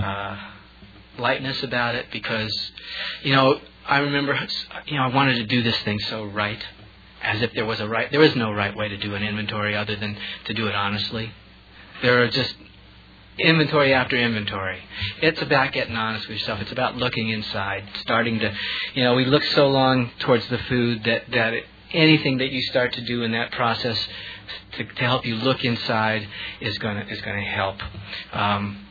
uh, 0.00 0.36
lightness 1.18 1.62
about 1.62 1.94
it 1.94 2.06
because 2.12 2.70
you 3.22 3.34
know 3.34 3.60
I 3.86 3.98
remember 3.98 4.38
you 4.86 4.96
know 4.96 5.02
I 5.02 5.14
wanted 5.14 5.36
to 5.36 5.46
do 5.46 5.62
this 5.62 5.76
thing 5.80 5.98
so 6.00 6.24
right 6.24 6.62
as 7.22 7.42
if 7.42 7.52
there 7.54 7.64
was 7.64 7.80
a 7.80 7.88
right 7.88 8.10
there 8.12 8.22
is 8.22 8.36
no 8.36 8.52
right 8.52 8.76
way 8.76 8.88
to 8.88 8.96
do 8.96 9.14
an 9.14 9.22
inventory 9.22 9.74
other 9.74 9.96
than 9.96 10.16
to 10.44 10.54
do 10.54 10.68
it 10.68 10.74
honestly 10.74 11.32
there 12.02 12.22
are 12.22 12.28
just 12.28 12.54
inventory 13.38 13.94
after 13.94 14.16
inventory. 14.16 14.80
It's 15.22 15.40
about 15.40 15.72
getting 15.72 15.96
honest 15.96 16.28
with 16.28 16.38
yourself. 16.38 16.60
It's 16.60 16.72
about 16.72 16.96
looking 16.96 17.28
inside, 17.28 17.84
starting 18.00 18.38
to, 18.40 18.52
you 18.94 19.04
know, 19.04 19.14
we 19.14 19.24
look 19.24 19.44
so 19.44 19.68
long 19.68 20.10
towards 20.18 20.46
the 20.48 20.58
food 20.58 21.04
that 21.04 21.30
that 21.30 21.54
anything 21.92 22.38
that 22.38 22.50
you 22.50 22.62
start 22.62 22.92
to 22.94 23.00
do 23.02 23.22
in 23.22 23.32
that 23.32 23.52
process 23.52 23.98
to, 24.72 24.84
to 24.84 25.02
help 25.02 25.26
you 25.26 25.36
look 25.36 25.64
inside 25.64 26.26
is 26.60 26.78
going 26.78 26.96
to 26.96 27.12
is 27.12 27.20
going 27.20 27.36
to 27.36 27.50
help. 27.50 27.76
Um, 28.32 28.86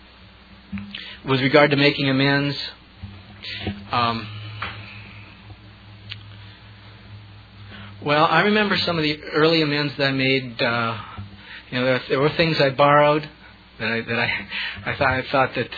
with 1.25 1.41
regard 1.41 1.71
to 1.71 1.77
making 1.77 2.09
amends. 2.09 2.57
Um, 3.91 4.27
well, 8.03 8.25
I 8.25 8.41
remember 8.41 8.77
some 8.77 8.97
of 8.97 9.03
the 9.03 9.21
early 9.33 9.61
amends 9.61 9.95
that 9.97 10.07
I 10.07 10.11
made. 10.11 10.61
Uh, 10.61 10.97
you 11.71 11.79
know, 11.79 11.85
there, 11.85 12.01
there 12.09 12.19
were 12.19 12.29
things 12.29 12.59
I 12.61 12.69
borrowed 12.69 13.27
that 13.79 13.91
I 13.91 14.01
that 14.01 14.19
I 14.19 14.47
I 14.85 14.95
thought 14.95 15.13
I 15.13 15.21
thought 15.23 15.55
that 15.55 15.69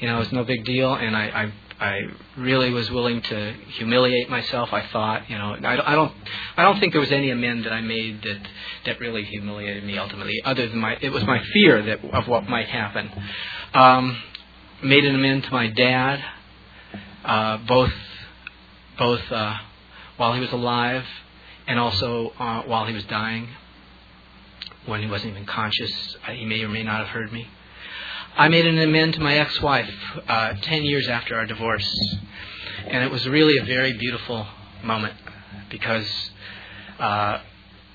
you 0.00 0.08
know 0.08 0.16
it 0.16 0.20
was 0.20 0.32
no 0.32 0.44
big 0.44 0.64
deal, 0.64 0.94
and 0.94 1.16
I 1.16 1.24
I, 1.28 1.52
I 1.80 2.00
really 2.36 2.70
was 2.70 2.90
willing 2.90 3.22
to 3.22 3.52
humiliate 3.76 4.28
myself. 4.28 4.72
I 4.72 4.86
thought, 4.88 5.30
you 5.30 5.38
know, 5.38 5.56
I, 5.62 5.92
I 5.92 5.94
don't 5.94 6.12
I 6.56 6.62
don't 6.62 6.80
think 6.80 6.92
there 6.92 7.00
was 7.00 7.12
any 7.12 7.30
amend 7.30 7.64
that 7.64 7.72
I 7.72 7.80
made 7.80 8.22
that 8.22 8.40
that 8.84 9.00
really 9.00 9.24
humiliated 9.24 9.84
me 9.84 9.96
ultimately, 9.96 10.40
other 10.44 10.68
than 10.68 10.78
my 10.78 10.96
it 11.00 11.10
was 11.10 11.24
my 11.24 11.40
fear 11.52 11.82
that 11.82 12.04
of 12.04 12.26
what 12.26 12.48
might 12.48 12.68
happen. 12.68 13.10
Um, 13.74 14.20
made 14.82 15.04
an 15.04 15.14
amend 15.14 15.44
to 15.44 15.50
my 15.52 15.68
dad, 15.68 16.24
uh, 17.24 17.58
both 17.58 17.92
both 18.98 19.22
uh, 19.30 19.56
while 20.16 20.34
he 20.34 20.40
was 20.40 20.50
alive 20.50 21.04
and 21.68 21.78
also 21.78 22.32
uh, 22.40 22.62
while 22.62 22.86
he 22.86 22.92
was 22.92 23.04
dying 23.04 23.48
when 24.86 25.00
he 25.00 25.08
wasn't 25.08 25.30
even 25.30 25.46
conscious. 25.46 26.16
Uh, 26.26 26.32
he 26.32 26.44
may 26.44 26.60
or 26.62 26.68
may 26.68 26.82
not 26.82 26.98
have 26.98 27.08
heard 27.08 27.32
me. 27.32 27.46
I 28.36 28.48
made 28.48 28.66
an 28.66 28.78
amend 28.78 29.14
to 29.14 29.20
my 29.20 29.36
ex 29.38 29.60
wife 29.60 29.92
uh, 30.28 30.54
10 30.54 30.84
years 30.84 31.08
after 31.08 31.36
our 31.36 31.46
divorce. 31.46 31.88
And 32.86 33.02
it 33.04 33.10
was 33.10 33.26
really 33.28 33.58
a 33.58 33.64
very 33.64 33.92
beautiful 33.94 34.46
moment 34.82 35.14
because 35.70 36.06
uh, 36.98 37.40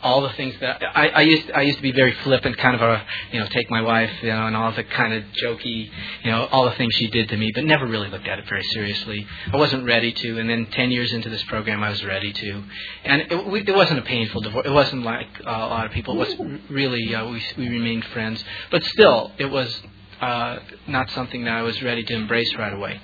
all 0.04 0.22
the 0.22 0.34
things 0.34 0.54
that 0.60 0.84
I, 0.84 1.08
I 1.08 1.22
used 1.22 1.50
I 1.52 1.62
used 1.62 1.78
to 1.78 1.82
be 1.82 1.94
very 1.94 2.12
flippant, 2.24 2.58
kind 2.58 2.76
of 2.76 2.82
a 2.82 3.06
you 3.32 3.40
know 3.40 3.48
take 3.48 3.72
my 3.72 3.82
wife, 3.82 4.12
you 4.22 4.30
know, 4.30 4.48
and 4.48 4.56
all 4.56 4.72
the 4.74 4.84
kind 4.84 5.14
of 5.14 5.24
jokey, 5.42 5.90
you 6.24 6.32
know, 6.32 6.46
all 6.48 6.66
the 6.66 6.76
things 6.76 6.94
she 6.96 7.08
did 7.08 7.30
to 7.30 7.38
me, 7.38 7.52
but 7.56 7.64
never 7.64 7.88
really 7.88 8.10
looked 8.10 8.28
at 8.28 8.38
it 8.38 8.46
very 8.48 8.64
seriously. 8.74 9.26
I 9.52 9.58
wasn't 9.58 9.86
ready 9.86 10.12
to, 10.12 10.40
and 10.40 10.50
then 10.50 10.68
ten 10.68 10.92
years 10.92 11.14
into 11.14 11.30
this 11.30 11.44
program, 11.44 11.82
I 11.84 11.90
was 11.90 12.04
ready 12.04 12.34
to, 12.34 12.64
and 13.06 13.22
it, 13.32 13.48
we, 13.48 13.62
it 13.62 13.76
wasn't 13.76 14.00
a 14.00 14.04
painful 14.04 14.42
divorce. 14.42 14.66
It 14.68 14.72
wasn't 14.72 15.04
like 15.04 15.30
uh, 15.46 15.50
a 15.50 15.70
lot 15.72 15.86
of 15.86 15.94
people. 15.94 16.22
It 16.22 16.40
was 16.40 16.60
really 16.70 17.16
uh, 17.16 17.26
we 17.30 17.42
we 17.58 17.70
remained 17.70 18.04
friends, 18.06 18.44
but 18.72 18.84
still, 18.84 19.32
it 19.38 19.46
was 19.46 19.82
uh, 20.24 20.60
not 20.88 21.10
something 21.12 21.44
that 21.46 21.54
I 21.54 21.62
was 21.62 21.82
ready 21.82 22.04
to 22.04 22.14
embrace 22.14 22.54
right 22.56 22.74
away, 22.74 23.00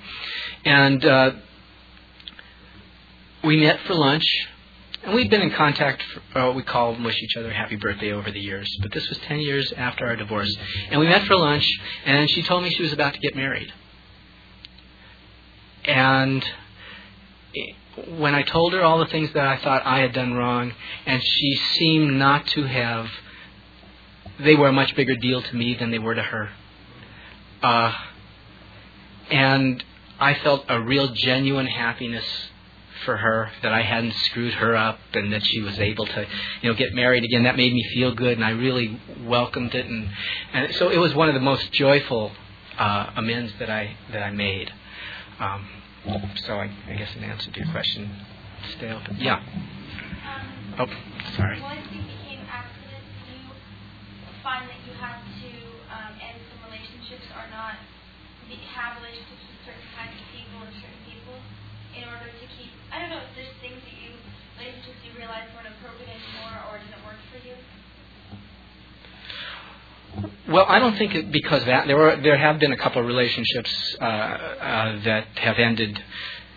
and. 0.64 1.04
Uh, 1.04 1.30
we 3.42 3.56
met 3.56 3.80
for 3.86 3.94
lunch 3.94 4.24
and 5.02 5.14
we'd 5.14 5.30
been 5.30 5.40
in 5.40 5.50
contact, 5.52 6.02
for, 6.02 6.38
uh, 6.38 6.52
we 6.52 6.62
called 6.62 6.96
and 6.96 7.04
wished 7.04 7.22
each 7.22 7.36
other 7.38 7.50
happy 7.50 7.76
birthday 7.76 8.12
over 8.12 8.30
the 8.30 8.40
years. 8.40 8.68
But 8.82 8.92
this 8.92 9.08
was 9.08 9.18
10 9.18 9.40
years 9.40 9.72
after 9.72 10.06
our 10.06 10.14
divorce. 10.14 10.54
And 10.90 11.00
we 11.00 11.06
met 11.06 11.26
for 11.26 11.36
lunch, 11.36 11.66
and 12.04 12.28
she 12.28 12.42
told 12.42 12.62
me 12.62 12.70
she 12.70 12.82
was 12.82 12.92
about 12.92 13.14
to 13.14 13.18
get 13.20 13.34
married. 13.34 13.72
And 15.86 16.44
when 18.08 18.34
I 18.34 18.42
told 18.42 18.74
her 18.74 18.82
all 18.82 18.98
the 18.98 19.06
things 19.06 19.32
that 19.32 19.46
I 19.46 19.56
thought 19.56 19.86
I 19.86 20.00
had 20.00 20.12
done 20.12 20.34
wrong, 20.34 20.74
and 21.06 21.22
she 21.24 21.54
seemed 21.78 22.18
not 22.18 22.46
to 22.48 22.64
have, 22.64 23.08
they 24.38 24.54
were 24.54 24.68
a 24.68 24.72
much 24.72 24.94
bigger 24.94 25.16
deal 25.16 25.40
to 25.40 25.56
me 25.56 25.76
than 25.76 25.90
they 25.90 25.98
were 25.98 26.14
to 26.14 26.22
her. 26.22 26.50
Uh, 27.62 27.92
and 29.30 29.84
I 30.18 30.34
felt 30.34 30.64
a 30.68 30.80
real 30.80 31.08
genuine 31.14 31.66
happiness 31.66 32.24
for 33.04 33.16
her 33.16 33.50
that 33.62 33.72
I 33.72 33.82
hadn't 33.82 34.12
screwed 34.12 34.54
her 34.54 34.76
up 34.76 34.98
and 35.14 35.32
that 35.32 35.42
she 35.44 35.60
was 35.60 35.78
able 35.78 36.04
to, 36.06 36.26
you 36.60 36.70
know, 36.70 36.76
get 36.76 36.92
married 36.92 37.24
again. 37.24 37.44
That 37.44 37.56
made 37.56 37.72
me 37.72 37.82
feel 37.94 38.14
good, 38.14 38.36
and 38.36 38.44
I 38.44 38.50
really 38.50 39.00
welcomed 39.24 39.74
it. 39.74 39.86
And 39.86 40.10
and 40.52 40.74
so 40.74 40.90
it 40.90 40.98
was 40.98 41.14
one 41.14 41.28
of 41.28 41.34
the 41.34 41.40
most 41.40 41.72
joyful 41.72 42.32
uh, 42.78 43.12
amends 43.16 43.52
that 43.58 43.70
I 43.70 43.96
that 44.12 44.22
I 44.22 44.30
made. 44.30 44.72
Um, 45.38 45.66
so 46.46 46.54
I, 46.54 46.70
I 46.88 46.94
guess 46.96 47.14
in 47.16 47.24
answer 47.24 47.50
to 47.50 47.58
your 47.60 47.70
question, 47.72 48.10
stay 48.76 48.90
open. 48.90 49.16
Yeah. 49.18 49.40
Um, 49.40 50.74
oh, 50.80 50.88
sorry. 51.36 51.60
Once 51.60 51.84
you 51.92 52.00
became 52.04 52.44
abstinent, 52.48 53.04
did 53.24 53.36
you 53.36 53.52
find 54.42 54.68
that 54.68 54.80
you 54.84 54.92
had 54.96 55.20
to 55.20 55.50
um, 55.92 56.12
end 56.20 56.40
some 56.48 56.60
relationships 56.68 57.28
or 57.36 57.44
not 57.52 57.76
be, 58.48 58.56
have 58.68 58.96
relationships 59.00 59.44
with 59.44 59.60
certain 59.64 59.88
kinds 59.96 60.16
of 60.16 60.24
people 60.32 60.60
or 60.64 60.72
certain 60.76 61.02
people 61.04 61.36
in 61.96 62.04
order 62.08 62.32
to 62.32 62.46
keep? 62.56 62.72
I 62.92 63.00
don't 63.00 63.12
know 63.12 63.20
if 63.20 63.32
there's 63.36 63.56
things 63.60 63.80
that 63.80 63.96
you 64.00 64.16
relationships 64.56 65.00
you 65.04 65.12
realized 65.16 65.52
weren't 65.56 65.72
appropriate 65.72 66.16
anymore 66.16 66.56
or 66.68 66.80
didn't 66.80 67.04
work 67.04 67.20
for 67.32 67.40
you. 67.44 67.56
Well, 70.50 70.66
I 70.68 70.80
don't 70.80 70.98
think 70.98 71.14
it, 71.14 71.30
because 71.30 71.64
that 71.66 71.86
there 71.86 71.96
were 71.96 72.16
there 72.16 72.36
have 72.36 72.58
been 72.58 72.72
a 72.72 72.76
couple 72.76 73.00
of 73.00 73.06
relationships 73.06 73.96
uh, 74.00 74.04
uh, 74.04 75.02
that 75.04 75.26
have 75.36 75.58
ended, 75.58 76.02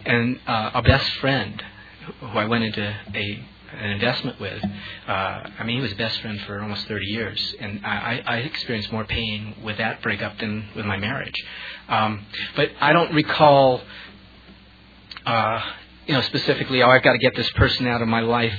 and 0.04 0.40
uh, 0.48 0.72
a 0.74 0.82
best 0.82 1.08
friend 1.18 1.64
who 2.20 2.26
I 2.26 2.46
went 2.46 2.64
into 2.64 2.82
a 3.14 3.46
an 3.78 3.90
investment 3.92 4.40
with. 4.40 4.64
Uh, 5.08 5.12
I 5.12 5.64
mean, 5.64 5.78
he 5.78 5.82
was 5.82 5.92
a 5.92 5.96
best 5.96 6.20
friend 6.22 6.40
for 6.42 6.60
almost 6.62 6.88
30 6.88 7.06
years, 7.06 7.56
and 7.60 7.86
I, 7.86 8.22
I 8.26 8.38
experienced 8.38 8.92
more 8.92 9.06
pain 9.06 9.56
with 9.64 9.78
that 9.78 10.02
breakup 10.02 10.40
than 10.40 10.70
with 10.76 10.86
my 10.86 10.98
marriage. 10.98 11.36
Um, 11.88 12.26
but 12.56 12.70
I 12.80 12.94
don't 12.94 13.14
recall, 13.14 13.82
uh, 15.26 15.62
you 16.06 16.14
know, 16.14 16.22
specifically, 16.22 16.84
oh, 16.84 16.90
I've 16.90 17.04
got 17.04 17.14
to 17.14 17.20
get 17.20 17.36
this 17.36 17.50
person 17.52 17.88
out 17.88 18.02
of 18.02 18.08
my 18.08 18.22
life 18.22 18.54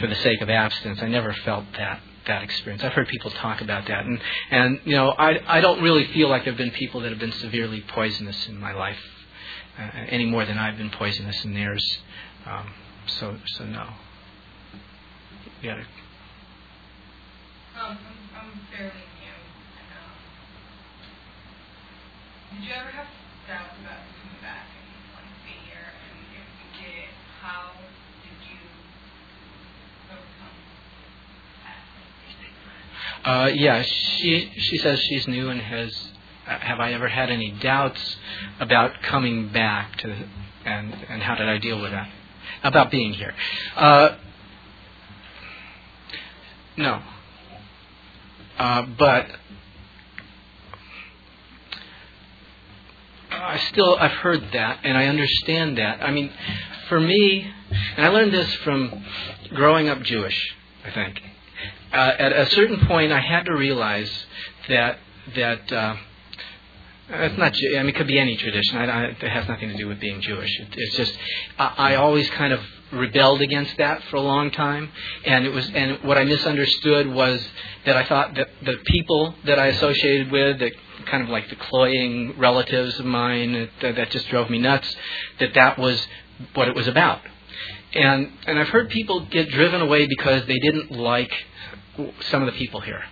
for 0.00 0.06
the 0.06 0.16
sake 0.16 0.40
of 0.40 0.48
abstinence. 0.48 1.00
I 1.02 1.08
never 1.08 1.32
felt 1.44 1.64
that 1.76 2.00
that 2.28 2.42
experience. 2.44 2.84
I've 2.84 2.92
heard 2.92 3.08
people 3.08 3.30
talk 3.32 3.60
about 3.60 3.86
that, 3.88 4.06
and 4.06 4.20
and 4.50 4.80
you 4.84 4.94
know, 4.94 5.10
I 5.10 5.58
I 5.58 5.60
don't 5.60 5.82
really 5.82 6.06
feel 6.12 6.28
like 6.28 6.44
there've 6.44 6.56
been 6.56 6.70
people 6.70 7.00
that 7.00 7.10
have 7.10 7.18
been 7.18 7.32
severely 7.32 7.80
poisonous 7.80 8.46
in 8.48 8.58
my 8.58 8.72
life 8.72 8.98
uh, 9.78 9.90
any 10.08 10.26
more 10.26 10.44
than 10.44 10.58
I've 10.58 10.76
been 10.78 10.90
poisonous 10.90 11.44
in 11.44 11.54
theirs. 11.54 11.98
Um, 12.46 12.72
so 13.06 13.36
so 13.46 13.64
no. 13.64 13.88
It. 15.60 15.70
Um, 15.70 15.84
I'm, 17.78 17.98
I'm 18.34 18.60
fairly 18.70 18.92
new. 18.94 19.38
Um, 19.90 20.14
did 22.54 22.68
you 22.68 22.74
ever 22.74 22.90
have 22.90 23.06
doubts 23.46 23.74
about 23.82 24.02
coming 24.22 24.38
back 24.42 24.66
and 24.70 24.86
wanting 25.14 25.34
to 25.34 25.42
be 25.42 25.54
here? 25.66 25.82
And 25.82 26.14
if 26.30 26.46
you 26.46 26.68
did, 26.78 27.10
how 27.42 27.74
did 28.22 28.38
you 28.46 28.62
overcome 30.10 30.54
that? 31.66 31.82
Uh, 33.24 33.50
yeah, 33.52 33.82
she 33.82 34.50
she 34.56 34.78
says 34.78 35.00
she's 35.00 35.26
new 35.28 35.50
and 35.50 35.60
has. 35.60 35.92
uh, 36.46 36.58
Have 36.58 36.80
I 36.80 36.92
ever 36.92 37.08
had 37.08 37.30
any 37.30 37.50
doubts 37.50 38.16
about 38.60 39.02
coming 39.02 39.48
back 39.48 39.96
to, 39.98 40.26
and 40.64 40.94
and 41.08 41.22
how 41.22 41.34
did 41.34 41.48
I 41.48 41.58
deal 41.58 41.80
with 41.80 41.90
that? 41.90 42.08
About 42.62 42.90
being 42.90 43.12
here. 43.12 43.34
Uh, 43.76 44.16
no. 46.76 47.02
Uh, 48.58 48.82
but 48.98 49.26
I 53.30 53.58
still 53.70 53.96
I've 53.98 54.10
heard 54.12 54.42
that 54.52 54.80
and 54.84 54.96
I 54.96 55.06
understand 55.06 55.78
that. 55.78 56.02
I 56.02 56.10
mean, 56.10 56.32
for 56.88 56.98
me, 56.98 57.48
and 57.96 58.06
I 58.06 58.08
learned 58.08 58.32
this 58.32 58.52
from 58.56 59.04
growing 59.50 59.88
up 59.88 60.02
Jewish. 60.02 60.56
I 60.84 60.90
think 60.90 61.20
uh, 61.92 62.12
at 62.18 62.32
a 62.32 62.50
certain 62.50 62.86
point 62.86 63.12
I 63.12 63.20
had 63.20 63.44
to 63.44 63.54
realize 63.54 64.10
that 64.68 64.98
that. 65.36 65.72
Uh, 65.72 65.96
it's 67.10 67.38
not. 67.38 67.54
I 67.54 67.78
mean, 67.78 67.88
it 67.88 67.96
could 67.96 68.06
be 68.06 68.18
any 68.18 68.36
tradition. 68.36 68.76
I, 68.76 68.84
I, 68.84 69.04
it 69.04 69.22
has 69.22 69.48
nothing 69.48 69.70
to 69.70 69.76
do 69.76 69.88
with 69.88 69.98
being 69.98 70.20
Jewish. 70.20 70.50
It, 70.60 70.68
it's 70.76 70.96
just 70.96 71.16
I, 71.58 71.74
I 71.78 71.94
always 71.94 72.28
kind 72.30 72.52
of 72.52 72.60
rebelled 72.92 73.40
against 73.40 73.76
that 73.78 74.02
for 74.10 74.16
a 74.16 74.20
long 74.20 74.50
time, 74.50 74.90
and 75.24 75.46
it 75.46 75.50
was. 75.50 75.68
And 75.70 76.02
what 76.04 76.18
I 76.18 76.24
misunderstood 76.24 77.08
was 77.08 77.42
that 77.86 77.96
I 77.96 78.04
thought 78.04 78.34
that 78.34 78.48
the 78.62 78.76
people 78.86 79.34
that 79.46 79.58
I 79.58 79.68
associated 79.68 80.30
with, 80.30 80.58
that 80.58 80.72
kind 81.06 81.22
of 81.22 81.30
like 81.30 81.48
the 81.48 81.56
cloying 81.56 82.38
relatives 82.38 82.98
of 82.98 83.06
mine, 83.06 83.70
that, 83.80 83.96
that 83.96 84.10
just 84.10 84.28
drove 84.28 84.50
me 84.50 84.58
nuts. 84.58 84.94
That 85.40 85.54
that 85.54 85.78
was 85.78 86.06
what 86.54 86.68
it 86.68 86.74
was 86.74 86.88
about. 86.88 87.22
And 87.94 88.32
and 88.46 88.58
I've 88.58 88.68
heard 88.68 88.90
people 88.90 89.24
get 89.26 89.48
driven 89.48 89.80
away 89.80 90.06
because 90.06 90.46
they 90.46 90.58
didn't 90.58 90.92
like 90.92 91.32
some 92.30 92.42
of 92.42 92.52
the 92.52 92.58
people 92.58 92.80
here. 92.80 93.02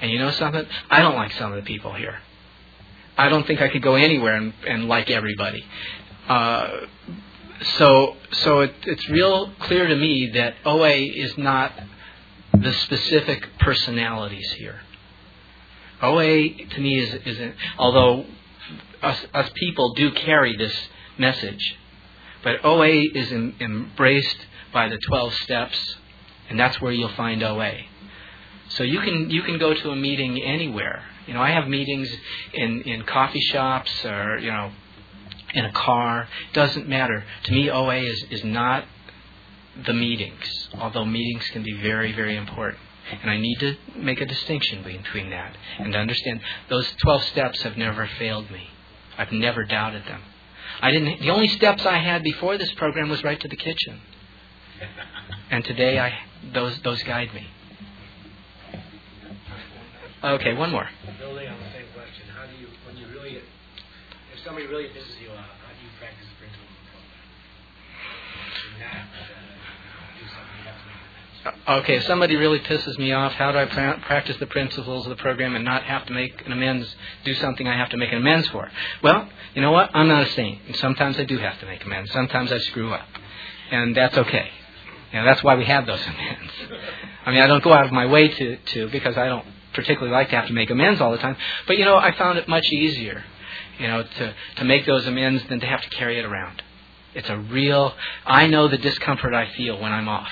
And 0.00 0.10
you 0.10 0.18
know 0.18 0.30
something? 0.30 0.64
I 0.90 1.00
don't 1.00 1.16
like 1.16 1.32
some 1.32 1.52
of 1.52 1.56
the 1.56 1.66
people 1.66 1.92
here. 1.92 2.18
I 3.16 3.28
don't 3.28 3.46
think 3.46 3.60
I 3.60 3.68
could 3.68 3.82
go 3.82 3.96
anywhere 3.96 4.34
and, 4.36 4.52
and 4.66 4.88
like 4.88 5.10
everybody. 5.10 5.64
Uh, 6.28 6.68
so 7.78 8.16
so 8.30 8.60
it, 8.60 8.74
it's 8.84 9.08
real 9.08 9.50
clear 9.60 9.86
to 9.86 9.96
me 9.96 10.30
that 10.34 10.54
OA 10.64 10.94
is 10.94 11.36
not 11.36 11.72
the 12.52 12.72
specific 12.72 13.46
personalities 13.58 14.50
here. 14.52 14.80
OA 16.00 16.48
to 16.50 16.80
me 16.80 17.00
is, 17.00 17.14
is 17.26 17.40
a, 17.40 17.54
although 17.76 18.24
us, 19.02 19.18
us 19.34 19.50
people 19.54 19.94
do 19.94 20.12
carry 20.12 20.56
this 20.56 20.74
message, 21.18 21.76
but 22.44 22.64
OA 22.64 23.02
is 23.14 23.32
em, 23.32 23.54
embraced 23.60 24.46
by 24.72 24.88
the 24.88 24.98
12 24.98 25.34
steps, 25.34 25.96
and 26.48 26.58
that's 26.58 26.80
where 26.80 26.92
you'll 26.92 27.08
find 27.10 27.42
OA. 27.42 27.72
So 28.70 28.82
you 28.82 29.00
can 29.00 29.30
you 29.30 29.42
can 29.42 29.58
go 29.58 29.74
to 29.74 29.90
a 29.90 29.96
meeting 29.96 30.42
anywhere. 30.42 31.02
You 31.26 31.34
know, 31.34 31.40
I 31.40 31.50
have 31.50 31.68
meetings 31.68 32.10
in 32.52 32.82
in 32.82 33.02
coffee 33.02 33.40
shops 33.40 34.04
or 34.04 34.38
you 34.38 34.50
know 34.50 34.70
in 35.54 35.64
a 35.64 35.72
car. 35.72 36.28
Doesn't 36.52 36.88
matter. 36.88 37.24
To 37.44 37.52
me, 37.52 37.70
OA 37.70 37.96
is 37.98 38.24
is 38.30 38.44
not 38.44 38.84
the 39.86 39.94
meetings, 39.94 40.68
although 40.78 41.04
meetings 41.04 41.48
can 41.50 41.62
be 41.62 41.80
very 41.80 42.12
very 42.12 42.36
important. 42.36 42.80
And 43.22 43.30
I 43.30 43.38
need 43.38 43.58
to 43.60 43.76
make 43.96 44.20
a 44.20 44.26
distinction 44.26 44.82
between 44.82 45.30
that 45.30 45.56
and 45.78 45.94
to 45.94 45.98
understand 45.98 46.40
those 46.68 46.86
12 47.02 47.24
steps 47.24 47.62
have 47.62 47.78
never 47.78 48.06
failed 48.18 48.50
me. 48.50 48.68
I've 49.16 49.32
never 49.32 49.64
doubted 49.64 50.04
them. 50.04 50.20
I 50.82 50.90
didn't. 50.90 51.20
The 51.20 51.30
only 51.30 51.48
steps 51.48 51.86
I 51.86 51.98
had 51.98 52.22
before 52.22 52.58
this 52.58 52.70
program 52.72 53.08
was 53.08 53.24
right 53.24 53.40
to 53.40 53.48
the 53.48 53.56
kitchen, 53.56 54.00
and 55.50 55.64
today 55.64 55.98
I 55.98 56.12
those 56.52 56.78
those 56.80 57.02
guide 57.02 57.32
me. 57.34 57.46
Okay, 60.24 60.54
one 60.54 60.72
more. 60.72 60.88
Building 61.20 61.46
on 61.46 61.58
the 61.60 61.70
same 61.70 61.86
question, 61.94 62.26
how 62.34 62.44
do 62.46 62.56
you, 62.60 62.66
when 62.86 62.96
you 62.96 63.06
really, 63.14 63.36
if 63.36 63.44
somebody 64.44 64.66
really 64.66 64.86
pisses 64.86 65.20
you 65.22 65.30
off, 65.30 65.46
how 65.62 65.70
do 65.70 65.84
you 65.84 65.90
practice 66.00 66.26
the 66.26 66.34
principles 66.42 66.66
of 66.66 66.82
the 66.82 66.90
program? 66.90 67.22
Not 68.82 68.98
uh, 68.98 69.38
do 70.18 70.26
something 70.26 70.58
you 70.58 70.66
have 70.66 71.74
to 71.76 71.82
Okay, 71.82 71.96
if 71.98 72.04
somebody 72.04 72.34
really 72.34 72.58
pisses 72.58 72.98
me 72.98 73.12
off, 73.12 73.32
how 73.34 73.52
do 73.52 73.58
I 73.58 73.66
pra- 73.66 74.02
practice 74.06 74.36
the 74.38 74.46
principles 74.46 75.06
of 75.06 75.10
the 75.10 75.22
program 75.22 75.54
and 75.54 75.64
not 75.64 75.84
have 75.84 76.04
to 76.06 76.12
make 76.12 76.44
an 76.44 76.50
amends, 76.50 76.96
do 77.24 77.32
something 77.34 77.68
I 77.68 77.76
have 77.76 77.90
to 77.90 77.96
make 77.96 78.10
an 78.10 78.18
amends 78.18 78.48
for? 78.48 78.68
Well, 79.04 79.28
you 79.54 79.62
know 79.62 79.70
what? 79.70 79.90
I'm 79.94 80.08
not 80.08 80.26
a 80.26 80.32
saint. 80.32 80.62
And 80.66 80.74
sometimes 80.76 81.16
I 81.20 81.24
do 81.24 81.38
have 81.38 81.60
to 81.60 81.66
make 81.66 81.84
amends. 81.84 82.10
Sometimes 82.10 82.50
I 82.50 82.58
screw 82.58 82.92
up. 82.92 83.06
And 83.70 83.96
that's 83.96 84.18
okay. 84.18 84.50
You 85.12 85.20
know, 85.20 85.24
that's 85.26 85.44
why 85.44 85.54
we 85.54 85.64
have 85.66 85.86
those 85.86 86.04
amends. 86.06 86.52
I 87.24 87.30
mean, 87.30 87.40
I 87.40 87.46
don't 87.46 87.62
go 87.62 87.72
out 87.72 87.86
of 87.86 87.92
my 87.92 88.06
way 88.06 88.26
to, 88.26 88.56
to 88.56 88.88
because 88.88 89.16
I 89.16 89.26
don't 89.26 89.46
particularly 89.74 90.12
like 90.12 90.30
to 90.30 90.36
have 90.36 90.46
to 90.46 90.52
make 90.52 90.70
amends 90.70 91.00
all 91.00 91.12
the 91.12 91.18
time. 91.18 91.36
But, 91.66 91.78
you 91.78 91.84
know, 91.84 91.96
I 91.96 92.12
found 92.16 92.38
it 92.38 92.48
much 92.48 92.66
easier, 92.72 93.24
you 93.78 93.88
know, 93.88 94.02
to, 94.02 94.34
to 94.56 94.64
make 94.64 94.86
those 94.86 95.06
amends 95.06 95.42
than 95.48 95.60
to 95.60 95.66
have 95.66 95.82
to 95.82 95.88
carry 95.90 96.18
it 96.18 96.24
around. 96.24 96.62
It's 97.14 97.28
a 97.28 97.36
real, 97.36 97.94
I 98.26 98.46
know 98.46 98.68
the 98.68 98.78
discomfort 98.78 99.34
I 99.34 99.50
feel 99.52 99.80
when 99.80 99.92
I'm 99.92 100.08
off. 100.08 100.30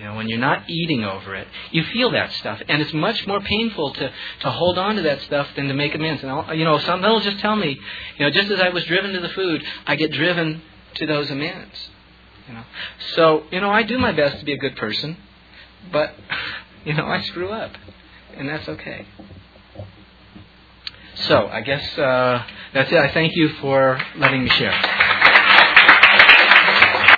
You 0.00 0.04
know, 0.04 0.14
when 0.14 0.28
you're 0.28 0.38
not 0.38 0.70
eating 0.70 1.04
over 1.04 1.34
it, 1.34 1.46
you 1.72 1.84
feel 1.84 2.12
that 2.12 2.32
stuff, 2.32 2.62
and 2.68 2.80
it's 2.80 2.94
much 2.94 3.26
more 3.26 3.40
painful 3.40 3.92
to 3.92 4.12
to 4.40 4.50
hold 4.50 4.78
on 4.78 4.96
to 4.96 5.02
that 5.02 5.20
stuff 5.22 5.48
than 5.56 5.68
to 5.68 5.74
make 5.74 5.94
amends. 5.94 6.22
And 6.22 6.30
I'll, 6.30 6.54
you 6.54 6.64
know, 6.64 6.78
some 6.78 7.02
will 7.02 7.20
just 7.20 7.38
tell 7.40 7.56
me, 7.56 7.78
you 8.16 8.24
know, 8.24 8.30
just 8.30 8.50
as 8.50 8.60
I 8.60 8.70
was 8.70 8.84
driven 8.84 9.12
to 9.12 9.20
the 9.20 9.28
food, 9.28 9.62
I 9.86 9.96
get 9.96 10.12
driven 10.12 10.62
to 10.94 11.06
those 11.06 11.30
amends. 11.30 11.74
You 12.48 12.54
know, 12.54 12.64
so 13.14 13.42
you 13.50 13.60
know, 13.60 13.70
I 13.70 13.82
do 13.82 13.98
my 13.98 14.12
best 14.12 14.38
to 14.38 14.44
be 14.44 14.54
a 14.54 14.58
good 14.58 14.76
person, 14.76 15.18
but 15.92 16.14
you 16.84 16.94
know, 16.94 17.04
I 17.04 17.20
screw 17.22 17.50
up, 17.50 17.72
and 18.36 18.48
that's 18.48 18.68
okay. 18.68 19.06
So 21.14 21.48
I 21.48 21.60
guess 21.60 21.98
uh, 21.98 22.44
that's 22.72 22.90
it. 22.90 22.98
I 22.98 23.12
thank 23.12 23.36
you 23.36 23.50
for 23.60 24.00
letting 24.16 24.44
me 24.44 24.50
share. 24.50 25.09